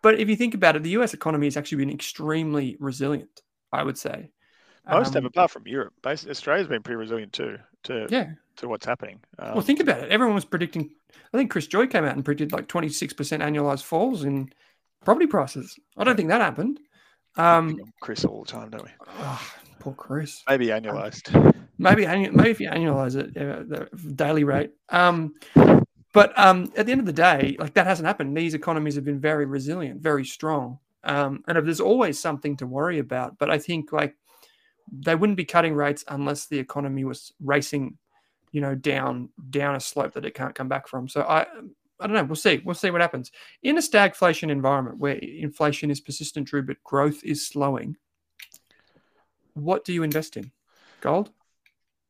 but 0.00 0.18
if 0.18 0.30
you 0.30 0.34
think 0.34 0.54
about 0.54 0.76
it, 0.76 0.82
the 0.82 0.96
US 1.00 1.12
economy 1.12 1.46
has 1.46 1.58
actually 1.58 1.84
been 1.84 1.90
extremely 1.90 2.78
resilient, 2.80 3.42
I 3.70 3.82
would 3.82 3.98
say. 3.98 4.30
Most 4.90 5.08
um, 5.08 5.12
have, 5.12 5.24
apart 5.26 5.50
from 5.50 5.66
Europe. 5.66 5.92
Basically, 6.02 6.30
Australia's 6.30 6.68
been 6.68 6.82
pretty 6.82 6.96
resilient 6.96 7.34
too 7.34 7.58
to 7.84 8.06
yeah. 8.08 8.30
to 8.56 8.68
what's 8.68 8.86
happening. 8.86 9.20
Um, 9.38 9.52
well, 9.52 9.60
think 9.60 9.80
about 9.80 10.00
it. 10.00 10.10
Everyone 10.10 10.34
was 10.34 10.46
predicting. 10.46 10.88
I 11.34 11.36
think 11.36 11.50
Chris 11.50 11.66
Joye 11.66 11.86
came 11.86 12.06
out 12.06 12.16
and 12.16 12.24
predicted 12.24 12.52
like 12.52 12.66
twenty 12.66 12.88
six 12.88 13.12
percent 13.12 13.42
annualized 13.42 13.82
falls 13.82 14.24
in 14.24 14.50
property 15.04 15.26
prices. 15.26 15.78
I 15.98 16.04
don't 16.04 16.16
think 16.16 16.30
that 16.30 16.40
happened. 16.40 16.80
Um, 17.36 17.78
Chris 18.00 18.24
all 18.24 18.44
the 18.44 18.50
time, 18.50 18.70
don't 18.70 18.84
we? 18.84 18.90
Oh, 19.06 19.52
poor 19.78 19.94
Chris. 19.94 20.42
Maybe 20.48 20.66
annualized. 20.66 21.54
Maybe 21.80 22.04
maybe 22.06 22.50
if 22.50 22.58
you 22.58 22.68
annualize 22.68 23.14
it, 23.14 23.36
uh, 23.36 23.62
the 23.92 24.12
daily 24.14 24.42
rate. 24.42 24.72
Um, 24.88 25.34
but 26.12 26.36
um, 26.36 26.72
at 26.76 26.86
the 26.86 26.90
end 26.92 27.00
of 27.00 27.06
the 27.06 27.12
day, 27.12 27.54
like 27.60 27.74
that 27.74 27.86
hasn't 27.86 28.06
happened. 28.06 28.36
These 28.36 28.54
economies 28.54 28.96
have 28.96 29.04
been 29.04 29.20
very 29.20 29.46
resilient, 29.46 30.00
very 30.00 30.24
strong, 30.24 30.80
um, 31.04 31.44
and 31.46 31.56
there's 31.64 31.80
always 31.80 32.18
something 32.18 32.56
to 32.56 32.66
worry 32.66 32.98
about. 32.98 33.38
But 33.38 33.48
I 33.48 33.58
think 33.58 33.92
like 33.92 34.16
they 34.90 35.14
wouldn't 35.14 35.36
be 35.36 35.44
cutting 35.44 35.74
rates 35.74 36.04
unless 36.08 36.46
the 36.46 36.58
economy 36.58 37.04
was 37.04 37.32
racing, 37.40 37.96
you 38.50 38.60
know, 38.60 38.74
down 38.74 39.28
down 39.50 39.76
a 39.76 39.80
slope 39.80 40.14
that 40.14 40.24
it 40.24 40.34
can't 40.34 40.56
come 40.56 40.68
back 40.68 40.88
from. 40.88 41.08
So 41.08 41.22
I 41.22 41.46
I 42.00 42.06
don't 42.06 42.16
know. 42.16 42.24
We'll 42.24 42.36
see. 42.36 42.60
We'll 42.64 42.74
see 42.74 42.90
what 42.90 43.00
happens 43.00 43.30
in 43.62 43.76
a 43.78 43.80
stagflation 43.80 44.50
environment 44.50 44.98
where 44.98 45.14
inflation 45.14 45.90
is 45.90 46.00
persistent, 46.00 46.48
true, 46.48 46.62
but 46.62 46.82
growth 46.84 47.22
is 47.24 47.46
slowing. 47.46 47.96
What 49.58 49.84
do 49.84 49.92
you 49.92 50.02
invest 50.02 50.36
in? 50.36 50.50
Gold? 51.00 51.30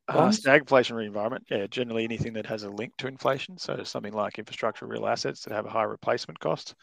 Uh, 0.07 0.29
stagflationary 0.29 1.05
environment, 1.05 1.45
yeah, 1.51 1.67
generally 1.67 2.03
anything 2.03 2.33
that 2.33 2.47
has 2.47 2.63
a 2.63 2.69
link 2.69 2.91
to 2.97 3.07
inflation. 3.07 3.57
So 3.57 3.83
something 3.83 4.13
like 4.13 4.39
infrastructure, 4.39 4.87
real 4.87 5.07
assets 5.07 5.43
that 5.43 5.53
have 5.53 5.67
a 5.67 5.69
high 5.69 5.83
replacement 5.83 6.39
cost 6.39 6.73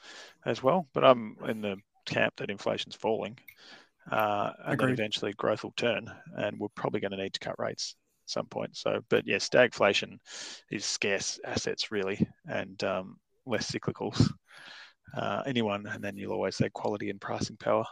as 0.45 0.63
well. 0.63 0.87
But 0.93 1.05
I'm 1.05 1.37
in 1.49 1.61
the 1.61 1.77
camp 2.05 2.35
that 2.37 2.51
inflation's 2.51 2.95
falling, 2.95 3.37
uh, 4.13 4.53
and 4.65 4.79
then 4.79 4.91
eventually 4.91 5.33
growth 5.33 5.65
will 5.65 5.73
turn, 5.73 6.09
and 6.37 6.57
we're 6.59 6.69
probably 6.77 7.01
going 7.01 7.11
to 7.11 7.17
need 7.17 7.33
to 7.33 7.41
cut 7.41 7.59
rates 7.59 7.97
at 8.25 8.31
some 8.31 8.47
point. 8.47 8.77
So, 8.77 9.01
but 9.09 9.27
yeah, 9.27 9.39
stagflation 9.39 10.19
is 10.71 10.85
scarce 10.85 11.41
assets 11.45 11.91
really, 11.91 12.25
and 12.49 12.83
um, 12.85 13.17
less 13.45 13.71
cyclicals. 13.71 14.31
Uh, 15.17 15.43
anyone, 15.47 15.87
and 15.87 16.03
then 16.03 16.17
you'll 16.17 16.33
always 16.33 16.57
say 16.57 16.69
quality 16.71 17.11
and 17.11 17.21
pricing 17.21 17.57
power. 17.57 17.85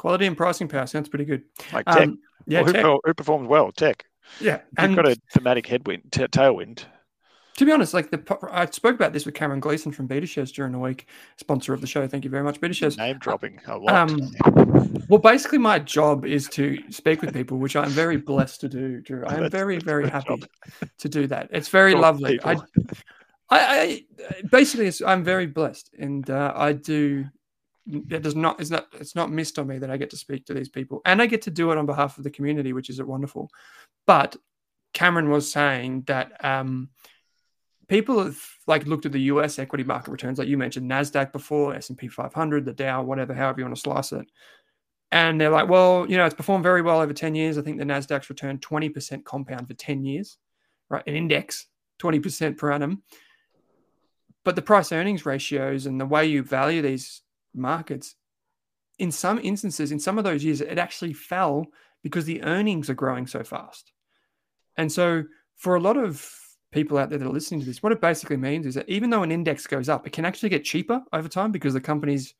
Quality 0.00 0.24
and 0.24 0.34
pricing 0.34 0.66
power 0.66 0.86
sounds 0.86 1.10
pretty 1.10 1.26
good. 1.26 1.42
Like 1.74 1.84
tech. 1.84 2.08
Um, 2.08 2.18
yeah, 2.46 2.62
well, 2.62 2.66
who, 2.68 2.72
tech. 2.72 3.00
who 3.04 3.14
performs 3.14 3.46
well? 3.46 3.70
Tech. 3.70 4.06
Yeah, 4.40 4.60
and 4.78 4.96
got 4.96 5.06
a 5.06 5.14
thematic 5.34 5.66
headwind, 5.66 6.04
t- 6.10 6.24
tailwind. 6.24 6.84
to 7.58 7.66
be 7.66 7.70
honest, 7.70 7.92
like 7.92 8.10
the 8.10 8.38
I 8.50 8.64
spoke 8.64 8.94
about 8.94 9.12
this 9.12 9.26
with 9.26 9.34
Cameron 9.34 9.60
Gleeson 9.60 9.92
from 9.92 10.08
BetaShares 10.08 10.54
during 10.54 10.72
the 10.72 10.78
week, 10.78 11.06
sponsor 11.36 11.74
of 11.74 11.82
the 11.82 11.86
show. 11.86 12.08
Thank 12.08 12.24
you 12.24 12.30
very 12.30 12.42
much, 12.42 12.62
BetaShares. 12.62 12.96
Name 12.96 13.18
dropping 13.18 13.60
a 13.66 13.76
lot. 13.76 14.10
Um, 14.10 14.32
well, 15.10 15.20
basically, 15.20 15.58
my 15.58 15.78
job 15.78 16.24
is 16.24 16.48
to 16.48 16.78
speak 16.90 17.20
with 17.20 17.34
people, 17.34 17.58
which 17.58 17.76
I'm 17.76 17.90
very 17.90 18.16
blessed 18.16 18.62
to 18.62 18.70
do, 18.70 19.02
Drew. 19.02 19.26
I 19.26 19.34
am 19.34 19.50
very, 19.50 19.80
very 19.80 20.08
happy 20.08 20.42
to 20.96 21.08
do 21.10 21.26
that. 21.26 21.50
It's 21.52 21.68
very 21.68 21.92
Talk 21.92 22.00
lovely. 22.00 22.40
I, 22.42 22.52
I, 22.52 22.58
I, 23.50 24.04
basically, 24.50 24.90
I'm 25.06 25.24
very 25.24 25.46
blessed, 25.46 25.90
and 25.98 26.30
uh, 26.30 26.54
I 26.56 26.72
do. 26.72 27.26
It 27.86 28.22
does 28.22 28.36
not. 28.36 28.60
It's 28.60 28.70
not. 28.70 28.86
It's 28.92 29.14
not 29.14 29.30
missed 29.30 29.58
on 29.58 29.66
me 29.66 29.78
that 29.78 29.90
I 29.90 29.96
get 29.96 30.10
to 30.10 30.16
speak 30.16 30.46
to 30.46 30.54
these 30.54 30.68
people, 30.68 31.00
and 31.04 31.20
I 31.20 31.26
get 31.26 31.42
to 31.42 31.50
do 31.50 31.72
it 31.72 31.78
on 31.78 31.86
behalf 31.86 32.18
of 32.18 32.24
the 32.24 32.30
community, 32.30 32.72
which 32.72 32.90
is 32.90 33.02
wonderful. 33.02 33.50
But 34.06 34.36
Cameron 34.92 35.30
was 35.30 35.50
saying 35.50 36.04
that 36.06 36.44
um, 36.44 36.90
people 37.88 38.22
have 38.22 38.40
like 38.66 38.86
looked 38.86 39.06
at 39.06 39.12
the 39.12 39.22
US 39.22 39.58
equity 39.58 39.84
market 39.84 40.10
returns, 40.10 40.38
like 40.38 40.48
you 40.48 40.58
mentioned, 40.58 40.90
Nasdaq 40.90 41.32
before, 41.32 41.74
S 41.74 41.88
and 41.88 41.98
P 41.98 42.08
500, 42.08 42.64
the 42.64 42.72
Dow, 42.72 43.02
whatever, 43.02 43.34
however 43.34 43.60
you 43.60 43.64
want 43.64 43.74
to 43.74 43.80
slice 43.80 44.12
it, 44.12 44.26
and 45.12 45.40
they're 45.40 45.50
like, 45.50 45.68
well, 45.68 46.06
you 46.08 46.16
know, 46.16 46.24
it's 46.24 46.34
performed 46.34 46.62
very 46.62 46.82
well 46.82 47.00
over 47.00 47.12
10 47.12 47.34
years. 47.34 47.58
I 47.58 47.62
think 47.62 47.78
the 47.78 47.84
Nasdaq's 47.84 48.30
returned 48.30 48.62
20% 48.62 49.24
compound 49.24 49.66
for 49.66 49.74
10 49.74 50.04
years, 50.04 50.38
right? 50.88 51.02
An 51.06 51.16
index, 51.16 51.66
20% 52.00 52.56
per 52.56 52.70
annum. 52.70 53.02
But 54.44 54.56
the 54.56 54.62
price 54.62 54.92
earnings 54.92 55.26
ratios 55.26 55.86
and 55.86 56.00
the 56.00 56.06
way 56.06 56.26
you 56.26 56.42
value 56.42 56.80
these 56.80 57.22
markets, 57.54 58.14
in 58.98 59.10
some 59.10 59.38
instances, 59.42 59.92
in 59.92 59.98
some 59.98 60.18
of 60.18 60.24
those 60.24 60.44
years, 60.44 60.60
it 60.60 60.78
actually 60.78 61.12
fell 61.12 61.66
because 62.02 62.24
the 62.24 62.42
earnings 62.42 62.90
are 62.90 62.94
growing 62.94 63.26
so 63.26 63.42
fast. 63.42 63.92
And 64.76 64.90
so, 64.90 65.24
for 65.56 65.74
a 65.74 65.80
lot 65.80 65.96
of 65.96 66.30
people 66.72 66.98
out 66.98 67.10
there 67.10 67.18
that 67.18 67.26
are 67.26 67.32
listening 67.32 67.60
to 67.60 67.66
this, 67.66 67.82
what 67.82 67.92
it 67.92 68.00
basically 68.00 68.36
means 68.36 68.66
is 68.66 68.74
that 68.74 68.88
even 68.88 69.10
though 69.10 69.22
an 69.22 69.32
index 69.32 69.66
goes 69.66 69.88
up, 69.88 70.06
it 70.06 70.12
can 70.12 70.24
actually 70.24 70.48
get 70.48 70.64
cheaper 70.64 71.02
over 71.12 71.28
time 71.28 71.52
because 71.52 71.74
the 71.74 71.80
company's 71.80 72.34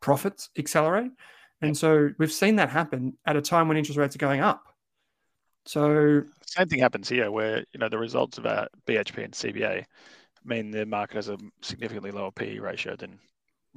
profits 0.00 0.50
accelerate. 0.58 1.10
And 1.60 1.76
so 1.76 2.10
we've 2.18 2.32
seen 2.32 2.56
that 2.56 2.70
happen 2.70 3.16
at 3.26 3.36
a 3.36 3.42
time 3.42 3.68
when 3.68 3.76
interest 3.76 3.98
rates 3.98 4.14
are 4.14 4.20
going 4.20 4.40
up. 4.40 4.64
So 5.66 6.22
same 6.46 6.68
thing 6.68 6.78
happens 6.78 7.08
here, 7.08 7.30
where 7.30 7.64
you 7.72 7.78
know 7.78 7.88
the 7.88 7.98
results 7.98 8.38
of 8.38 8.46
our 8.46 8.68
BHP 8.86 9.24
and 9.24 9.34
CBA 9.34 9.84
mean 10.44 10.70
the 10.70 10.86
market 10.86 11.16
has 11.16 11.28
a 11.28 11.36
significantly 11.60 12.10
lower 12.10 12.30
PE 12.30 12.58
ratio 12.58 12.96
than 12.96 13.18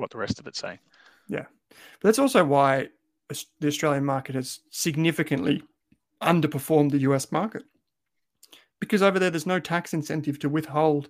what 0.02 0.12
the 0.12 0.18
rest 0.18 0.40
of 0.40 0.48
it's 0.48 0.60
saying. 0.60 0.80
Yeah, 1.28 1.46
but 1.70 2.02
that's 2.02 2.20
also 2.20 2.44
why 2.44 2.90
the 3.60 3.68
Australian 3.68 4.04
market 4.04 4.36
has 4.36 4.60
significantly 4.72 5.64
underperformed 6.22 6.92
the 6.92 7.00
US 7.00 7.32
market 7.32 7.64
because 8.82 9.02
over 9.02 9.20
there 9.20 9.30
there's 9.30 9.46
no 9.46 9.60
tax 9.60 9.94
incentive 9.94 10.38
to 10.40 10.50
withhold 10.50 11.08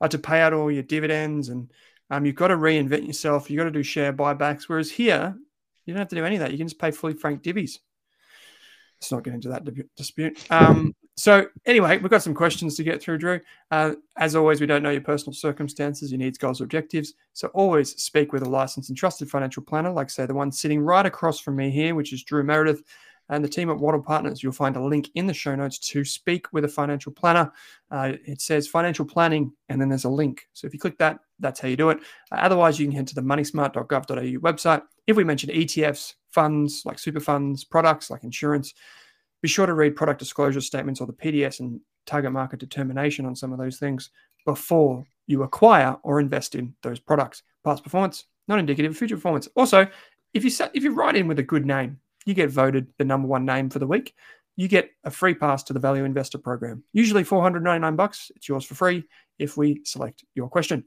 uh, 0.00 0.08
to 0.08 0.18
pay 0.18 0.40
out 0.40 0.52
all 0.52 0.70
your 0.70 0.82
dividends 0.82 1.48
and 1.48 1.70
um, 2.10 2.26
you've 2.26 2.34
got 2.34 2.48
to 2.48 2.56
reinvent 2.56 3.06
yourself. 3.06 3.48
You've 3.48 3.58
got 3.58 3.64
to 3.64 3.70
do 3.70 3.84
share 3.84 4.12
buybacks. 4.12 4.64
Whereas 4.64 4.90
here, 4.90 5.36
you 5.86 5.94
don't 5.94 6.00
have 6.00 6.08
to 6.08 6.16
do 6.16 6.24
any 6.24 6.36
of 6.36 6.40
that. 6.40 6.50
You 6.50 6.58
can 6.58 6.66
just 6.66 6.80
pay 6.80 6.90
fully 6.90 7.14
franked 7.14 7.44
divvies. 7.44 7.78
Let's 9.00 9.12
not 9.12 9.22
get 9.22 9.34
into 9.34 9.50
that 9.50 9.62
dispute. 9.96 10.44
Um, 10.50 10.94
so 11.20 11.46
anyway, 11.66 11.98
we've 11.98 12.10
got 12.10 12.22
some 12.22 12.32
questions 12.32 12.76
to 12.76 12.82
get 12.82 13.02
through, 13.02 13.18
Drew. 13.18 13.40
Uh, 13.70 13.92
as 14.16 14.34
always, 14.34 14.58
we 14.58 14.66
don't 14.66 14.82
know 14.82 14.90
your 14.90 15.02
personal 15.02 15.34
circumstances, 15.34 16.10
your 16.10 16.18
needs, 16.18 16.38
goals, 16.38 16.62
or 16.62 16.64
objectives. 16.64 17.12
So 17.34 17.48
always 17.48 17.90
speak 18.02 18.32
with 18.32 18.42
a 18.42 18.48
licensed 18.48 18.88
and 18.88 18.96
trusted 18.96 19.30
financial 19.30 19.62
planner, 19.62 19.90
like 19.90 20.08
say 20.08 20.24
the 20.24 20.32
one 20.32 20.50
sitting 20.50 20.80
right 20.80 21.04
across 21.04 21.38
from 21.38 21.56
me 21.56 21.70
here, 21.70 21.94
which 21.94 22.14
is 22.14 22.22
Drew 22.22 22.42
Meredith 22.42 22.82
and 23.28 23.44
the 23.44 23.48
team 23.48 23.68
at 23.68 23.76
Wattle 23.76 24.02
Partners. 24.02 24.42
You'll 24.42 24.52
find 24.52 24.76
a 24.76 24.82
link 24.82 25.10
in 25.14 25.26
the 25.26 25.34
show 25.34 25.54
notes 25.54 25.78
to 25.90 26.06
speak 26.06 26.46
with 26.54 26.64
a 26.64 26.68
financial 26.68 27.12
planner. 27.12 27.52
Uh, 27.90 28.14
it 28.24 28.40
says 28.40 28.66
financial 28.66 29.04
planning, 29.04 29.52
and 29.68 29.78
then 29.78 29.90
there's 29.90 30.04
a 30.04 30.08
link. 30.08 30.48
So 30.54 30.66
if 30.66 30.72
you 30.72 30.80
click 30.80 30.96
that, 30.98 31.20
that's 31.38 31.60
how 31.60 31.68
you 31.68 31.76
do 31.76 31.90
it. 31.90 31.98
Uh, 32.32 32.36
otherwise, 32.36 32.80
you 32.80 32.86
can 32.86 32.96
head 32.96 33.06
to 33.08 33.14
the 33.14 33.20
moneysmart.gov.au 33.20 34.40
website. 34.40 34.82
If 35.06 35.16
we 35.16 35.24
mentioned 35.24 35.52
ETFs, 35.52 36.14
funds 36.30 36.82
like 36.86 36.98
super 36.98 37.20
funds, 37.20 37.62
products 37.62 38.10
like 38.10 38.24
insurance, 38.24 38.72
be 39.42 39.48
sure 39.48 39.66
to 39.66 39.74
read 39.74 39.96
product 39.96 40.18
disclosure 40.18 40.60
statements 40.60 41.00
or 41.00 41.06
the 41.06 41.12
PDS 41.12 41.60
and 41.60 41.80
target 42.06 42.32
market 42.32 42.60
determination 42.60 43.26
on 43.26 43.36
some 43.36 43.52
of 43.52 43.58
those 43.58 43.78
things 43.78 44.10
before 44.44 45.06
you 45.26 45.42
acquire 45.42 45.96
or 46.02 46.20
invest 46.20 46.54
in 46.54 46.74
those 46.82 46.98
products. 46.98 47.42
Past 47.64 47.84
performance, 47.84 48.24
not 48.48 48.58
indicative 48.58 48.92
of 48.92 48.98
future 48.98 49.16
performance. 49.16 49.48
Also, 49.54 49.86
if 50.34 50.44
you 50.44 50.50
if 50.74 50.82
you 50.82 50.92
write 50.92 51.16
in 51.16 51.28
with 51.28 51.38
a 51.38 51.44
good 51.44 51.66
name, 51.66 52.00
you 52.26 52.34
get 52.34 52.50
voted 52.50 52.88
the 52.98 53.04
number 53.04 53.28
one 53.28 53.44
name 53.44 53.70
for 53.70 53.78
the 53.78 53.86
week. 53.86 54.14
You 54.56 54.68
get 54.68 54.90
a 55.04 55.10
free 55.10 55.34
pass 55.34 55.62
to 55.64 55.72
the 55.72 55.78
Value 55.78 56.04
Investor 56.04 56.38
Program. 56.38 56.84
Usually 56.92 57.24
499 57.24 57.96
bucks. 57.96 58.30
It's 58.36 58.48
yours 58.48 58.64
for 58.64 58.74
free 58.74 59.04
if 59.38 59.56
we 59.56 59.80
select 59.84 60.24
your 60.34 60.48
question. 60.48 60.84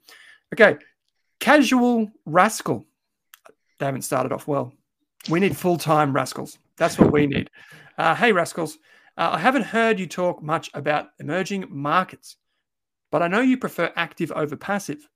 Okay, 0.53 0.77
casual 1.39 2.11
rascal. 2.25 2.85
They 3.79 3.85
haven't 3.85 4.03
started 4.03 4.31
off 4.31 4.47
well. 4.47 4.73
We 5.29 5.39
need 5.39 5.55
full 5.55 5.77
time 5.77 6.13
rascals. 6.13 6.57
That's 6.77 6.99
what 6.99 7.11
we 7.11 7.27
need. 7.27 7.49
Uh, 7.97 8.15
hey, 8.15 8.31
rascals. 8.31 8.77
Uh, 9.17 9.31
I 9.33 9.39
haven't 9.39 9.63
heard 9.63 9.99
you 9.99 10.07
talk 10.07 10.41
much 10.41 10.69
about 10.73 11.09
emerging 11.19 11.65
markets, 11.69 12.37
but 13.11 13.21
I 13.21 13.27
know 13.27 13.41
you 13.41 13.57
prefer 13.57 13.91
active 13.95 14.31
over 14.31 14.55
passive. 14.55 15.07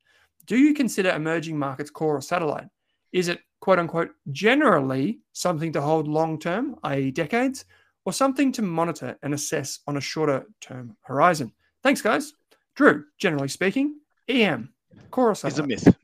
Do 0.46 0.58
you 0.58 0.74
consider 0.74 1.10
emerging 1.10 1.58
markets 1.58 1.90
core 1.90 2.16
or 2.16 2.22
satellite? 2.22 2.68
Is 3.12 3.28
it 3.28 3.40
quote 3.60 3.80
unquote 3.80 4.12
generally 4.32 5.20
something 5.34 5.74
to 5.74 5.82
hold 5.82 6.08
long 6.08 6.40
term, 6.40 6.76
i.e., 6.84 7.12
decades, 7.12 7.66
or 8.06 8.14
something 8.14 8.52
to 8.54 8.62
monitor 8.62 9.18
and 9.24 9.34
assess 9.34 9.80
on 9.88 9.98
a 9.98 10.02
shorter 10.02 10.46
term 10.62 10.96
horizon? 11.02 11.52
Thanks, 11.84 12.02
guys. 12.02 12.34
Drew, 12.76 13.04
generally 13.18 13.48
speaking, 13.48 14.00
EM, 14.30 14.72
core 15.10 15.32
or 15.32 15.36
satellite? 15.36 15.72
Is 15.72 15.88
a 15.88 15.90
myth. 15.90 15.98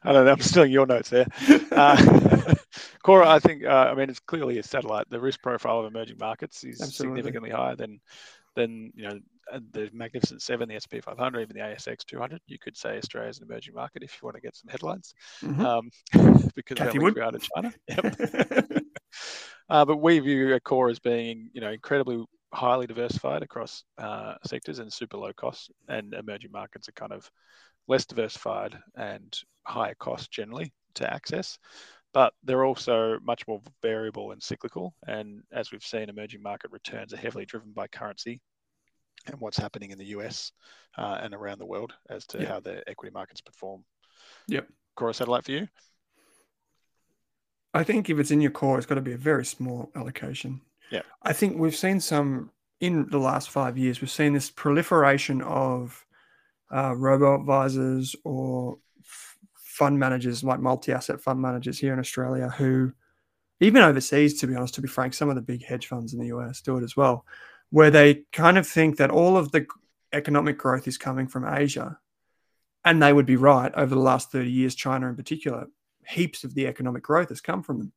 I 0.04 0.12
don't 0.12 0.24
know. 0.24 0.32
I'm 0.32 0.40
stealing 0.40 0.72
your 0.72 0.86
notes 0.86 1.10
there. 1.10 1.26
Uh, 1.70 2.54
Cora, 3.02 3.28
I 3.28 3.38
think. 3.38 3.64
Uh, 3.64 3.88
I 3.90 3.94
mean, 3.94 4.08
it's 4.08 4.20
clearly 4.20 4.58
a 4.58 4.62
satellite. 4.62 5.10
The 5.10 5.20
risk 5.20 5.42
profile 5.42 5.80
of 5.80 5.86
emerging 5.86 6.18
markets 6.18 6.64
is 6.64 6.80
Absolutely. 6.80 7.18
significantly 7.18 7.50
higher 7.50 7.76
than 7.76 8.00
than 8.56 8.92
you 8.94 9.04
know 9.04 9.20
the 9.72 9.90
Magnificent 9.92 10.42
Seven, 10.42 10.68
the 10.68 10.78
SP 10.78 11.02
500, 11.02 11.40
even 11.40 11.56
the 11.56 11.62
ASX 11.62 12.04
200. 12.04 12.40
You 12.46 12.58
could 12.58 12.76
say 12.76 12.96
Australia 12.98 13.30
is 13.30 13.38
an 13.38 13.46
emerging 13.48 13.74
market 13.74 14.02
if 14.02 14.16
you 14.20 14.26
want 14.26 14.36
to 14.36 14.40
get 14.40 14.56
some 14.56 14.68
headlines, 14.68 15.14
mm-hmm. 15.42 15.64
um, 15.64 15.90
because 16.54 16.76
Cathy 16.76 16.98
of 16.98 17.18
out 17.18 17.34
of 17.34 17.48
China. 17.54 17.72
Yep. 17.88 18.82
uh, 19.70 19.84
but 19.84 19.96
we 19.96 20.18
view 20.20 20.54
a 20.54 20.60
core 20.60 20.88
as 20.88 20.98
being, 20.98 21.50
you 21.52 21.60
know, 21.60 21.70
incredibly 21.70 22.24
highly 22.52 22.86
diversified 22.86 23.42
across 23.42 23.84
uh, 23.98 24.34
sectors 24.46 24.78
and 24.78 24.92
super 24.92 25.16
low 25.16 25.32
cost. 25.32 25.70
And 25.88 26.14
emerging 26.14 26.52
markets 26.52 26.88
are 26.88 26.92
kind 26.92 27.12
of 27.12 27.30
less 27.90 28.06
diversified 28.06 28.78
and 28.94 29.36
higher 29.66 29.96
cost 29.96 30.30
generally 30.30 30.72
to 30.94 31.12
access. 31.12 31.58
But 32.14 32.32
they're 32.44 32.64
also 32.64 33.18
much 33.22 33.46
more 33.48 33.60
variable 33.82 34.30
and 34.30 34.42
cyclical. 34.42 34.94
And 35.06 35.42
as 35.52 35.72
we've 35.72 35.82
seen, 35.82 36.08
emerging 36.08 36.42
market 36.42 36.70
returns 36.70 37.12
are 37.12 37.18
heavily 37.18 37.46
driven 37.46 37.72
by 37.72 37.88
currency 37.88 38.40
and 39.26 39.40
what's 39.40 39.58
happening 39.58 39.90
in 39.90 39.98
the 39.98 40.06
US 40.06 40.52
uh, 40.96 41.18
and 41.20 41.34
around 41.34 41.58
the 41.58 41.66
world 41.66 41.92
as 42.08 42.26
to 42.28 42.38
yep. 42.38 42.48
how 42.48 42.60
the 42.60 42.88
equity 42.88 43.12
markets 43.12 43.40
perform. 43.40 43.84
Yep. 44.46 44.68
Core 44.94 45.12
satellite 45.12 45.44
for 45.44 45.52
you? 45.52 45.68
I 47.74 47.82
think 47.82 48.08
if 48.08 48.18
it's 48.18 48.30
in 48.30 48.40
your 48.40 48.50
core, 48.52 48.78
it's 48.78 48.86
got 48.86 48.96
to 48.96 49.00
be 49.00 49.12
a 49.12 49.18
very 49.18 49.44
small 49.44 49.90
allocation. 49.96 50.60
Yeah. 50.90 51.02
I 51.22 51.32
think 51.32 51.58
we've 51.58 51.76
seen 51.76 52.00
some 52.00 52.50
in 52.80 53.08
the 53.10 53.18
last 53.18 53.50
five 53.50 53.76
years, 53.76 54.00
we've 54.00 54.10
seen 54.10 54.32
this 54.32 54.50
proliferation 54.50 55.42
of 55.42 56.06
uh, 56.74 56.94
robo 56.96 57.34
advisors 57.34 58.14
or 58.24 58.78
f- 59.00 59.36
fund 59.54 59.98
managers, 59.98 60.44
like 60.44 60.60
multi 60.60 60.92
asset 60.92 61.20
fund 61.20 61.40
managers 61.40 61.78
here 61.78 61.92
in 61.92 61.98
Australia, 61.98 62.48
who, 62.48 62.92
even 63.60 63.82
overseas, 63.82 64.40
to 64.40 64.46
be 64.46 64.54
honest, 64.54 64.74
to 64.74 64.82
be 64.82 64.88
frank, 64.88 65.14
some 65.14 65.28
of 65.28 65.36
the 65.36 65.42
big 65.42 65.64
hedge 65.64 65.86
funds 65.86 66.12
in 66.12 66.20
the 66.20 66.28
US 66.28 66.60
do 66.60 66.76
it 66.76 66.84
as 66.84 66.96
well 66.96 67.24
where 67.70 67.90
they 67.90 68.22
kind 68.32 68.58
of 68.58 68.66
think 68.66 68.98
that 68.98 69.10
all 69.10 69.36
of 69.36 69.52
the 69.52 69.66
economic 70.12 70.58
growth 70.58 70.86
is 70.86 70.98
coming 70.98 71.28
from 71.28 71.46
Asia. 71.46 71.98
And 72.84 73.02
they 73.02 73.12
would 73.12 73.26
be 73.26 73.36
right. 73.36 73.72
Over 73.74 73.94
the 73.94 74.00
last 74.00 74.32
30 74.32 74.50
years, 74.50 74.74
China 74.74 75.08
in 75.08 75.16
particular, 75.16 75.68
heaps 76.06 76.44
of 76.44 76.54
the 76.54 76.66
economic 76.66 77.02
growth 77.02 77.28
has 77.28 77.40
come 77.40 77.62
from 77.62 77.78
them. 77.78 77.92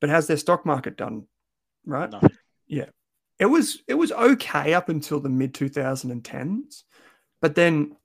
But 0.00 0.10
how's 0.10 0.26
their 0.26 0.36
stock 0.36 0.66
market 0.66 0.96
done? 0.96 1.26
Right? 1.84 2.10
No. 2.10 2.20
Yeah. 2.66 2.86
It 3.38 3.46
was 3.46 3.82
it 3.86 3.94
was 3.94 4.12
okay 4.12 4.74
up 4.74 4.88
until 4.88 5.20
the 5.20 5.28
mid 5.28 5.54
2010s. 5.54 6.82
But 7.40 7.54
then, 7.54 7.96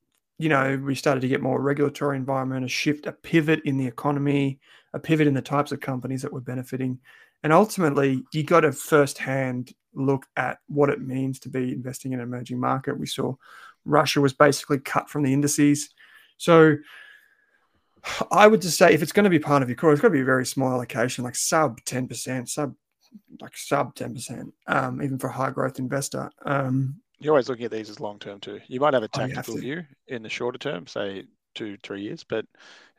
you 0.42 0.50
know, 0.50 0.82
we 0.84 0.96
started 0.96 1.22
to 1.22 1.28
get 1.28 1.42
more 1.42 1.62
regulatory 1.62 2.18
environment, 2.18 2.66
a 2.66 2.68
shift, 2.68 3.06
a 3.06 3.12
pivot 3.12 3.62
in 3.64 3.78
the 3.78 3.86
economy, 3.86 4.60
a 4.94 5.00
pivot 5.00 5.28
in 5.28 5.36
the 5.36 5.42
types 5.42 5.72
of 5.72 5.80
companies 5.80 6.24
that 6.24 6.34
were 6.34 6.42
benefiting. 6.42 7.00
And 7.44 7.54
ultimately, 7.54 8.24
you 8.34 8.44
got 8.44 8.62
to 8.62 8.72
firsthand 8.72 9.74
look 9.94 10.26
at 10.36 10.58
what 10.68 10.90
it 10.90 11.00
means 11.00 11.40
to 11.42 11.50
be 11.50 11.72
investing 11.72 12.14
in 12.14 12.20
an 12.20 12.26
emerging 12.26 12.60
market. 12.60 12.98
We 12.98 13.06
saw 13.06 13.36
Russia 13.86 14.20
was 14.20 14.34
basically 14.34 14.80
cut 14.80 15.10
from 15.10 15.22
the 15.22 15.32
indices. 15.32 15.90
So 16.38 16.78
I 18.32 18.48
would 18.48 18.62
just 18.62 18.80
say 18.80 18.94
if 18.94 19.04
it's 19.04 19.12
going 19.12 19.26
to 19.26 19.30
be 19.30 19.40
part 19.40 19.62
of 19.62 19.70
your 19.70 19.76
core, 19.76 19.92
it's 19.92 20.02
got 20.02 20.08
to 20.08 20.14
be 20.14 20.22
a 20.22 20.26
very 20.26 20.46
small 20.46 20.72
allocation, 20.72 21.24
like 21.24 21.36
sub 21.36 21.80
10%, 21.82 22.50
sub 22.50 22.74
like 23.40 23.56
sub 23.56 23.94
10%, 23.94 24.52
um, 24.68 25.04
even 25.04 25.20
for 25.20 25.28
a 25.28 25.34
high 25.34 25.52
growth 25.52 25.78
investor. 25.78 26.32
Um, 26.46 26.96
You're 27.22 27.34
always 27.34 27.50
looking 27.50 27.66
at 27.66 27.72
these 27.72 27.90
as 27.90 28.00
long 28.00 28.20
term 28.20 28.40
too. 28.40 28.60
You 28.68 28.80
might 28.80 28.94
have 28.94 29.04
a 29.04 29.10
Oh, 29.14 29.20
have 29.20 29.30
tactical 29.30 29.58
view 29.58 29.84
in 30.08 30.24
the 30.24 30.30
shorter 30.30 30.58
term, 30.58 30.88
say 30.88 31.24
two, 31.56 31.78
three 31.84 32.02
years, 32.02 32.24
but 32.24 32.46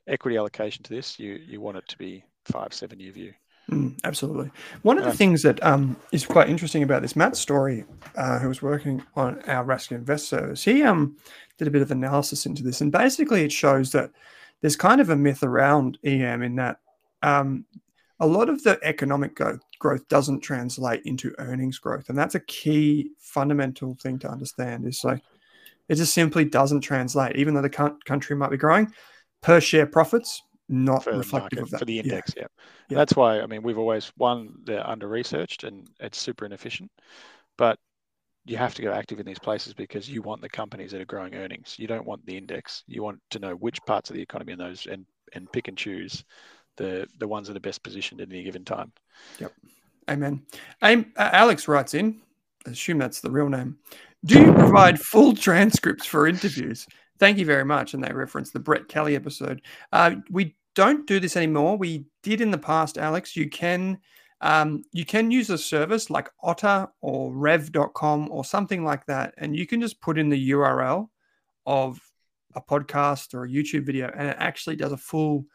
equity 0.06 0.36
allocation 0.36 0.82
to 0.84 0.94
this, 0.94 1.18
you 1.18 1.34
you 1.34 1.60
want 1.60 1.76
it 1.76 1.88
to 1.88 1.98
be 1.98 2.24
five, 2.46 2.72
seven 2.72 3.00
year 3.00 3.12
view. 3.12 3.32
Mm, 3.70 3.98
absolutely. 4.04 4.50
One 4.82 4.98
of 4.98 5.04
the 5.04 5.10
Yeah. 5.10 5.16
things 5.16 5.42
that 5.42 5.62
um, 5.64 5.96
is 6.12 6.26
quite 6.26 6.48
interesting 6.48 6.82
about 6.82 7.02
this 7.02 7.14
Matt 7.16 7.36
Story, 7.36 7.84
uh, 8.16 8.38
who 8.38 8.48
was 8.48 8.60
working 8.62 9.02
on 9.14 9.40
our 9.42 9.64
Rask 9.64 9.92
Invest 9.92 10.28
service, 10.28 10.64
he 10.64 10.82
um, 10.82 11.16
did 11.58 11.68
a 11.68 11.70
bit 11.70 11.82
of 11.82 11.90
analysis 11.90 12.44
into 12.46 12.62
this, 12.62 12.80
and 12.80 12.90
basically 12.92 13.44
it 13.44 13.52
shows 13.52 13.92
that 13.92 14.10
there's 14.60 14.76
kind 14.76 15.00
of 15.00 15.10
a 15.10 15.16
myth 15.16 15.42
around 15.42 15.98
EM 16.04 16.42
in 16.42 16.56
that 16.56 16.78
um, 17.22 17.64
a 18.20 18.26
lot 18.26 18.48
of 18.48 18.62
the 18.62 18.78
economic 18.82 19.34
growth, 19.36 19.60
growth 19.82 20.06
doesn't 20.08 20.40
translate 20.40 21.02
into 21.04 21.34
earnings 21.38 21.78
growth, 21.78 22.08
and 22.08 22.16
that's 22.16 22.34
a 22.36 22.40
key 22.40 23.10
fundamental 23.18 23.96
thing 24.02 24.18
to 24.20 24.30
understand. 24.30 24.86
Is 24.86 25.04
like 25.04 25.22
it 25.88 25.96
just 25.96 26.14
simply 26.14 26.44
doesn't 26.44 26.80
translate, 26.80 27.36
even 27.36 27.54
though 27.54 27.62
the 27.68 27.96
country 28.04 28.36
might 28.36 28.50
be 28.50 28.56
growing, 28.56 28.92
per 29.42 29.60
share 29.60 29.86
profits 29.86 30.42
not 30.68 31.04
reflective 31.06 31.58
market, 31.58 31.58
of 31.58 31.70
that 31.70 31.78
for 31.80 31.84
the 31.84 31.94
Yeah. 31.94 32.02
index. 32.02 32.34
Yeah. 32.36 32.46
Yeah. 32.88 32.98
That's 32.98 33.14
why 33.14 33.40
I 33.40 33.46
mean 33.46 33.62
we've 33.62 33.78
always 33.78 34.12
one 34.16 34.54
they're 34.64 34.86
under 34.86 35.08
researched 35.08 35.64
and 35.64 35.86
it's 36.00 36.18
super 36.18 36.46
inefficient, 36.46 36.90
but 37.58 37.78
you 38.44 38.56
have 38.56 38.74
to 38.74 38.82
go 38.82 38.92
active 38.92 39.20
in 39.20 39.26
these 39.26 39.38
places 39.38 39.74
because 39.74 40.08
you 40.08 40.22
want 40.22 40.40
the 40.42 40.48
companies 40.48 40.90
that 40.92 41.00
are 41.00 41.12
growing 41.14 41.34
earnings. 41.34 41.76
You 41.78 41.86
don't 41.86 42.06
want 42.06 42.24
the 42.26 42.36
index. 42.36 42.82
You 42.86 43.02
want 43.02 43.20
to 43.30 43.38
know 43.38 43.54
which 43.54 43.78
parts 43.86 44.10
of 44.10 44.16
the 44.16 44.22
economy 44.22 44.52
and 44.52 44.60
those 44.60 44.86
and 44.86 45.04
and 45.34 45.50
pick 45.52 45.68
and 45.68 45.78
choose 45.78 46.24
the 46.82 47.08
the 47.18 47.28
ones 47.28 47.48
that 47.48 47.56
are 47.56 47.60
best 47.60 47.82
positioned 47.82 48.20
at 48.20 48.30
any 48.30 48.42
given 48.42 48.64
time. 48.64 48.92
Yep. 49.38 49.52
Amen. 50.10 50.42
Uh, 50.82 51.02
Alex 51.16 51.68
writes 51.68 51.94
in, 51.94 52.20
I 52.66 52.70
assume 52.70 52.98
that's 52.98 53.20
the 53.20 53.30
real 53.30 53.48
name. 53.48 53.78
Do 54.24 54.40
you 54.40 54.52
provide 54.52 55.00
full 55.00 55.34
transcripts 55.34 56.06
for 56.06 56.26
interviews? 56.26 56.86
Thank 57.18 57.38
you 57.38 57.46
very 57.46 57.64
much. 57.64 57.94
And 57.94 58.02
they 58.02 58.12
reference 58.12 58.50
the 58.50 58.58
Brett 58.58 58.88
Kelly 58.88 59.14
episode. 59.14 59.62
Uh, 59.92 60.16
we 60.30 60.56
don't 60.74 61.06
do 61.06 61.20
this 61.20 61.36
anymore. 61.36 61.76
We 61.76 62.06
did 62.24 62.40
in 62.40 62.50
the 62.50 62.58
past, 62.58 62.98
Alex. 62.98 63.36
You 63.36 63.48
can 63.48 63.98
um, 64.40 64.82
you 64.92 65.04
can 65.04 65.30
use 65.30 65.50
a 65.50 65.58
service 65.58 66.10
like 66.10 66.28
Otter 66.42 66.88
or 67.00 67.32
Rev.com 67.32 68.28
or 68.30 68.44
something 68.44 68.84
like 68.84 69.06
that, 69.06 69.34
and 69.38 69.54
you 69.54 69.66
can 69.66 69.80
just 69.80 70.00
put 70.00 70.18
in 70.18 70.28
the 70.28 70.50
URL 70.50 71.08
of 71.64 72.00
a 72.56 72.60
podcast 72.60 73.34
or 73.34 73.44
a 73.44 73.48
YouTube 73.48 73.86
video, 73.86 74.10
and 74.16 74.28
it 74.28 74.36
actually 74.40 74.74
does 74.74 74.90
a 74.90 74.96
full 74.96 75.46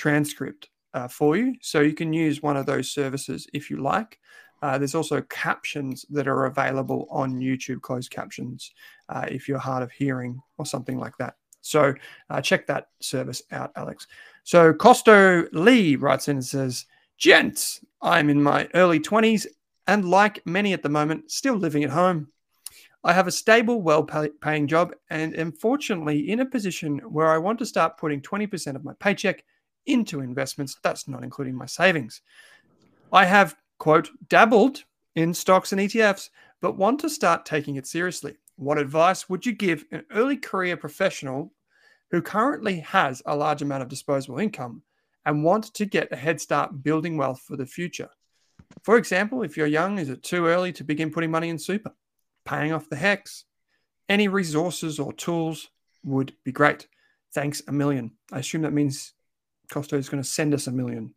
transcript 0.00 0.70
uh, 0.94 1.06
for 1.06 1.36
you. 1.36 1.54
So 1.60 1.80
you 1.80 1.92
can 1.92 2.12
use 2.14 2.42
one 2.42 2.56
of 2.56 2.64
those 2.64 2.90
services 2.90 3.46
if 3.52 3.68
you 3.68 3.82
like. 3.82 4.18
Uh, 4.62 4.78
there's 4.78 4.94
also 4.94 5.20
captions 5.22 6.06
that 6.08 6.26
are 6.26 6.46
available 6.46 7.06
on 7.10 7.38
YouTube, 7.38 7.82
closed 7.82 8.10
captions, 8.10 8.72
uh, 9.10 9.26
if 9.28 9.46
you're 9.46 9.58
hard 9.58 9.82
of 9.82 9.92
hearing 9.92 10.40
or 10.56 10.64
something 10.64 10.98
like 10.98 11.16
that. 11.18 11.34
So 11.60 11.92
uh, 12.30 12.40
check 12.40 12.66
that 12.66 12.88
service 13.00 13.42
out, 13.52 13.72
Alex. 13.76 14.06
So 14.44 14.72
Costo 14.72 15.46
Lee 15.52 15.96
writes 15.96 16.28
in 16.28 16.36
and 16.36 16.44
says, 16.44 16.86
Gents, 17.18 17.84
I'm 18.00 18.30
in 18.30 18.42
my 18.42 18.66
early 18.72 19.00
20s 19.00 19.46
and, 19.86 20.08
like 20.08 20.40
many 20.46 20.72
at 20.72 20.82
the 20.82 20.88
moment, 20.88 21.30
still 21.30 21.56
living 21.56 21.84
at 21.84 21.90
home. 21.90 22.28
I 23.04 23.12
have 23.12 23.26
a 23.26 23.32
stable, 23.32 23.82
well 23.82 24.04
paying 24.04 24.66
job 24.66 24.94
and 25.10 25.38
am 25.38 25.52
fortunately 25.52 26.30
in 26.30 26.40
a 26.40 26.46
position 26.46 26.98
where 27.00 27.28
I 27.28 27.38
want 27.38 27.58
to 27.58 27.66
start 27.66 27.98
putting 27.98 28.20
20% 28.22 28.76
of 28.76 28.84
my 28.84 28.94
paycheck 28.98 29.44
into 29.92 30.20
investments. 30.20 30.76
That's 30.82 31.08
not 31.08 31.24
including 31.24 31.54
my 31.54 31.66
savings. 31.66 32.22
I 33.12 33.24
have, 33.24 33.56
quote, 33.78 34.10
dabbled 34.28 34.84
in 35.14 35.34
stocks 35.34 35.72
and 35.72 35.80
ETFs, 35.80 36.30
but 36.60 36.76
want 36.76 37.00
to 37.00 37.10
start 37.10 37.44
taking 37.44 37.76
it 37.76 37.86
seriously. 37.86 38.36
What 38.56 38.78
advice 38.78 39.28
would 39.28 39.46
you 39.46 39.52
give 39.52 39.84
an 39.90 40.04
early 40.12 40.36
career 40.36 40.76
professional 40.76 41.52
who 42.10 42.22
currently 42.22 42.80
has 42.80 43.22
a 43.26 43.36
large 43.36 43.62
amount 43.62 43.82
of 43.82 43.88
disposable 43.88 44.38
income 44.38 44.82
and 45.24 45.44
want 45.44 45.72
to 45.74 45.86
get 45.86 46.12
a 46.12 46.16
head 46.16 46.40
start 46.40 46.82
building 46.82 47.16
wealth 47.16 47.40
for 47.40 47.56
the 47.56 47.66
future? 47.66 48.10
For 48.82 48.96
example, 48.96 49.42
if 49.42 49.56
you're 49.56 49.66
young, 49.66 49.98
is 49.98 50.08
it 50.08 50.22
too 50.22 50.46
early 50.46 50.72
to 50.74 50.84
begin 50.84 51.10
putting 51.10 51.30
money 51.30 51.48
in 51.48 51.58
super? 51.58 51.92
Paying 52.44 52.72
off 52.72 52.88
the 52.88 52.96
HECS? 52.96 53.44
Any 54.08 54.28
resources 54.28 54.98
or 54.98 55.12
tools 55.12 55.70
would 56.04 56.34
be 56.44 56.52
great. 56.52 56.86
Thanks 57.32 57.62
a 57.68 57.72
million. 57.72 58.12
I 58.32 58.40
assume 58.40 58.62
that 58.62 58.72
means 58.72 59.12
Costo 59.70 59.96
is 59.96 60.08
going 60.08 60.22
to 60.22 60.28
send 60.28 60.54
us 60.54 60.66
a 60.66 60.72
million 60.72 61.14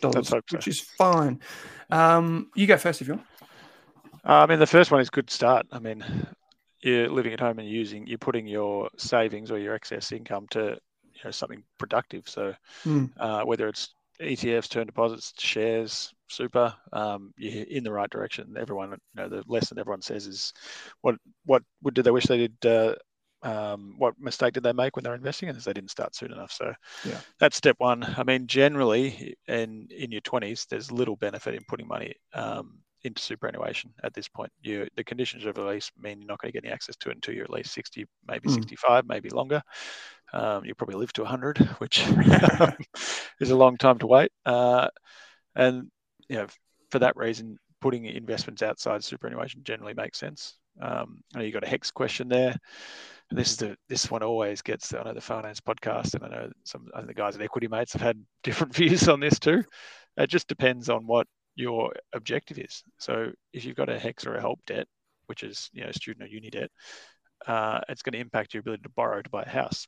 dollars, 0.00 0.28
so. 0.28 0.40
which 0.50 0.68
is 0.68 0.80
fine. 0.80 1.40
Um, 1.90 2.50
you 2.54 2.66
go 2.66 2.76
first 2.76 3.00
if 3.02 3.08
you 3.08 3.14
want. 3.14 3.26
Uh, 4.24 4.42
I 4.42 4.46
mean, 4.46 4.58
the 4.58 4.66
first 4.66 4.90
one 4.90 5.00
is 5.00 5.10
good 5.10 5.30
start. 5.30 5.66
I 5.72 5.78
mean, 5.78 6.04
you're 6.82 7.08
living 7.08 7.32
at 7.32 7.40
home 7.40 7.58
and 7.58 7.68
using, 7.68 8.06
you're 8.06 8.18
putting 8.18 8.46
your 8.46 8.88
savings 8.96 9.50
or 9.50 9.58
your 9.58 9.74
excess 9.74 10.12
income 10.12 10.46
to, 10.50 10.78
you 11.14 11.20
know, 11.24 11.30
something 11.30 11.62
productive. 11.78 12.28
So 12.28 12.54
Hmm. 12.82 13.06
uh, 13.18 13.42
whether 13.42 13.68
it's 13.68 13.94
ETFs, 14.20 14.68
term 14.68 14.86
deposits, 14.86 15.32
shares, 15.38 16.12
super, 16.28 16.74
um, 16.92 17.32
you're 17.38 17.64
in 17.64 17.84
the 17.84 17.92
right 17.92 18.10
direction. 18.10 18.54
Everyone, 18.58 18.90
you 18.90 18.98
know, 19.14 19.28
the 19.28 19.42
lesson 19.46 19.78
everyone 19.78 20.02
says 20.02 20.26
is, 20.26 20.52
what 21.00 21.16
what 21.46 21.62
would 21.82 21.94
did 21.94 22.04
they 22.04 22.10
wish 22.10 22.26
they 22.26 22.48
did? 22.48 22.66
Uh, 22.66 22.94
um, 23.42 23.94
what 23.98 24.14
mistake 24.18 24.54
did 24.54 24.62
they 24.62 24.72
make 24.72 24.96
when 24.96 25.02
they're 25.04 25.14
investing? 25.14 25.48
And 25.48 25.58
they 25.60 25.72
didn't 25.72 25.90
start 25.90 26.14
soon 26.14 26.32
enough. 26.32 26.52
So 26.52 26.72
Yeah. 27.02 27.20
that's 27.38 27.56
step 27.56 27.76
one. 27.78 28.04
I 28.04 28.24
mean, 28.24 28.46
generally, 28.46 29.34
in 29.48 29.88
in 29.90 30.12
your 30.12 30.20
twenties, 30.22 30.66
there's 30.70 30.92
little 30.92 31.16
benefit 31.16 31.54
in 31.54 31.64
putting 31.68 31.88
money 31.88 32.14
um, 32.34 32.78
into 33.02 33.22
superannuation 33.22 33.92
at 34.04 34.14
this 34.14 34.28
point. 34.28 34.52
You 34.62 34.88
the 34.96 35.04
conditions 35.04 35.44
of 35.46 35.56
release 35.58 35.90
mean 35.98 36.20
you're 36.20 36.28
not 36.28 36.40
going 36.40 36.52
to 36.52 36.56
get 36.56 36.64
any 36.66 36.72
access 36.74 36.96
to 36.98 37.10
it 37.10 37.16
until 37.16 37.34
you're 37.34 37.44
at 37.44 37.50
least 37.50 37.72
60, 37.72 38.06
maybe 38.28 38.48
Mm. 38.48 38.70
65, 38.70 39.06
maybe 39.06 39.30
longer. 39.30 39.62
Um, 40.32 40.64
you'll 40.64 40.76
probably 40.76 40.96
live 40.96 41.12
to 41.14 41.22
100, 41.22 41.58
which 41.78 42.04
is 43.40 43.50
a 43.50 43.56
long 43.56 43.76
time 43.76 43.98
to 43.98 44.06
wait. 44.06 44.32
Uh, 44.46 44.88
and 45.56 45.88
you 46.28 46.36
know, 46.36 46.46
for 46.90 47.00
that 47.00 47.16
reason, 47.16 47.58
putting 47.80 48.04
investments 48.06 48.62
outside 48.62 49.04
superannuation 49.04 49.62
generally 49.64 49.94
makes 49.94 50.18
sense. 50.18 50.56
Um, 50.80 51.22
you 51.38 51.50
got 51.52 51.64
a 51.64 51.68
HECS 51.68 51.92
question 51.92 52.28
there. 52.28 52.56
This 53.30 53.50
is 53.50 53.56
the 53.56 53.76
this 53.88 54.10
one 54.10 54.22
always 54.22 54.60
gets. 54.60 54.92
I 54.92 55.02
know 55.02 55.14
the 55.14 55.20
finance 55.20 55.60
podcast, 55.60 56.14
and 56.14 56.24
I 56.24 56.28
know 56.28 56.50
some 56.64 56.88
I 56.94 56.98
think 56.98 57.08
the 57.08 57.14
guys 57.14 57.36
at 57.36 57.42
Equity 57.42 57.68
Mates 57.68 57.92
have 57.92 58.02
had 58.02 58.24
different 58.42 58.74
views 58.74 59.08
on 59.08 59.20
this 59.20 59.38
too. 59.38 59.62
It 60.16 60.26
just 60.28 60.48
depends 60.48 60.88
on 60.88 61.06
what 61.06 61.26
your 61.54 61.92
objective 62.12 62.58
is. 62.58 62.82
So 62.98 63.30
if 63.52 63.64
you've 63.64 63.76
got 63.76 63.88
a 63.88 63.98
HECS 63.98 64.26
or 64.26 64.34
a 64.34 64.40
help 64.40 64.60
debt, 64.66 64.86
which 65.26 65.42
is 65.42 65.70
you 65.72 65.84
know 65.84 65.92
student 65.92 66.24
or 66.24 66.28
uni 66.28 66.50
debt, 66.50 66.70
uh, 67.46 67.80
it's 67.88 68.02
going 68.02 68.12
to 68.12 68.18
impact 68.18 68.54
your 68.54 68.60
ability 68.60 68.82
to 68.82 68.90
borrow 68.90 69.22
to 69.22 69.30
buy 69.30 69.42
a 69.42 69.48
house. 69.48 69.86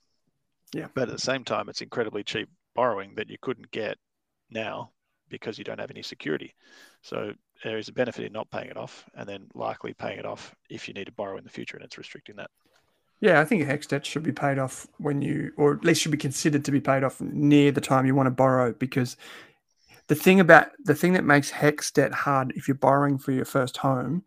Yeah. 0.73 0.87
But 0.95 1.09
at 1.09 1.15
the 1.15 1.19
same 1.19 1.45
time, 1.45 1.69
it's 1.69 1.83
incredibly 1.83 2.23
cheap 2.23 2.49
borrowing 2.75 3.15
that 3.17 3.29
you 3.29 3.37
couldn't 3.43 3.71
get 3.71 3.99
now 4.51 4.93
because 5.29 5.59
you 5.59 5.65
don't 5.65 5.81
have 5.81 5.91
any 5.91 6.03
security. 6.03 6.55
So 7.03 7.33
there 7.65 7.79
is 7.79 7.89
a 7.89 7.93
benefit 7.93 8.27
in 8.27 8.33
not 8.33 8.51
paying 8.51 8.71
it 8.71 8.77
off, 8.77 9.05
and 9.15 9.29
then 9.29 9.49
likely 9.55 9.95
paying 9.95 10.19
it 10.19 10.27
off 10.27 10.55
if 10.71 10.89
you 10.89 10.95
need 10.95 11.07
to 11.07 11.13
borrow 11.13 11.39
in 11.39 11.45
the 11.45 11.51
future, 11.51 11.77
and 11.77 11.85
it's 11.85 11.99
restricting 11.99 12.37
that. 12.37 12.51
Yeah, 13.23 13.41
I 13.41 13.45
think 13.45 13.63
a 13.63 13.67
HECS 13.67 13.87
debt 13.87 14.05
should 14.05 14.25
be 14.25 14.33
paid 14.33 14.59
off 14.59 14.89
when 14.99 15.23
you, 15.23 15.53
or 15.57 15.75
at 15.75 15.85
least 15.85 16.03
should 16.03 16.11
be 16.11 16.19
considered 16.19 16.65
to 16.65 16.73
be 16.73 16.81
paid 16.81 17.05
off 17.05 17.21
near 17.21 17.71
the 17.71 17.81
time 17.81 18.05
you 18.05 18.17
want 18.17 18.27
to 18.27 18.33
borrow. 18.33 18.73
Because 18.73 19.17
the 20.09 20.17
thing 20.17 20.41
about 20.41 20.71
the 20.83 20.97
thing 20.97 21.13
that 21.13 21.25
makes 21.25 21.49
HECS 21.49 21.93
debt 21.93 22.13
hard 22.13 22.53
if 22.57 22.67
you're 22.67 22.75
borrowing 22.75 23.19
for 23.19 23.31
your 23.31 23.45
first 23.45 23.77
home 23.77 24.25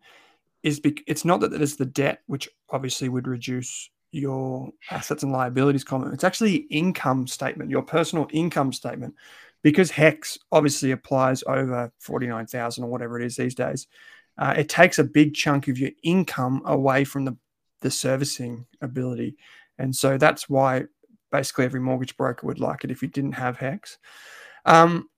is 0.62 0.80
bec- 0.80 1.04
it's 1.06 1.26
not 1.26 1.40
that 1.40 1.50
there's 1.50 1.76
the 1.76 1.84
debt, 1.84 2.22
which 2.26 2.48
obviously 2.70 3.10
would 3.10 3.28
reduce 3.28 3.90
your 4.12 4.70
assets 4.90 5.22
and 5.22 5.30
liabilities 5.30 5.84
column. 5.84 6.14
It's 6.14 6.24
actually 6.24 6.54
income 6.70 7.26
statement, 7.26 7.68
your 7.70 7.82
personal 7.82 8.26
income 8.32 8.72
statement, 8.72 9.14
because 9.62 9.90
HECS 9.90 10.38
obviously 10.52 10.92
applies 10.92 11.44
over 11.46 11.92
forty 11.98 12.28
nine 12.28 12.46
thousand 12.46 12.84
or 12.84 12.86
whatever 12.86 13.20
it 13.20 13.26
is 13.26 13.36
these 13.36 13.54
days. 13.54 13.88
Uh, 14.38 14.54
it 14.56 14.70
takes 14.70 14.98
a 14.98 15.04
big 15.04 15.34
chunk 15.34 15.68
of 15.68 15.76
your 15.76 15.90
income 16.02 16.62
away 16.64 17.04
from 17.04 17.26
the 17.26 17.36
the 17.80 17.90
servicing 17.90 18.66
ability. 18.80 19.36
And 19.78 19.94
so 19.94 20.18
that's 20.18 20.48
why 20.48 20.84
basically 21.30 21.64
every 21.64 21.80
mortgage 21.80 22.16
broker 22.16 22.46
would 22.46 22.60
like 22.60 22.84
it 22.84 22.90
if 22.90 23.02
you 23.02 23.08
didn't 23.08 23.32
have 23.32 23.58
HECS. 23.58 23.98
Um, 24.64 25.08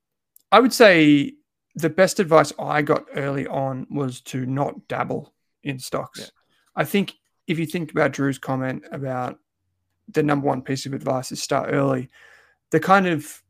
I 0.51 0.61
would 0.61 0.73
say 0.73 1.35
the 1.75 1.91
best 1.91 2.19
advice 2.21 2.53
I 2.59 2.83
got 2.83 3.07
early 3.15 3.47
on 3.47 3.87
was 3.91 4.21
to 4.23 4.45
not 4.47 4.89
dabble 4.89 5.33
in 5.63 5.79
stocks. 5.79 6.21
Yeah. 6.21 6.27
I 6.75 6.85
think 6.85 7.15
if 7.47 7.59
you 7.59 7.67
think 7.67 7.91
about 7.91 8.13
Drew's 8.13 8.39
comment 8.39 8.85
about 8.91 9.39
the 10.09 10.23
number 10.23 10.47
one 10.47 10.63
piece 10.63 10.87
of 10.87 10.93
advice 10.93 11.33
is 11.33 11.43
start 11.43 11.71
early, 11.73 12.11
the 12.71 12.81
kind 12.81 13.07
of 13.07 13.43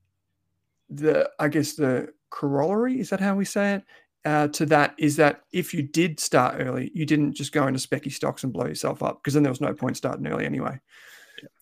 the 0.90 1.30
I 1.38 1.48
guess 1.48 1.74
the 1.74 2.12
corollary 2.30 3.00
is 3.00 3.10
that 3.10 3.20
how 3.20 3.34
we 3.34 3.44
say 3.44 3.74
it 3.74 3.84
uh, 4.28 4.46
to 4.48 4.66
that 4.66 4.94
is 4.98 5.16
that 5.16 5.40
if 5.52 5.72
you 5.72 5.82
did 5.82 6.20
start 6.20 6.56
early, 6.58 6.90
you 6.92 7.06
didn't 7.06 7.32
just 7.32 7.50
go 7.50 7.66
into 7.66 7.80
specky 7.80 8.12
stocks 8.12 8.44
and 8.44 8.52
blow 8.52 8.66
yourself 8.66 9.02
up 9.02 9.22
because 9.22 9.32
then 9.32 9.42
there 9.42 9.50
was 9.50 9.62
no 9.62 9.72
point 9.72 9.96
starting 9.96 10.26
early 10.26 10.44
anyway. 10.44 10.78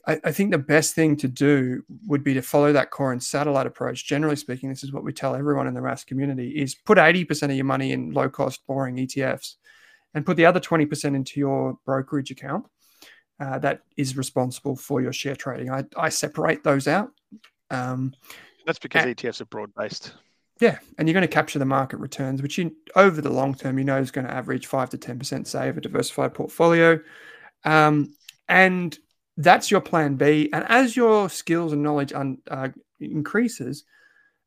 I, 0.05 0.19
I, 0.25 0.33
think 0.33 0.51
the 0.51 0.59
best 0.59 0.93
thing 0.97 1.17
to 1.19 1.29
do 1.29 1.85
would 2.09 2.25
be 2.25 2.35
to 2.35 2.43
follow 2.43 2.73
that 2.73 2.91
core 2.91 3.13
and 3.13 3.23
satellite 3.23 3.69
approach. 3.69 4.05
Generally 4.05 4.35
speaking, 4.35 4.69
this 4.69 4.83
is 4.83 4.93
what 4.93 5.05
we 5.05 5.13
tell 5.13 5.37
everyone 5.37 5.69
in 5.69 5.75
the 5.75 5.81
Rask 5.81 6.07
community: 6.07 6.51
is 6.51 6.75
put 6.75 6.99
eighty 6.99 7.25
percent 7.25 7.53
of 7.53 7.57
your 7.57 7.67
money 7.67 7.93
in 7.93 8.11
low 8.11 8.29
cost, 8.29 8.67
boring 8.67 8.97
ETFs, 8.97 9.55
and 10.13 10.27
put 10.27 10.37
the 10.37 10.47
other 10.47 10.59
20% 10.59 11.15
into 11.15 11.39
your 11.39 11.79
brokerage 11.85 12.33
account 12.33 12.67
uh, 13.39 13.61
that 13.61 13.83
is 13.97 14.17
responsible 14.17 14.75
for 14.75 15.01
your 15.01 15.13
share 15.13 15.37
trading. 15.37 15.71
I, 15.71 15.85
I 15.97 16.09
separate 16.09 16.65
those 16.65 16.89
out. 16.89 17.13
Um, 17.71 18.13
That's 18.67 18.81
because 18.81 19.05
and, 19.05 19.17
ETFs 19.17 19.41
are 19.41 19.47
broad 19.47 19.71
based. 19.77 20.15
Yeah, 20.59 20.79
and 20.97 21.07
you're 21.07 21.13
going 21.13 21.29
to 21.29 21.29
capture 21.29 21.59
the 21.59 21.67
market 21.67 21.99
returns, 21.99 22.41
which 22.41 22.57
you 22.57 22.75
over 22.95 23.21
the 23.21 23.31
long 23.31 23.55
term, 23.55 23.79
you 23.79 23.85
know, 23.85 23.99
is 23.99 24.11
going 24.11 24.27
to 24.27 24.33
average 24.33 24.67
five 24.67 24.89
to 24.91 24.99
ten 24.99 25.19
percent, 25.19 25.47
say, 25.47 25.69
of 25.69 25.77
a 25.77 25.81
diversified 25.81 26.33
portfolio. 26.33 26.99
Um, 27.65 28.15
and 28.49 28.99
that's 29.37 29.71
your 29.71 29.83
plan 29.83 30.17
B. 30.17 30.49
And 30.53 30.65
as 30.69 30.97
your 30.97 31.29
skills 31.29 31.73
and 31.73 31.83
knowledge 31.83 32.13
un, 32.15 32.39
uh, 32.51 32.69
increases, 33.01 33.85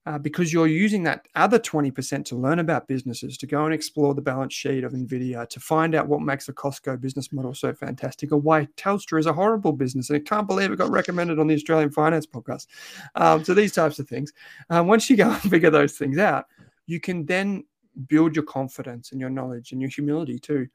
uh, 0.06 0.18
because 0.18 0.52
you're 0.52 0.68
using 0.68 1.04
that 1.04 1.28
other 1.36 1.60
20% 1.60 2.26
to 2.26 2.36
learn 2.36 2.60
about 2.60 2.88
businesses, 2.88 3.38
to 3.38 3.46
go 3.46 3.66
and 3.66 3.74
explore 3.74 4.14
the 4.14 4.22
balance 4.22 4.54
sheet 4.54 4.84
of 4.84 4.94
NVIDIA, 4.94 5.48
to 5.50 5.60
find 5.60 5.94
out 5.94 6.08
what 6.08 6.22
makes 6.22 6.46
the 6.46 6.54
Costco 6.54 7.00
business 7.02 7.32
model 7.34 7.54
so 7.54 7.74
fantastic, 7.74 8.32
or 8.32 8.38
why 8.38 8.68
Telstra 8.78 9.20
is 9.20 9.26
a 9.26 9.34
horrible 9.34 9.74
business. 9.74 10.10
And 10.10 10.18
I 10.18 10.20
can't 10.20 10.48
believe 10.48 10.72
it 10.72 10.78
got 10.78 10.90
recommended 10.90 11.38
on 11.38 11.48
the 11.48 11.56
Australian 11.56 11.92
Finance 11.92 12.26
podcast. 12.26 12.68
Um, 13.16 13.44
so, 13.44 13.54
these 13.54 13.74
types 13.74 14.00
of 14.00 14.08
things. 14.08 14.32
Um, 14.70 14.88
once 14.88 15.10
you 15.10 15.18
go 15.18 15.30
and 15.32 15.42
figure 15.42 15.70
those 15.70 15.98
things 15.98 16.18
out, 16.18 16.46
you 16.88 17.00
can 17.00 17.26
then 17.26 17.66
build 18.08 18.36
your 18.36 18.46
confidence 18.46 19.12
and 19.12 19.20
your 19.20 19.30
knowledge 19.30 19.72
and 19.72 19.82
your 19.82 19.90
humility 19.90 20.40
too. 20.40 20.68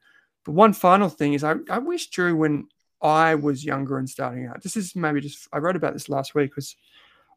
But 0.43 0.53
one 0.53 0.73
final 0.73 1.09
thing 1.09 1.33
is, 1.33 1.43
I, 1.43 1.55
I 1.69 1.79
wish, 1.79 2.09
Drew, 2.09 2.35
when 2.35 2.67
I 3.01 3.35
was 3.35 3.65
younger 3.65 3.97
and 3.97 4.09
starting 4.09 4.45
out, 4.45 4.61
this 4.61 4.77
is 4.77 4.95
maybe 4.95 5.19
just, 5.19 5.47
I 5.51 5.57
wrote 5.57 5.75
about 5.75 5.93
this 5.93 6.09
last 6.09 6.35
week, 6.35 6.55
was 6.55 6.75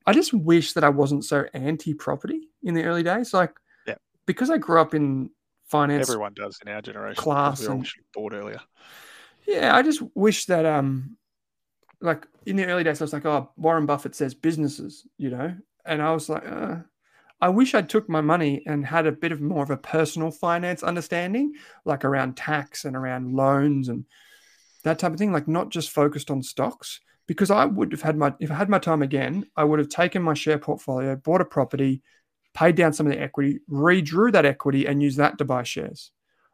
I 0.09 0.15
just 0.15 0.33
wish 0.33 0.73
that 0.73 0.85
I 0.85 0.89
wasn't 0.89 1.25
so 1.27 1.45
anti-property 1.53 2.49
in 2.63 2.73
the 2.73 2.85
early 2.85 3.03
days. 3.03 3.35
Like, 3.35 3.53
yeah. 3.87 3.97
because 4.25 4.49
I 4.49 4.57
grew 4.57 4.81
up 4.81 4.95
in 4.95 5.29
finance. 5.67 6.09
Everyone 6.09 6.33
does 6.33 6.59
in 6.65 6.73
our 6.73 6.81
generation. 6.81 7.23
Class. 7.23 7.61
We 7.61 7.69
all 7.69 7.83
bought 8.15 8.33
earlier. 8.33 8.61
Yeah, 9.47 9.77
I 9.77 9.83
just 9.83 10.03
wish 10.15 10.47
that 10.47 10.65
um, 10.65 11.19
like 12.01 12.27
in 12.47 12.57
the 12.57 12.65
early 12.65 12.85
days, 12.85 13.03
I 13.03 13.05
was 13.05 13.13
like, 13.13 13.27
oh, 13.27 13.51
Warren 13.59 13.85
Buffett 13.85 14.15
says 14.15 14.35
businesses, 14.35 15.07
you 15.19 15.29
know, 15.29 15.55
and 15.85 16.01
I 16.01 16.13
was 16.13 16.31
like, 16.31 16.51
uh, 16.51 16.77
I 17.43 17.51
wish 17.51 17.75
I 17.75 17.83
took 17.83 18.09
my 18.09 18.23
money 18.23 18.63
and 18.67 18.87
had 18.87 19.07
a 19.07 19.13
bit 19.13 19.31
of 19.31 19.43
more 19.43 19.63
of 19.63 19.71
a 19.71 19.77
personal 19.77 20.31
finance 20.31 20.83
understanding, 20.83 21.53
like 21.85 22.07
around 22.07 22.39
tax 22.39 22.87
and 22.87 22.97
around 22.97 23.35
loans 23.35 23.91
and 23.91 24.07
that 24.85 24.99
type 24.99 25.13
of 25.13 25.19
thing, 25.19 25.33
like 25.33 25.49
not 25.49 25.69
just 25.69 25.91
focused 25.91 26.31
on 26.31 26.43
stocks 26.43 27.01
because 27.29 27.51
I 27.51 27.67
would 27.67 27.93
have 27.93 28.03
had 28.03 28.17
my 28.17 28.35
if 28.41 28.51
I 28.51 28.55
had 28.55 28.69
my 28.69 28.81
time 28.81 29.03
again, 29.03 29.47
I 29.57 29.63
would 29.63 29.79
have 29.79 29.91
taken 29.91 30.23
my 30.23 30.35
share 30.35 30.59
portfolio, 30.59 31.15
bought 31.15 31.43
a 31.43 31.45
property, 31.45 32.03
paid 32.55 32.75
down 32.75 32.93
some 32.93 33.07
of 33.07 33.13
the 33.13 33.21
equity, 33.21 33.61
redrew 33.71 34.33
that 34.33 34.47
equity, 34.47 34.87
and 34.87 35.01
used 35.01 35.19
that 35.19 35.39
to 35.39 35.45
buy 35.45 35.63
shares. 35.63 36.11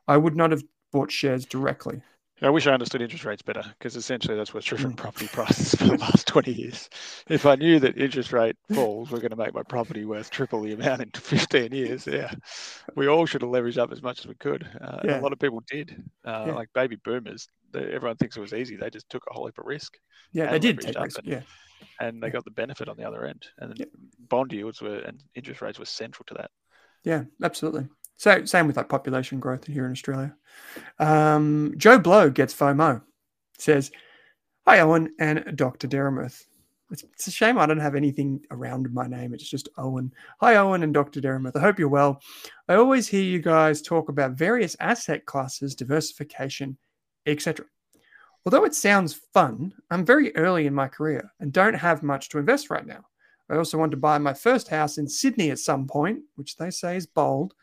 I 0.07 0.19
would 0.19 0.37
not 0.37 0.51
have 0.51 0.65
bought 0.93 1.11
shares 1.11 1.47
directly. 1.47 2.03
I 2.43 2.51
wish 2.51 2.67
I 2.67 2.73
understood 2.73 3.01
interest 3.01 3.25
rates 3.25 3.43
better 3.43 3.63
because 3.79 3.95
essentially 3.95 4.37
that's 4.37 4.53
what's 4.53 4.67
driven 4.67 4.93
mm. 4.93 4.97
property 4.97 5.29
prices 5.33 5.75
for 5.75 5.85
the 5.85 5.99
last 5.99 6.27
20 6.27 6.53
years. 6.53 6.89
If 7.29 7.47
I 7.47 7.55
knew 7.55 7.79
that 7.81 7.97
interest 7.97 8.33
rate 8.33 8.57
falls 8.73 9.11
were 9.11 9.21
going 9.21 9.31
to 9.31 9.37
make 9.37 9.55
my 9.55 9.63
property 9.63 10.05
worth 10.05 10.31
triple 10.31 10.63
the 10.63 10.73
amount 10.73 11.01
in 11.01 11.11
15 11.15 11.73
years, 11.73 12.07
yeah, 12.07 12.33
we 12.97 13.07
all 13.07 13.25
should 13.27 13.43
have 13.43 13.51
leveraged 13.51 13.79
up 13.79 13.93
as 13.93 14.03
much 14.03 14.21
as 14.21 14.27
we 14.27 14.35
could. 14.35 14.69
Uh, 14.81 14.99
yeah. 15.05 15.21
A 15.21 15.23
lot 15.23 15.33
of 15.33 15.39
people 15.39 15.63
did, 15.71 16.03
uh, 16.25 16.45
yeah. 16.49 16.55
like 16.55 16.69
baby 16.75 16.97
boomers. 17.05 17.49
They, 17.73 17.85
everyone 17.85 18.17
thinks 18.17 18.37
it 18.37 18.41
was 18.41 18.53
easy. 18.55 18.77
They 18.77 18.91
just 18.91 19.09
took 19.09 19.23
a 19.31 19.33
whole 19.35 19.47
heap 19.47 19.59
of 19.59 19.67
risk. 19.67 19.97
Yeah, 20.33 20.51
they 20.51 20.59
did 20.59 20.81
take 20.81 20.99
risk. 20.99 21.19
And, 21.19 21.29
yeah. 21.29 21.43
And 22.01 22.21
they 22.21 22.29
yeah. 22.29 22.33
got 22.33 22.45
the 22.45 22.51
benefit 22.51 22.89
on 22.89 22.97
the 22.97 23.05
other 23.05 23.25
end. 23.27 23.47
And 23.59 23.87
bond 24.29 24.53
yields 24.53 24.83
were 24.83 24.99
and 24.99 25.23
interest 25.35 25.63
rates 25.63 25.79
were 25.79 25.85
central 25.85 26.25
to 26.27 26.35
that. 26.35 26.51
Yeah, 27.05 27.25
absolutely. 27.43 27.87
So 28.17 28.45
same 28.45 28.67
with 28.67 28.77
like 28.77 28.89
population 28.89 29.41
growth 29.41 29.67
here 29.67 29.87
in 29.87 29.93
Australia. 29.93 30.35
Um, 30.99 31.75
Joe 31.77 31.99
Blow 31.99 32.31
gets 32.31 32.55
FOMO. 32.55 33.03
Says, 33.59 33.91
"Hi 34.67 34.81
Owen 34.81 35.15
and 35.19 35.57
Dr. 35.57 35.89
Deremouth. 35.89 36.45
It's, 36.91 37.03
it's, 37.03 37.27
a 37.27 37.31
shame 37.31 37.59
I 37.59 37.67
don't 37.67 37.79
have 37.79 37.95
anything 37.95 38.41
around 38.51 38.93
my 38.93 39.07
name. 39.07 39.35
It's 39.35 39.49
just 39.49 39.69
Owen. 39.79 40.13
Hi 40.41 40.57
Owen 40.57 40.83
and 40.83 40.95
Dr. 40.95 41.21
Deremouth. 41.21 41.57
I 41.57 41.61
hope 41.61 41.79
you're 41.79 41.89
well. 41.89 42.21
I 42.69 42.75
always 42.75 43.09
hear 43.09 43.23
you 43.23 43.41
guys 43.41 43.83
talk 43.83 44.09
about 44.09 44.33
various 44.33 44.77
asset 44.81 45.25
classes, 45.25 45.75
diversification, 45.75 46.77
etc. 47.27 47.67
Although 48.45 48.65
it 48.65 48.75
sounds 48.75 49.15
fun, 49.33 49.73
I'm 49.91 50.05
very 50.05 50.37
early 50.37 50.67
in 50.67 50.75
my 50.75 50.87
career 50.87 51.33
and 51.41 51.53
don't 51.53 51.75
have 51.75 52.03
much 52.03 52.29
to 52.29 52.39
invest 52.39 52.71
right 52.71 52.87
now. 52.87 53.05
I 53.51 53.57
also 53.57 53.79
want 53.79 53.91
to 53.93 53.97
buy 53.97 54.19
my 54.19 54.35
first 54.35 54.69
house 54.69 54.99
in 54.99 55.09
Sydney 55.09 55.51
at 55.51 55.59
some 55.59 55.87
point, 55.87 56.21
which 56.37 56.57
they 56.57 56.71
say 56.71 56.97
is 56.97 57.07
bold." 57.07 57.55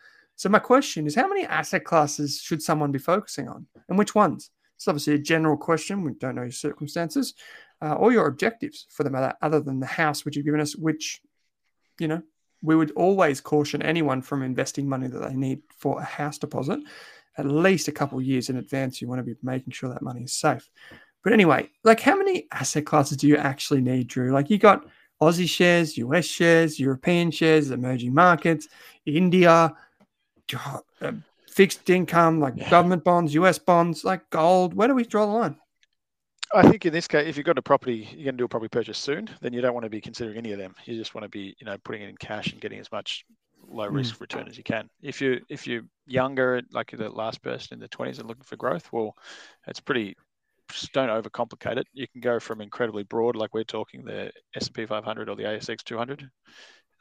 So 0.41 0.49
my 0.49 0.57
question 0.57 1.05
is, 1.05 1.13
how 1.13 1.27
many 1.27 1.45
asset 1.45 1.83
classes 1.83 2.41
should 2.41 2.63
someone 2.63 2.91
be 2.91 2.97
focusing 2.97 3.47
on, 3.47 3.67
and 3.87 3.95
which 3.95 4.15
ones? 4.15 4.49
It's 4.75 4.87
obviously 4.87 5.13
a 5.13 5.19
general 5.19 5.55
question. 5.55 6.01
We 6.01 6.13
don't 6.13 6.33
know 6.33 6.41
your 6.41 6.51
circumstances 6.51 7.35
uh, 7.79 7.93
or 7.93 8.11
your 8.11 8.25
objectives 8.25 8.87
for 8.89 9.03
the 9.03 9.11
matter, 9.11 9.35
other 9.43 9.59
than 9.59 9.79
the 9.79 9.85
house 9.85 10.25
which 10.25 10.35
you've 10.35 10.45
given 10.45 10.59
us, 10.59 10.75
which 10.75 11.21
you 11.99 12.07
know 12.07 12.23
we 12.63 12.75
would 12.75 12.89
always 12.93 13.39
caution 13.39 13.83
anyone 13.83 14.23
from 14.23 14.41
investing 14.41 14.89
money 14.89 15.05
that 15.09 15.19
they 15.19 15.35
need 15.35 15.61
for 15.77 16.01
a 16.01 16.03
house 16.03 16.39
deposit 16.39 16.79
at 17.37 17.45
least 17.45 17.87
a 17.87 17.91
couple 17.91 18.17
of 18.17 18.25
years 18.25 18.49
in 18.49 18.57
advance. 18.57 18.99
You 18.99 19.07
want 19.07 19.19
to 19.19 19.23
be 19.23 19.35
making 19.43 19.73
sure 19.73 19.89
that 19.89 20.01
money 20.01 20.23
is 20.23 20.33
safe. 20.33 20.67
But 21.23 21.33
anyway, 21.33 21.69
like 21.83 21.99
how 21.99 22.15
many 22.15 22.47
asset 22.51 22.87
classes 22.87 23.17
do 23.17 23.27
you 23.27 23.37
actually 23.37 23.81
need, 23.81 24.07
Drew? 24.07 24.31
Like 24.31 24.49
you 24.49 24.57
got 24.57 24.87
Aussie 25.21 25.47
shares, 25.47 25.99
US 25.99 26.25
shares, 26.25 26.79
European 26.79 27.29
shares, 27.29 27.69
emerging 27.69 28.15
markets, 28.15 28.67
India, 29.05 29.75
uh, 31.01 31.11
fixed 31.47 31.89
income, 31.89 32.39
like 32.39 32.55
yeah. 32.57 32.69
government 32.69 33.03
bonds, 33.03 33.33
US 33.33 33.59
bonds, 33.59 34.03
like 34.03 34.29
gold? 34.29 34.73
Where 34.73 34.87
do 34.87 34.95
we 34.95 35.03
draw 35.03 35.25
the 35.25 35.31
line? 35.31 35.57
I 36.53 36.69
think 36.69 36.85
in 36.85 36.91
this 36.91 37.07
case, 37.07 37.27
if 37.27 37.37
you've 37.37 37.45
got 37.45 37.57
a 37.57 37.61
property, 37.61 38.09
you're 38.11 38.25
going 38.25 38.35
to 38.35 38.41
do 38.41 38.45
a 38.45 38.49
property 38.49 38.69
purchase 38.69 38.97
soon, 38.97 39.29
then 39.41 39.53
you 39.53 39.61
don't 39.61 39.73
want 39.73 39.85
to 39.85 39.89
be 39.89 40.01
considering 40.01 40.37
any 40.37 40.51
of 40.51 40.59
them. 40.59 40.75
You 40.85 40.97
just 40.97 41.15
want 41.15 41.23
to 41.23 41.29
be, 41.29 41.55
you 41.59 41.65
know, 41.65 41.77
putting 41.83 42.01
it 42.01 42.09
in 42.09 42.17
cash 42.17 42.51
and 42.51 42.59
getting 42.59 42.79
as 42.79 42.91
much 42.91 43.25
low 43.67 43.87
hmm. 43.87 43.95
risk 43.95 44.15
mm. 44.15 44.21
return 44.21 44.47
as 44.47 44.57
you 44.57 44.63
can. 44.63 44.89
If 45.01 45.21
you 45.21 45.41
if 45.49 45.67
you're 45.67 45.83
younger, 46.07 46.61
like 46.71 46.91
the 46.91 47.09
last 47.09 47.41
person 47.41 47.75
in 47.75 47.79
the 47.79 47.87
20s 47.89 48.19
and 48.19 48.27
looking 48.27 48.43
for 48.43 48.57
growth, 48.57 48.91
well, 48.91 49.15
it's 49.67 49.79
pretty. 49.79 50.15
Just 50.69 50.93
don't 50.93 51.09
overcomplicate 51.09 51.77
it. 51.77 51.87
You 51.91 52.07
can 52.07 52.21
go 52.21 52.39
from 52.39 52.61
incredibly 52.61 53.03
broad, 53.03 53.35
like 53.35 53.53
we're 53.53 53.65
talking 53.65 54.05
the 54.05 54.31
S&P 54.55 54.85
500 54.85 55.27
or 55.27 55.35
the 55.35 55.43
ASX 55.43 55.83
200, 55.83 56.29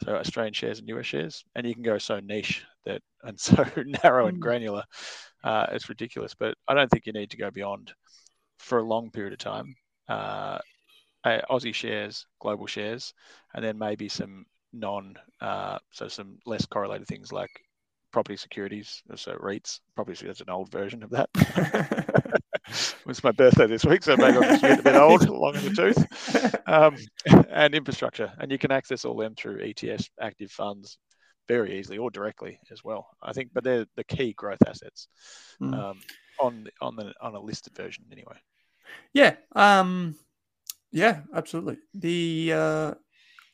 so 0.05 0.16
Australian 0.16 0.55
shares 0.55 0.78
and 0.78 0.88
US 0.88 1.07
shares, 1.07 1.44
and 1.55 1.66
you 1.66 1.74
can 1.74 1.82
go 1.82 1.98
so 1.98 2.20
niche 2.20 2.64
that 2.84 3.03
and 3.22 3.38
so 3.38 3.64
narrow 4.03 4.26
and 4.26 4.36
hmm. 4.36 4.42
granular, 4.42 4.84
uh, 5.44 5.66
it's 5.72 5.88
ridiculous. 5.88 6.34
But 6.34 6.55
I 6.68 6.74
don't 6.74 6.90
think 6.90 7.07
you 7.07 7.12
need 7.12 7.30
to 7.30 7.36
go 7.36 7.51
beyond 7.51 7.92
for 8.59 8.78
a 8.78 8.84
long 8.84 9.11
period 9.11 9.32
of 9.32 9.38
time. 9.38 9.74
Uh, 10.09 10.59
Aussie 11.24 11.74
shares, 11.74 12.26
global 12.40 12.66
shares, 12.66 13.12
and 13.55 13.64
then 13.64 13.78
maybe 13.78 14.09
some 14.09 14.46
non, 14.72 15.16
uh, 15.40 15.78
so 15.90 16.09
some 16.09 16.38
less 16.46 16.64
correlated 16.66 17.07
things 17.07 17.32
like 17.32 17.51
property 18.11 18.36
securities, 18.36 19.03
so 19.14 19.34
REITs. 19.34 19.80
Probably 19.94 20.14
that's 20.14 20.40
an 20.40 20.51
old 20.51 20.70
version 20.70 21.03
of 21.03 21.11
that. 21.11 21.28
it's 23.09 23.25
my 23.25 23.33
birthday 23.33 23.66
this 23.66 23.85
week, 23.85 24.03
so 24.03 24.16
maybe 24.16 24.37
I'm 24.37 24.61
just 24.61 24.81
a 24.81 24.83
bit 24.83 24.95
old, 24.95 25.29
long 25.29 25.57
in 25.57 25.64
the 25.64 25.75
tooth. 25.75 26.55
Um, 26.66 26.97
and 27.51 27.75
infrastructure, 27.75 28.33
and 28.39 28.53
you 28.53 28.57
can 28.57 28.71
access 28.71 29.05
all 29.05 29.16
them 29.16 29.35
through 29.35 29.61
ETS 29.61 30.09
active 30.21 30.53
funds 30.53 30.99
very 31.49 31.81
easily 31.81 31.99
or 31.99 32.09
directly 32.12 32.61
as 32.71 32.85
well. 32.85 33.09
I 33.21 33.33
think, 33.33 33.51
but 33.53 33.64
they're 33.64 33.87
the 33.97 34.05
key 34.05 34.35
growth 34.35 34.62
assets 34.64 35.09
mm. 35.61 35.75
um, 35.75 35.99
on 36.39 36.68
on 36.81 36.95
the 36.95 37.12
on 37.21 37.35
a 37.35 37.41
listed 37.41 37.75
version 37.75 38.05
anyway. 38.12 38.37
Yeah, 39.12 39.35
um, 39.57 40.14
yeah, 40.93 41.23
absolutely. 41.35 41.79
The 41.95 42.53
uh, 42.55 42.95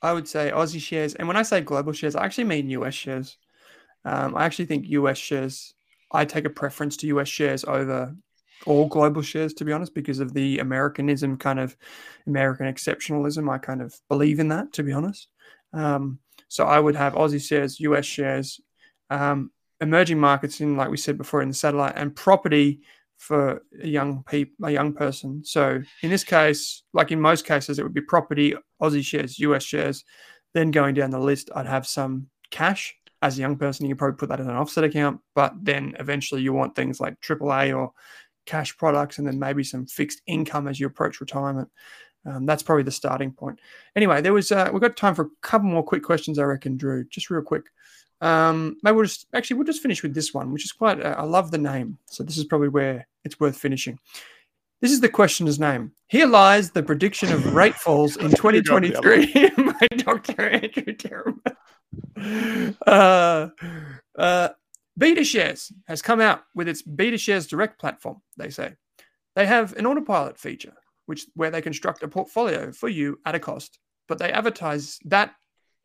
I 0.03 0.12
would 0.12 0.29
say 0.29 0.51
Aussie 0.55 0.81
shares, 0.81 1.14
and 1.14 1.27
when 1.27 1.39
I 1.39 1.43
say 1.43 1.62
global 1.62 1.95
shares, 1.95 2.17
I 2.17 2.25
actually 2.27 2.45
mean 2.45 2.69
US 2.69 2.95
shares. 2.95 3.39
Um, 4.05 4.37
I 4.37 4.45
actually 4.45 4.67
think 4.67 4.89
US 4.89 5.17
shares. 5.17 5.73
I 6.12 6.27
take 6.27 6.45
a 6.45 6.51
preference 6.51 6.99
to 6.99 7.07
US 7.09 7.29
shares 7.29 7.64
over 7.64 8.14
all 8.65 8.87
global 8.87 9.23
shares, 9.23 9.53
to 9.55 9.65
be 9.65 9.73
honest, 9.73 9.95
because 9.95 10.21
of 10.21 10.33
the 10.33 10.59
Americanism 10.59 11.37
kind 11.37 11.61
of 11.61 11.77
American 12.27 12.67
exceptionalism. 12.67 13.51
I 13.51 13.59
kind 13.59 13.83
of 13.83 13.95
believe 14.09 14.41
in 14.41 14.49
that, 14.49 14.73
to 14.75 14.83
be 14.83 14.93
honest. 14.93 15.29
Um, 15.73 16.19
so 16.49 16.65
I 16.65 16.79
would 16.79 16.97
have 16.97 17.15
Aussie 17.15 17.47
shares, 17.47 17.81
US 17.81 18.07
shares, 18.07 18.61
um, 19.11 19.51
emerging 19.81 20.19
markets 20.19 20.61
in, 20.61 20.77
like 20.77 20.91
we 20.91 20.97
said 20.97 21.19
before, 21.19 21.43
in 21.43 21.49
the 21.49 21.55
satellite, 21.55 21.95
and 21.97 22.15
property 22.15 22.81
for 23.19 23.63
a 23.83 23.87
young 23.87 24.23
people, 24.25 24.67
a 24.67 24.71
young 24.71 24.93
person. 24.93 25.45
So 25.45 25.83
in 26.03 26.11
this 26.11 26.25
case, 26.25 26.83
like 26.93 27.13
in 27.13 27.21
most 27.21 27.47
cases, 27.47 27.79
it 27.79 27.83
would 27.83 27.95
be 27.95 28.01
property, 28.01 28.55
Aussie 28.81 29.05
shares, 29.05 29.39
US 29.39 29.63
shares. 29.63 30.05
Then 30.55 30.71
going 30.71 30.95
down 30.95 31.11
the 31.11 31.19
list, 31.19 31.51
I'd 31.55 31.67
have 31.67 31.87
some 31.87 32.29
cash. 32.51 32.95
As 33.23 33.39
a 33.39 33.41
young 33.41 33.57
person, 33.57 33.87
you 33.87 33.97
probably 33.97 34.17
put 34.17 34.29
that 34.29 34.41
in 34.41 34.49
an 34.49 34.57
offset 34.57 34.85
account, 34.85 35.21
but 35.35 35.55
then 35.61 35.97
eventually 35.99 36.43
you 36.43 36.53
want 36.53 36.77
things 36.77 37.01
like 37.01 37.21
AAA 37.21 37.77
or 37.77 37.93
cash 38.47 38.76
products, 38.76 39.18
and 39.18 39.26
then 39.26 39.38
maybe 39.38 39.62
some 39.62 39.86
fixed 39.86 40.22
income 40.26 40.68
as 40.68 40.80
you 40.80 40.86
approach 40.86 41.20
retirement. 41.20 41.68
Um, 42.24 42.44
that's 42.44 42.62
probably 42.62 42.82
the 42.82 42.90
starting 42.90 43.32
point. 43.32 43.61
Anyway, 43.94 44.20
there 44.20 44.32
was 44.32 44.51
uh, 44.51 44.70
we've 44.72 44.82
got 44.82 44.97
time 44.97 45.14
for 45.14 45.22
a 45.22 45.30
couple 45.42 45.68
more 45.68 45.84
quick 45.84 46.03
questions, 46.03 46.38
I 46.38 46.44
reckon, 46.44 46.76
Drew. 46.76 47.05
Just 47.05 47.30
real 47.30 47.42
quick. 47.42 47.64
Um, 48.20 48.76
maybe 48.82 48.97
we'll 48.97 49.05
just 49.05 49.26
actually 49.34 49.57
we'll 49.57 49.66
just 49.66 49.82
finish 49.82 50.03
with 50.03 50.14
this 50.14 50.32
one, 50.34 50.53
which 50.53 50.64
is 50.64 50.72
quite. 50.72 51.01
Uh, 51.01 51.14
I 51.18 51.22
love 51.22 51.51
the 51.51 51.59
name, 51.59 51.99
so 52.07 52.24
this 52.24 52.38
is 52.38 52.44
probably 52.44 52.68
where 52.68 53.07
it's 53.24 53.38
worth 53.38 53.57
finishing. 53.57 53.99
This 54.80 54.92
is 54.92 55.01
the 55.01 55.09
questioner's 55.09 55.59
name. 55.59 55.92
Here 56.09 56.26
lies 56.26 56.70
the 56.70 56.82
prediction 56.82 57.32
of 57.32 57.55
rate 57.55 57.74
falls 57.74 58.16
in 58.16 58.30
2023 58.30 59.51
by 59.57 59.86
Dr. 59.97 60.49
Andrew 60.49 60.92
Dermott. 60.92 61.57
Uh, 62.86 63.49
uh, 64.18 64.49
BetaShares 64.99 65.72
has 65.86 66.03
come 66.03 66.20
out 66.20 66.42
with 66.55 66.68
its 66.68 66.82
BetaShares 66.82 67.49
Direct 67.49 67.78
platform, 67.78 68.22
they 68.36 68.51
say. 68.51 68.74
They 69.34 69.47
have 69.47 69.74
an 69.74 69.86
autopilot 69.86 70.38
feature, 70.38 70.72
which 71.05 71.26
where 71.34 71.51
they 71.51 71.61
construct 71.61 72.03
a 72.03 72.09
portfolio 72.09 72.72
for 72.72 72.88
you 72.88 73.20
at 73.26 73.34
a 73.34 73.40
cost, 73.40 73.78
but 74.09 74.18
they 74.18 74.32
advertise 74.32 74.99
that 75.05 75.34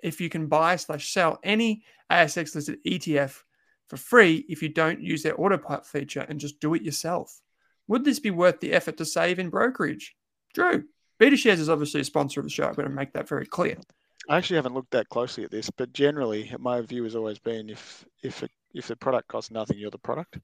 if 0.02 0.22
you 0.22 0.30
can 0.30 0.48
buy 0.48 0.78
slash 0.78 1.12
sell 1.12 1.40
any 1.44 1.84
ASX 2.12 2.56
listed 2.56 2.80
ETF 2.86 3.42
for 3.88 3.98
free 3.98 4.46
if 4.48 4.64
you 4.64 4.70
don't 4.70 5.02
use 5.02 5.22
their 5.22 5.40
autopilot 5.40 5.86
feature 5.86 6.26
and 6.28 6.40
just 6.40 6.60
do 6.62 6.74
it 6.74 6.82
yourself. 6.82 7.42
Would 7.88 8.06
this 8.06 8.20
be 8.20 8.32
worth 8.32 8.62
the 8.62 8.72
effort 8.72 8.96
to 8.98 9.06
save 9.06 9.38
in 9.38 9.50
brokerage? 9.50 10.16
Drew, 10.54 10.86
BetaShares 11.20 11.60
is 11.60 11.70
obviously 11.70 12.02
a 12.02 12.06
sponsor 12.06 12.40
of 12.40 12.46
the 12.46 12.50
show. 12.50 12.66
I'm 12.66 12.74
going 12.74 12.88
to 12.88 12.96
make 12.96 13.12
that 13.14 13.28
very 13.28 13.46
clear. 13.46 13.78
I 14.30 14.38
actually 14.38 14.56
haven't 14.56 14.76
looked 14.76 14.92
that 14.92 15.10
closely 15.10 15.44
at 15.44 15.52
this, 15.52 15.70
but 15.70 15.92
generally, 15.92 16.54
my 16.60 16.80
view 16.82 17.04
has 17.04 17.16
always 17.16 17.40
been 17.40 17.70
if 17.70 18.06
if 18.24 18.44
it, 18.44 18.52
if 18.74 18.88
the 18.88 18.96
product 18.96 19.28
costs 19.28 19.52
nothing, 19.52 19.78
you're 19.78 19.92
the 19.92 19.98
product. 19.98 20.38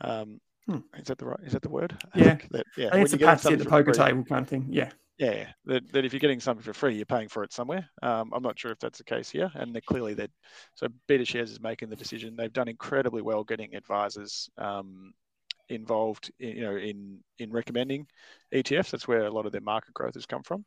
Um, 0.00 0.40
hmm. 0.66 0.78
Is 0.96 1.08
that 1.08 1.18
the 1.18 1.26
right? 1.26 1.40
Is 1.44 1.52
that 1.52 1.62
the 1.62 1.70
word? 1.70 1.96
Yeah, 2.14 2.38
that, 2.50 2.66
yeah. 2.76 2.88
I 2.88 2.92
think 2.92 3.04
it's 3.04 3.12
the 3.12 3.18
patsy 3.18 3.52
at 3.52 3.58
the 3.58 3.64
poker 3.64 3.92
free, 3.94 4.04
table 4.04 4.24
kind 4.24 4.42
of 4.42 4.48
thing. 4.48 4.66
Yeah. 4.70 4.90
Yeah, 5.18 5.48
that, 5.64 5.92
that 5.92 6.04
if 6.04 6.12
you're 6.12 6.20
getting 6.20 6.38
something 6.38 6.62
for 6.62 6.72
free, 6.72 6.94
you're 6.94 7.04
paying 7.04 7.28
for 7.28 7.42
it 7.42 7.52
somewhere. 7.52 7.90
Um, 8.02 8.30
I'm 8.32 8.42
not 8.42 8.56
sure 8.56 8.70
if 8.70 8.78
that's 8.78 8.98
the 8.98 9.04
case 9.04 9.28
here, 9.28 9.50
and 9.54 9.74
they're 9.74 9.82
clearly 9.82 10.14
that. 10.14 10.30
So 10.76 10.86
BetaShares 11.08 11.50
is 11.50 11.60
making 11.60 11.90
the 11.90 11.96
decision. 11.96 12.36
They've 12.36 12.52
done 12.52 12.68
incredibly 12.68 13.20
well 13.20 13.42
getting 13.42 13.74
advisors 13.74 14.48
um, 14.58 15.12
involved, 15.68 16.30
in, 16.38 16.56
you 16.56 16.62
know, 16.62 16.76
in 16.76 17.18
in 17.40 17.50
recommending 17.50 18.06
ETFs. 18.54 18.90
That's 18.90 19.08
where 19.08 19.26
a 19.26 19.30
lot 19.30 19.44
of 19.44 19.50
their 19.50 19.60
market 19.60 19.92
growth 19.92 20.14
has 20.14 20.24
come 20.24 20.44
from, 20.44 20.64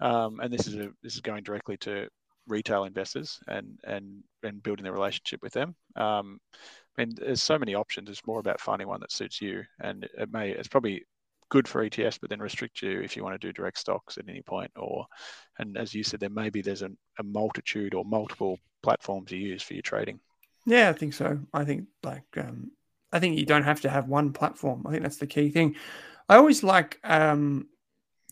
um, 0.00 0.40
and 0.40 0.50
this 0.50 0.66
is 0.66 0.76
a, 0.76 0.88
this 1.02 1.14
is 1.14 1.20
going 1.20 1.42
directly 1.42 1.76
to 1.78 2.08
retail 2.48 2.84
investors 2.84 3.38
and 3.48 3.78
and 3.84 4.22
and 4.42 4.62
building 4.62 4.84
their 4.84 4.92
relationship 4.92 5.42
with 5.42 5.52
them. 5.52 5.74
Um, 5.96 6.40
I 6.96 7.02
mean, 7.02 7.14
there's 7.16 7.42
so 7.42 7.58
many 7.58 7.74
options. 7.74 8.10
It's 8.10 8.26
more 8.26 8.40
about 8.40 8.60
finding 8.60 8.88
one 8.88 9.00
that 9.00 9.12
suits 9.12 9.40
you, 9.40 9.62
and 9.80 10.04
it 10.18 10.32
may 10.32 10.50
it's 10.50 10.68
probably 10.68 11.04
good 11.52 11.68
for 11.68 11.82
ETS, 11.82 12.16
but 12.16 12.30
then 12.30 12.40
restrict 12.40 12.80
you 12.80 13.02
if 13.02 13.14
you 13.14 13.22
want 13.22 13.38
to 13.38 13.46
do 13.46 13.52
direct 13.52 13.78
stocks 13.78 14.16
at 14.16 14.26
any 14.26 14.40
point. 14.40 14.70
Or, 14.74 15.04
and 15.58 15.76
as 15.76 15.94
you 15.94 16.02
said, 16.02 16.20
there 16.20 16.30
maybe 16.30 16.62
there's 16.62 16.80
a, 16.80 16.90
a 17.18 17.22
multitude 17.22 17.92
or 17.92 18.06
multiple 18.06 18.58
platforms 18.82 19.30
you 19.30 19.38
use 19.38 19.62
for 19.62 19.74
your 19.74 19.82
trading. 19.82 20.18
Yeah, 20.64 20.88
I 20.88 20.94
think 20.94 21.12
so. 21.12 21.40
I 21.52 21.64
think 21.64 21.88
like 22.02 22.24
um, 22.38 22.70
I 23.12 23.20
think 23.20 23.38
you 23.38 23.44
don't 23.44 23.64
have 23.64 23.82
to 23.82 23.90
have 23.90 24.08
one 24.08 24.32
platform. 24.32 24.86
I 24.86 24.90
think 24.90 25.02
that's 25.02 25.18
the 25.18 25.26
key 25.26 25.50
thing. 25.50 25.76
I 26.28 26.36
always 26.36 26.62
like 26.62 26.98
um, 27.04 27.68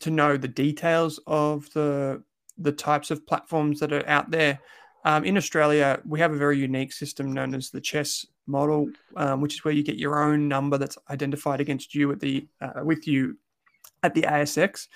to 0.01 0.11
know 0.11 0.37
the 0.37 0.49
details 0.49 1.21
of 1.27 1.71
the 1.75 2.23
the 2.61 2.73
types 2.73 3.11
of 3.11 3.27
platforms 3.27 3.81
that 3.81 3.93
are 3.93 4.07
out 4.09 4.31
there. 4.31 4.61
Um, 5.05 5.25
in 5.25 5.37
Australia, 5.37 6.01
we 6.05 6.21
have 6.21 6.33
a 6.33 6.37
very 6.37 6.59
unique 6.59 6.93
system 6.93 7.33
known 7.33 7.55
as 7.55 7.71
the 7.71 7.81
chess 7.81 8.27
model, 8.47 8.91
um, 9.17 9.41
which 9.41 9.55
is 9.55 9.65
where 9.65 9.73
you 9.73 9.83
get 9.83 9.97
your 9.97 10.23
own 10.23 10.47
number 10.47 10.77
that's 10.77 10.99
identified 11.09 11.61
against 11.61 11.95
you 11.95 12.13
at 12.13 12.21
the 12.21 12.47
uh, 12.61 12.83
with 12.85 13.07
you 13.07 13.37
at 14.03 14.15
the 14.15 14.23
ASX. 14.23 14.89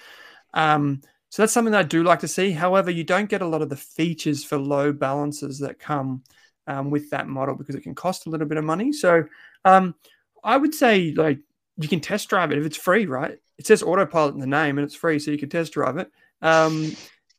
Um, 0.53 1.01
so 1.31 1.43
that's 1.43 1.53
something 1.53 1.73
that 1.73 1.81
I 1.81 1.89
do 1.89 2.05
like 2.05 2.21
to 2.21 2.29
see. 2.29 2.53
However, 2.53 2.91
you 2.91 3.03
don't 3.03 3.29
get 3.29 3.43
a 3.43 3.47
lot 3.47 3.63
of 3.63 3.69
the 3.69 3.77
features 3.77 4.45
for 4.45 4.59
low 4.59 4.93
balances 4.93 5.59
that 5.61 5.79
come 5.79 6.23
um, 6.67 6.91
with 6.91 7.11
that 7.11 7.27
model 7.27 7.55
because 7.55 7.75
it 7.75 7.83
can 7.83 7.95
cost 7.95 8.27
a 8.27 8.31
little 8.31 8.47
bit 8.47 8.59
of 8.59 8.65
money. 8.65 8.93
So 8.93 9.25
um, 9.65 9.95
I 10.43 10.57
would 10.57 10.75
say 10.75 11.13
like 11.17 11.39
you 11.77 11.89
can 11.89 12.01
test 12.01 12.29
drive 12.29 12.53
it 12.53 12.59
if 12.59 12.67
it's 12.67 12.77
free, 12.77 13.07
right? 13.07 13.39
It 13.59 13.67
says 13.67 13.83
autopilot 13.83 14.35
in 14.35 14.41
the 14.41 14.47
name 14.47 14.79
and 14.79 14.85
it's 14.85 14.95
free, 14.95 15.19
so 15.19 15.31
you 15.31 15.39
can 15.39 15.49
test 15.49 15.73
drive 15.73 15.97
it. 15.97 16.11
Um, 16.43 16.95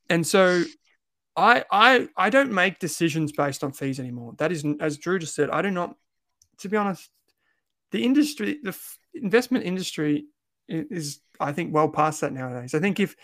and 0.10 0.26
so 0.26 0.64
I 1.36 1.64
I 1.72 2.08
I 2.16 2.30
don't 2.30 2.51
make 2.51 2.80
decisions 2.80 3.32
based 3.32 3.64
on 3.64 3.74
fees 3.74 3.99
anymore. 3.99 4.34
That 4.38 4.51
is, 4.51 4.66
as 4.80 4.97
Drew 4.97 5.20
just 5.20 5.36
said, 5.36 5.49
I 5.49 5.62
do 5.62 5.72
not. 5.72 5.95
To 6.60 6.70
be 6.70 6.78
honest, 6.78 7.10
the 7.91 8.03
industry, 8.03 8.60
the 8.64 8.70
f- 8.70 8.97
investment 9.14 9.66
industry, 9.66 10.26
is 10.68 11.20
I 11.39 11.51
think 11.51 11.74
well 11.74 11.89
past 11.89 12.22
that 12.22 12.34
nowadays. 12.34 12.74
I 12.74 12.80
think 12.80 12.99
if 12.99 13.16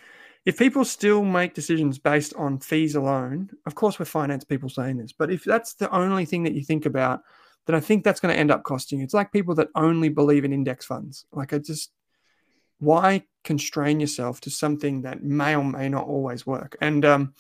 if 0.46 0.58
people 0.58 0.84
still 0.84 1.24
make 1.24 1.54
decisions 1.54 2.00
based 2.00 2.34
on 2.36 2.60
fees 2.60 2.96
alone, 2.96 3.50
of 3.66 3.76
course 3.76 4.00
we're 4.00 4.06
finance 4.06 4.44
people 4.44 4.70
saying 4.70 4.98
this, 4.98 5.14
but 5.14 5.32
if 5.32 5.44
that's 5.44 5.76
the 5.76 5.94
only 5.96 6.26
thing 6.26 6.44
that 6.44 6.54
you 6.54 6.64
think 6.64 6.86
about, 6.86 7.22
then 7.68 7.76
I 7.76 7.80
think 7.80 8.04
that's 8.04 8.20
going 8.20 8.34
to 8.34 8.40
end 8.40 8.52
up 8.52 8.64
costing 8.64 9.00
you. 9.00 9.06
It's 9.06 9.14
like 9.14 9.32
people 9.32 9.56
that 9.56 9.70
only 9.76 10.10
believe 10.10 10.44
in 10.44 10.52
index 10.54 10.86
funds. 10.86 11.26
Like 11.32 11.54
I 11.54 11.60
just 11.60 11.92
why 12.80 13.24
constrain 13.44 14.00
yourself 14.00 14.42
to 14.42 14.50
something 14.50 15.02
that 15.02 15.24
may 15.24 15.56
or 15.56 15.64
may 15.64 15.90
not 15.90 16.08
always 16.08 16.46
work? 16.46 16.78
And 16.82 17.06
um, 17.06 17.34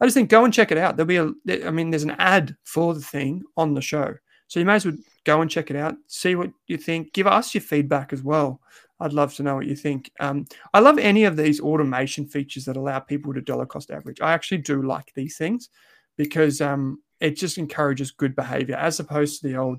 I 0.00 0.06
just 0.06 0.14
think 0.14 0.30
go 0.30 0.44
and 0.44 0.54
check 0.54 0.70
it 0.70 0.78
out. 0.78 0.96
There'll 0.96 1.06
be 1.06 1.16
a, 1.16 1.66
I 1.66 1.70
mean, 1.70 1.90
there's 1.90 2.04
an 2.04 2.16
ad 2.18 2.56
for 2.64 2.94
the 2.94 3.00
thing 3.00 3.42
on 3.56 3.74
the 3.74 3.82
show. 3.82 4.14
So 4.46 4.60
you 4.60 4.66
may 4.66 4.76
as 4.76 4.86
well 4.86 4.96
go 5.24 5.42
and 5.42 5.50
check 5.50 5.70
it 5.70 5.76
out, 5.76 5.94
see 6.06 6.34
what 6.34 6.50
you 6.66 6.78
think, 6.78 7.12
give 7.12 7.26
us 7.26 7.54
your 7.54 7.60
feedback 7.60 8.12
as 8.12 8.22
well. 8.22 8.60
I'd 9.00 9.12
love 9.12 9.34
to 9.34 9.42
know 9.42 9.54
what 9.54 9.66
you 9.66 9.76
think. 9.76 10.10
Um, 10.20 10.46
I 10.74 10.80
love 10.80 10.98
any 10.98 11.24
of 11.24 11.36
these 11.36 11.60
automation 11.60 12.26
features 12.26 12.64
that 12.64 12.76
allow 12.76 12.98
people 12.98 13.32
to 13.34 13.40
dollar 13.40 13.66
cost 13.66 13.90
average. 13.90 14.20
I 14.20 14.32
actually 14.32 14.58
do 14.58 14.82
like 14.82 15.12
these 15.14 15.36
things 15.36 15.68
because 16.16 16.60
um, 16.60 17.00
it 17.20 17.36
just 17.36 17.58
encourages 17.58 18.10
good 18.10 18.34
behavior 18.34 18.76
as 18.76 18.98
opposed 18.98 19.40
to 19.40 19.48
the 19.48 19.56
old, 19.56 19.78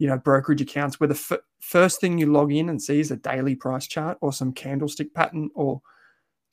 you 0.00 0.06
know, 0.06 0.16
brokerage 0.16 0.62
accounts 0.62 0.98
where 0.98 1.08
the 1.08 1.14
f- 1.14 1.38
first 1.60 2.00
thing 2.00 2.16
you 2.16 2.32
log 2.32 2.50
in 2.50 2.70
and 2.70 2.82
see 2.82 3.00
is 3.00 3.10
a 3.10 3.16
daily 3.16 3.54
price 3.54 3.86
chart 3.86 4.16
or 4.22 4.32
some 4.32 4.50
candlestick 4.50 5.12
pattern 5.12 5.50
or 5.54 5.82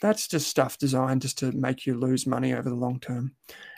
that's 0.02 0.28
just 0.28 0.50
stuff 0.50 0.78
designed 0.78 1.22
just 1.22 1.39
to 1.39 1.54
make 1.54 1.86
you 1.86 1.98
lose 1.98 2.28
money 2.28 2.54
over 2.54 2.70
the 2.70 2.76
long 2.76 3.00
term. 3.00 3.32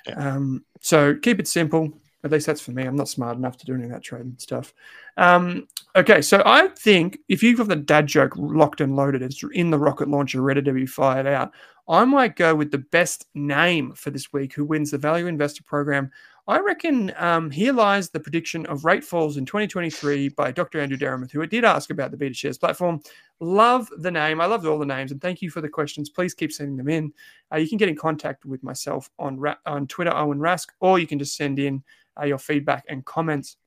Yeah. 0.08 0.16
Um, 0.16 0.66
so 0.82 1.16
keep 1.16 1.40
it 1.40 1.48
simple. 1.48 1.94
At 2.24 2.32
least 2.32 2.48
that's 2.48 2.60
for 2.60 2.72
me. 2.72 2.84
I'm 2.84 2.96
not 2.96 3.08
smart 3.08 3.38
enough 3.38 3.58
to 3.58 3.66
do 3.66 3.76
any 3.76 3.84
of 3.84 3.92
that 3.92 4.04
trading 4.04 4.36
stuff. 4.40 4.74
Um, 5.18 5.68
okay, 5.96 6.22
so 6.24 6.42
I 6.46 6.70
think 6.70 7.20
if 7.30 7.44
you've 7.44 7.60
got 7.60 7.68
the 7.68 7.76
dad 7.76 8.08
joke 8.08 8.34
locked 8.36 8.82
and 8.82 8.96
loaded, 8.96 9.22
it's 9.22 9.42
in 9.54 9.70
the 9.70 9.80
rocket 9.80 10.10
launcher, 10.10 10.42
ready 10.42 10.64
to 10.64 10.74
be 10.74 10.88
fired 10.88 11.28
out. 11.28 11.54
I 11.88 12.04
might 12.06 12.36
go 12.36 12.56
with 12.56 12.72
the 12.72 12.80
best 12.80 13.28
name 13.36 13.94
for 13.94 14.10
this 14.10 14.34
week 14.34 14.54
who 14.54 14.66
wins 14.66 14.92
the 14.92 14.98
Value 14.98 15.28
Investor 15.28 15.64
Program 15.64 16.12
I 16.50 16.58
reckon 16.58 17.14
um, 17.18 17.52
here 17.52 17.72
lies 17.72 18.10
the 18.10 18.20
prediction 18.20 18.66
of 18.66 18.84
rate 18.84 19.04
falls 19.04 19.38
in 19.38 19.46
2023 19.46 20.30
by 20.30 20.52
Dr. 20.52 20.80
Andrew 20.80 20.98
Dermott, 20.98 21.32
who 21.32 21.44
I 21.44 21.46
did 21.46 21.64
ask 21.64 21.92
about 21.92 22.10
the 22.10 22.18
BetaShares 22.18 22.60
platform. 22.60 23.04
Love 23.40 23.88
the 24.00 24.10
name. 24.10 24.42
I 24.42 24.48
loved 24.48 24.66
all 24.66 24.80
the 24.80 24.86
names, 24.86 25.12
and 25.12 25.22
thank 25.22 25.44
you 25.44 25.52
for 25.52 25.62
the 25.62 25.70
questions. 25.70 26.10
Please 26.10 26.34
keep 26.34 26.52
sending 26.52 26.76
them 26.76 26.90
in. 26.90 27.14
Uh, 27.54 27.58
you 27.58 27.70
can 27.70 27.78
get 27.78 27.88
in 27.88 27.96
contact 27.96 28.46
with 28.46 28.64
myself 28.64 29.12
on 29.20 29.40
on 29.68 29.86
Twitter, 29.86 30.12
Owen 30.12 30.40
Rask, 30.40 30.70
or 30.80 30.98
you 30.98 31.06
can 31.06 31.20
just 31.20 31.38
send 31.38 31.60
in 31.60 31.84
uh, 32.20 32.26
your 32.26 32.40
feedback 32.40 32.84
and 32.90 33.06
comments. 33.06 33.58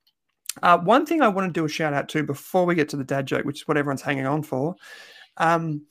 Uh, 0.61 0.77
one 0.79 1.07
thing 1.07 1.23
I 1.23 1.29
want 1.29 1.55
to 1.55 1.61
do 1.61 1.65
a 1.65 1.69
shout 1.69 1.95
out 1.95 2.09
to 2.09 2.25
before 2.25 2.67
we 2.67 2.75
get 2.75 2.89
to 2.89 2.97
the 2.97 3.05
dad 3.05 3.27
joke, 3.27 3.45
which 3.45 3.61
is 3.61 3.69
what 3.69 3.77
everyone's 3.77 4.03
hanging 4.03 4.27
on 4.27 4.43
for, 4.43 4.75
um, 5.37 5.83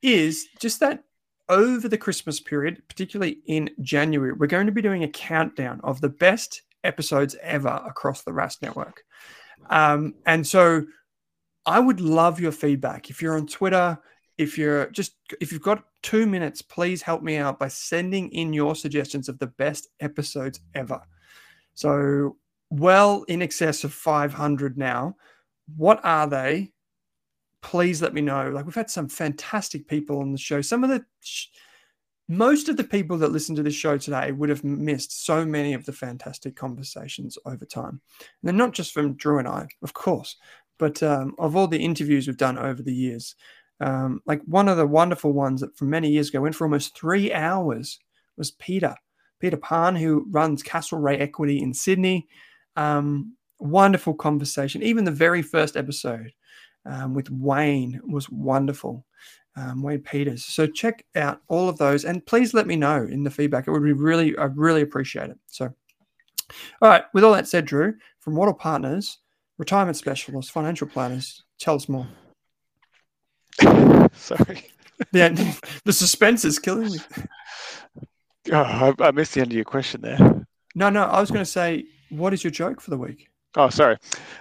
is 0.00 0.48
just 0.58 0.80
that 0.80 1.04
over 1.48 1.88
the 1.88 1.98
Christmas 1.98 2.40
period, 2.40 2.82
particularly 2.88 3.38
in 3.46 3.70
January, 3.80 4.32
we're 4.32 4.46
going 4.46 4.66
to 4.66 4.72
be 4.72 4.82
doing 4.82 5.04
a 5.04 5.08
countdown 5.08 5.80
of 5.82 6.00
the 6.00 6.08
best 6.08 6.62
episodes 6.84 7.36
ever 7.42 7.82
across 7.86 8.22
the 8.22 8.30
Rask 8.30 8.62
network. 8.62 9.04
Um, 9.70 10.14
and 10.26 10.46
so 10.46 10.84
I 11.66 11.80
would 11.80 12.00
love 12.00 12.40
your 12.40 12.52
feedback. 12.52 13.10
If 13.10 13.20
you're 13.20 13.36
on 13.36 13.46
Twitter, 13.46 13.98
if 14.38 14.56
you're 14.56 14.86
just 14.90 15.14
if 15.40 15.52
you've 15.52 15.62
got 15.62 15.84
two 16.02 16.26
minutes, 16.26 16.62
please 16.62 17.02
help 17.02 17.22
me 17.22 17.36
out 17.36 17.58
by 17.58 17.68
sending 17.68 18.30
in 18.30 18.52
your 18.52 18.74
suggestions 18.74 19.28
of 19.28 19.38
the 19.38 19.48
best 19.48 19.88
episodes 20.00 20.60
ever. 20.74 21.00
So 21.74 22.36
well 22.70 23.24
in 23.24 23.42
excess 23.42 23.84
of 23.84 23.92
500 23.92 24.78
now. 24.78 25.16
What 25.76 26.00
are 26.04 26.26
they? 26.26 26.72
Please 27.62 28.00
let 28.02 28.14
me 28.14 28.20
know. 28.20 28.50
Like 28.50 28.64
we've 28.64 28.74
had 28.74 28.90
some 28.90 29.08
fantastic 29.08 29.88
people 29.88 30.20
on 30.20 30.32
the 30.32 30.38
show. 30.38 30.60
Some 30.60 30.84
of 30.84 30.90
the 30.90 31.04
most 32.28 32.68
of 32.68 32.76
the 32.76 32.84
people 32.84 33.16
that 33.18 33.32
listen 33.32 33.56
to 33.56 33.62
this 33.62 33.74
show 33.74 33.96
today 33.96 34.32
would 34.32 34.50
have 34.50 34.62
missed 34.62 35.24
so 35.24 35.46
many 35.46 35.72
of 35.72 35.86
the 35.86 35.92
fantastic 35.92 36.54
conversations 36.54 37.38
over 37.46 37.64
time. 37.64 38.00
And 38.20 38.44
they're 38.44 38.52
not 38.52 38.74
just 38.74 38.92
from 38.92 39.14
Drew 39.14 39.38
and 39.38 39.48
I, 39.48 39.66
of 39.82 39.94
course, 39.94 40.36
but 40.78 41.02
um, 41.02 41.34
of 41.38 41.56
all 41.56 41.66
the 41.66 41.82
interviews 41.82 42.26
we've 42.26 42.36
done 42.36 42.58
over 42.58 42.82
the 42.82 42.94
years. 42.94 43.34
Um, 43.80 44.20
like 44.26 44.42
one 44.44 44.68
of 44.68 44.76
the 44.76 44.86
wonderful 44.86 45.32
ones 45.32 45.60
that 45.62 45.76
from 45.76 45.88
many 45.88 46.10
years 46.10 46.28
ago 46.28 46.40
went 46.40 46.54
for 46.54 46.64
almost 46.64 46.96
three 46.96 47.32
hours 47.32 47.98
was 48.36 48.50
Peter, 48.52 48.94
Peter 49.40 49.56
Pan, 49.56 49.96
who 49.96 50.26
runs 50.30 50.62
Castlereagh 50.62 51.20
Equity 51.20 51.62
in 51.62 51.72
Sydney. 51.72 52.28
Um, 52.76 53.36
wonderful 53.58 54.14
conversation. 54.14 54.82
Even 54.82 55.04
the 55.04 55.10
very 55.10 55.42
first 55.42 55.76
episode 55.76 56.32
um, 56.88 57.14
with 57.14 57.30
Wayne 57.30 58.00
was 58.04 58.28
wonderful. 58.30 59.04
um, 59.56 59.82
Wayne 59.82 60.00
Peters. 60.00 60.44
So 60.44 60.66
check 60.66 61.04
out 61.16 61.40
all 61.48 61.68
of 61.68 61.78
those 61.78 62.04
and 62.04 62.24
please 62.24 62.54
let 62.54 62.66
me 62.66 62.76
know 62.76 63.02
in 63.02 63.24
the 63.24 63.30
feedback. 63.30 63.66
It 63.66 63.72
would 63.72 63.82
be 63.82 63.92
really, 63.92 64.36
I 64.38 64.44
really 64.44 64.82
appreciate 64.82 65.30
it. 65.30 65.38
So, 65.46 65.72
all 66.80 66.88
right, 66.88 67.02
with 67.12 67.24
all 67.24 67.32
that 67.32 67.48
said, 67.48 67.64
Drew, 67.64 67.94
from 68.20 68.36
Wattle 68.36 68.54
Partners, 68.54 69.18
retirement 69.58 69.96
specialists, 69.96 70.50
financial 70.50 70.86
planners, 70.86 71.42
tell 71.58 71.74
us 71.74 71.88
more. 71.88 72.06
Sorry. 74.14 74.70
Yeah, 75.12 75.28
the 75.84 75.92
suspense 75.92 76.44
is 76.44 76.58
killing 76.58 76.92
me. 76.92 76.98
Oh, 78.52 78.56
I, 78.62 78.94
I 79.00 79.10
missed 79.10 79.34
the 79.34 79.40
end 79.40 79.50
of 79.50 79.56
your 79.56 79.64
question 79.64 80.00
there. 80.00 80.18
No, 80.74 80.88
no, 80.88 81.02
I 81.02 81.20
was 81.20 81.30
going 81.30 81.44
to 81.44 81.50
say, 81.50 81.86
what 82.10 82.32
is 82.32 82.44
your 82.44 82.50
joke 82.52 82.80
for 82.80 82.90
the 82.90 82.98
week? 82.98 83.28
Oh, 83.56 83.70
sorry. 83.70 83.96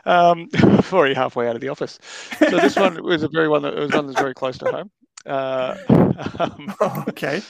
Um, 0.05 0.49
already 0.93 1.15
halfway 1.15 1.47
out 1.47 1.55
of 1.55 1.61
the 1.61 1.69
office. 1.69 1.99
So 2.39 2.57
this 2.57 2.75
one 2.75 3.01
was 3.03 3.23
a 3.23 3.29
very 3.29 3.47
one 3.47 3.61
that 3.63 3.75
was 3.75 3.91
one 3.91 4.05
that's 4.07 4.19
very 4.19 4.33
close 4.33 4.57
to 4.59 4.71
home. 4.71 4.91
Uh, 5.25 5.77
um, 6.39 6.73
Oh, 6.79 7.03
okay. 7.09 7.41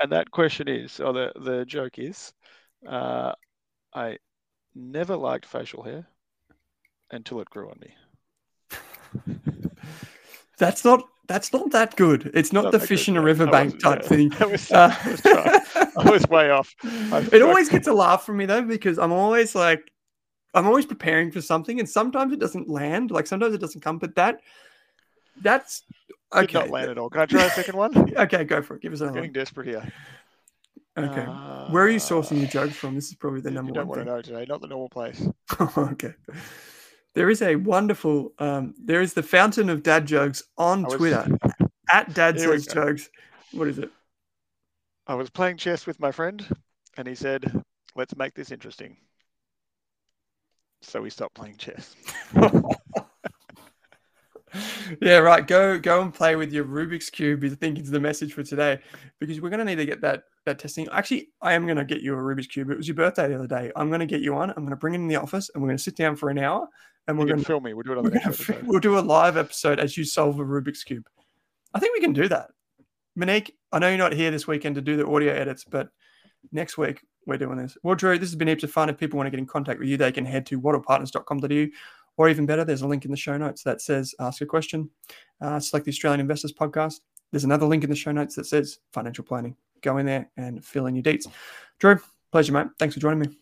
and 0.00 0.10
that 0.12 0.30
question 0.30 0.68
is, 0.68 1.00
or 1.00 1.12
the 1.12 1.32
the 1.36 1.64
joke 1.64 1.98
is, 1.98 2.32
uh, 2.88 3.32
I 3.94 4.18
never 4.74 5.16
liked 5.16 5.46
facial 5.46 5.82
hair 5.82 6.06
until 7.10 7.40
it 7.40 7.50
grew 7.50 7.68
on 7.70 7.78
me. 7.80 7.94
That's 10.58 10.84
not 10.84 11.02
that's 11.28 11.52
not 11.52 11.70
that 11.70 11.96
good. 11.96 12.30
It's 12.34 12.52
not 12.52 12.64
Not 12.64 12.72
the 12.72 12.80
fish 12.80 13.06
good, 13.06 13.12
in 13.12 13.16
a 13.16 13.22
riverbank 13.22 13.80
type 13.80 14.02
yeah. 14.02 14.08
thing. 14.08 14.32
I 14.40 14.44
was, 14.46 14.70
Uh, 14.70 14.94
I 15.02 15.10
was. 15.10 15.26
I 15.96 16.10
was 16.10 16.26
way 16.28 16.50
off. 16.50 16.74
I- 16.84 17.28
it 17.32 17.42
always 17.42 17.68
gets 17.68 17.86
a 17.86 17.92
laugh 17.92 18.26
from 18.26 18.36
me 18.38 18.46
though 18.46 18.62
because 18.62 18.98
I'm 18.98 19.12
always 19.12 19.54
like 19.54 19.90
I'm 20.54 20.66
always 20.66 20.86
preparing 20.86 21.30
for 21.30 21.40
something 21.40 21.78
and 21.80 21.88
sometimes 21.88 22.32
it 22.32 22.38
doesn't 22.40 22.68
land. 22.68 23.10
Like 23.10 23.26
sometimes 23.26 23.54
it 23.54 23.60
doesn't 23.60 23.80
come, 23.80 23.98
but 23.98 24.14
that 24.16 24.40
that's 25.40 25.82
Did 26.34 26.44
okay. 26.44 26.58
not 26.58 26.70
land 26.70 26.90
at 26.90 26.98
all. 26.98 27.08
Can 27.08 27.20
I 27.22 27.26
try 27.26 27.44
a 27.44 27.50
second 27.50 27.76
one? 27.76 28.12
Okay, 28.18 28.44
go 28.44 28.60
for 28.62 28.76
it. 28.76 28.82
Give 28.82 28.92
us 28.92 29.00
another 29.00 29.14
Getting 29.14 29.30
one. 29.30 29.34
desperate 29.34 29.66
here. 29.66 29.92
Okay. 30.98 31.24
Where 31.72 31.84
are 31.84 31.88
you 31.88 31.98
sourcing 31.98 32.36
your 32.38 32.46
Uh, 32.48 32.50
jokes 32.50 32.76
from? 32.76 32.94
This 32.94 33.08
is 33.08 33.14
probably 33.14 33.40
the 33.40 33.50
number 33.50 33.70
you 33.70 33.74
don't 33.74 33.88
one 33.88 33.98
want 33.98 34.00
thing. 34.00 34.06
to 34.06 34.32
know 34.32 34.40
today. 34.40 34.46
Not 34.46 34.60
the 34.60 34.66
normal 34.66 34.90
place. 34.90 35.26
okay. 35.78 36.12
There 37.14 37.30
is 37.30 37.40
a 37.40 37.56
wonderful 37.56 38.32
um, 38.38 38.74
there 38.78 39.00
is 39.00 39.14
the 39.14 39.22
fountain 39.22 39.70
of 39.70 39.82
dad 39.82 40.06
jokes 40.06 40.42
on 40.58 40.82
was- 40.82 40.94
Twitter 40.94 41.26
at 41.92 42.12
dad 42.12 42.36
Here 42.36 42.52
says 42.58 42.66
jokes. 42.66 43.08
What 43.52 43.68
is 43.68 43.78
it? 43.78 43.90
I 45.06 45.14
was 45.14 45.30
playing 45.30 45.56
chess 45.56 45.86
with 45.86 45.98
my 45.98 46.12
friend, 46.12 46.46
and 46.96 47.08
he 47.08 47.14
said, 47.14 47.62
"Let's 47.96 48.14
make 48.16 48.34
this 48.34 48.50
interesting." 48.50 48.96
So 50.82 51.00
we 51.00 51.10
stopped 51.10 51.34
playing 51.34 51.56
chess. 51.56 51.96
yeah, 55.00 55.18
right. 55.18 55.46
Go 55.46 55.78
go 55.78 56.02
and 56.02 56.12
play 56.12 56.36
with 56.36 56.52
your 56.52 56.64
Rubik's 56.64 57.08
cube. 57.10 57.44
I 57.44 57.48
think 57.50 57.78
is 57.78 57.90
the 57.90 58.00
message 58.00 58.34
for 58.34 58.42
today 58.42 58.78
because 59.18 59.40
we're 59.40 59.50
gonna 59.50 59.64
need 59.64 59.76
to 59.76 59.86
get 59.86 60.00
that 60.02 60.24
that 60.44 60.58
testing. 60.58 60.88
Actually, 60.92 61.28
I 61.40 61.54
am 61.54 61.66
gonna 61.66 61.84
get 61.84 62.02
you 62.02 62.14
a 62.14 62.16
Rubik's 62.16 62.48
cube. 62.48 62.70
It 62.70 62.76
was 62.76 62.88
your 62.88 62.96
birthday 62.96 63.28
the 63.28 63.36
other 63.36 63.46
day. 63.46 63.72
I'm 63.76 63.90
gonna 63.90 64.06
get 64.06 64.20
you 64.20 64.34
one. 64.34 64.50
I'm 64.50 64.64
gonna 64.64 64.76
bring 64.76 64.94
it 64.94 64.98
in 64.98 65.08
the 65.08 65.16
office 65.16 65.50
and 65.54 65.62
we're 65.62 65.68
gonna 65.68 65.78
sit 65.78 65.96
down 65.96 66.16
for 66.16 66.30
an 66.30 66.38
hour 66.38 66.68
and 67.08 67.18
we're 67.18 67.26
going 67.26 67.38
to 67.38 67.44
film 67.44 67.64
me. 67.64 67.74
We'll 67.74 67.82
do 67.82 67.92
it 67.92 67.98
on 67.98 68.04
the 68.04 68.10
next 68.10 68.26
episode. 68.26 68.62
we'll 68.66 68.80
do 68.80 68.98
a 68.98 69.00
live 69.00 69.36
episode 69.36 69.80
as 69.80 69.96
you 69.96 70.04
solve 70.04 70.38
a 70.38 70.44
Rubik's 70.44 70.84
cube. 70.84 71.06
I 71.74 71.80
think 71.80 71.94
we 71.94 72.00
can 72.00 72.12
do 72.12 72.28
that. 72.28 72.50
Monique, 73.16 73.56
I 73.72 73.78
know 73.78 73.88
you're 73.88 73.98
not 73.98 74.12
here 74.12 74.30
this 74.30 74.46
weekend 74.46 74.76
to 74.76 74.82
do 74.82 74.96
the 74.96 75.06
audio 75.06 75.32
edits, 75.32 75.64
but 75.64 75.88
next 76.52 76.78
week 76.78 77.02
we're 77.26 77.38
doing 77.38 77.56
this. 77.56 77.76
Well, 77.82 77.94
Drew, 77.94 78.18
this 78.18 78.30
has 78.30 78.36
been 78.36 78.48
heaps 78.48 78.64
of 78.64 78.70
fun. 78.70 78.88
If 78.88 78.98
people 78.98 79.16
want 79.16 79.26
to 79.26 79.30
get 79.30 79.38
in 79.38 79.46
contact 79.46 79.78
with 79.78 79.88
you, 79.88 79.96
they 79.96 80.12
can 80.12 80.24
head 80.24 80.46
to 80.46 80.60
wattlepartners.com.au 80.60 81.66
or 82.16 82.28
even 82.28 82.46
better, 82.46 82.64
there's 82.64 82.82
a 82.82 82.86
link 82.86 83.04
in 83.04 83.10
the 83.10 83.16
show 83.16 83.36
notes 83.36 83.62
that 83.62 83.80
says 83.80 84.14
ask 84.20 84.40
a 84.42 84.46
question. 84.46 84.90
Uh, 85.40 85.58
select 85.58 85.86
the 85.86 85.90
Australian 85.90 86.20
Investors 86.20 86.52
Podcast. 86.52 87.00
There's 87.30 87.44
another 87.44 87.66
link 87.66 87.84
in 87.84 87.90
the 87.90 87.96
show 87.96 88.12
notes 88.12 88.34
that 88.36 88.46
says 88.46 88.78
financial 88.92 89.24
planning. 89.24 89.56
Go 89.80 89.96
in 89.98 90.06
there 90.06 90.30
and 90.36 90.64
fill 90.64 90.86
in 90.86 90.94
your 90.94 91.02
deets. 91.02 91.26
Drew, 91.78 91.98
pleasure, 92.30 92.52
mate. 92.52 92.68
Thanks 92.78 92.94
for 92.94 93.00
joining 93.00 93.20
me. 93.20 93.41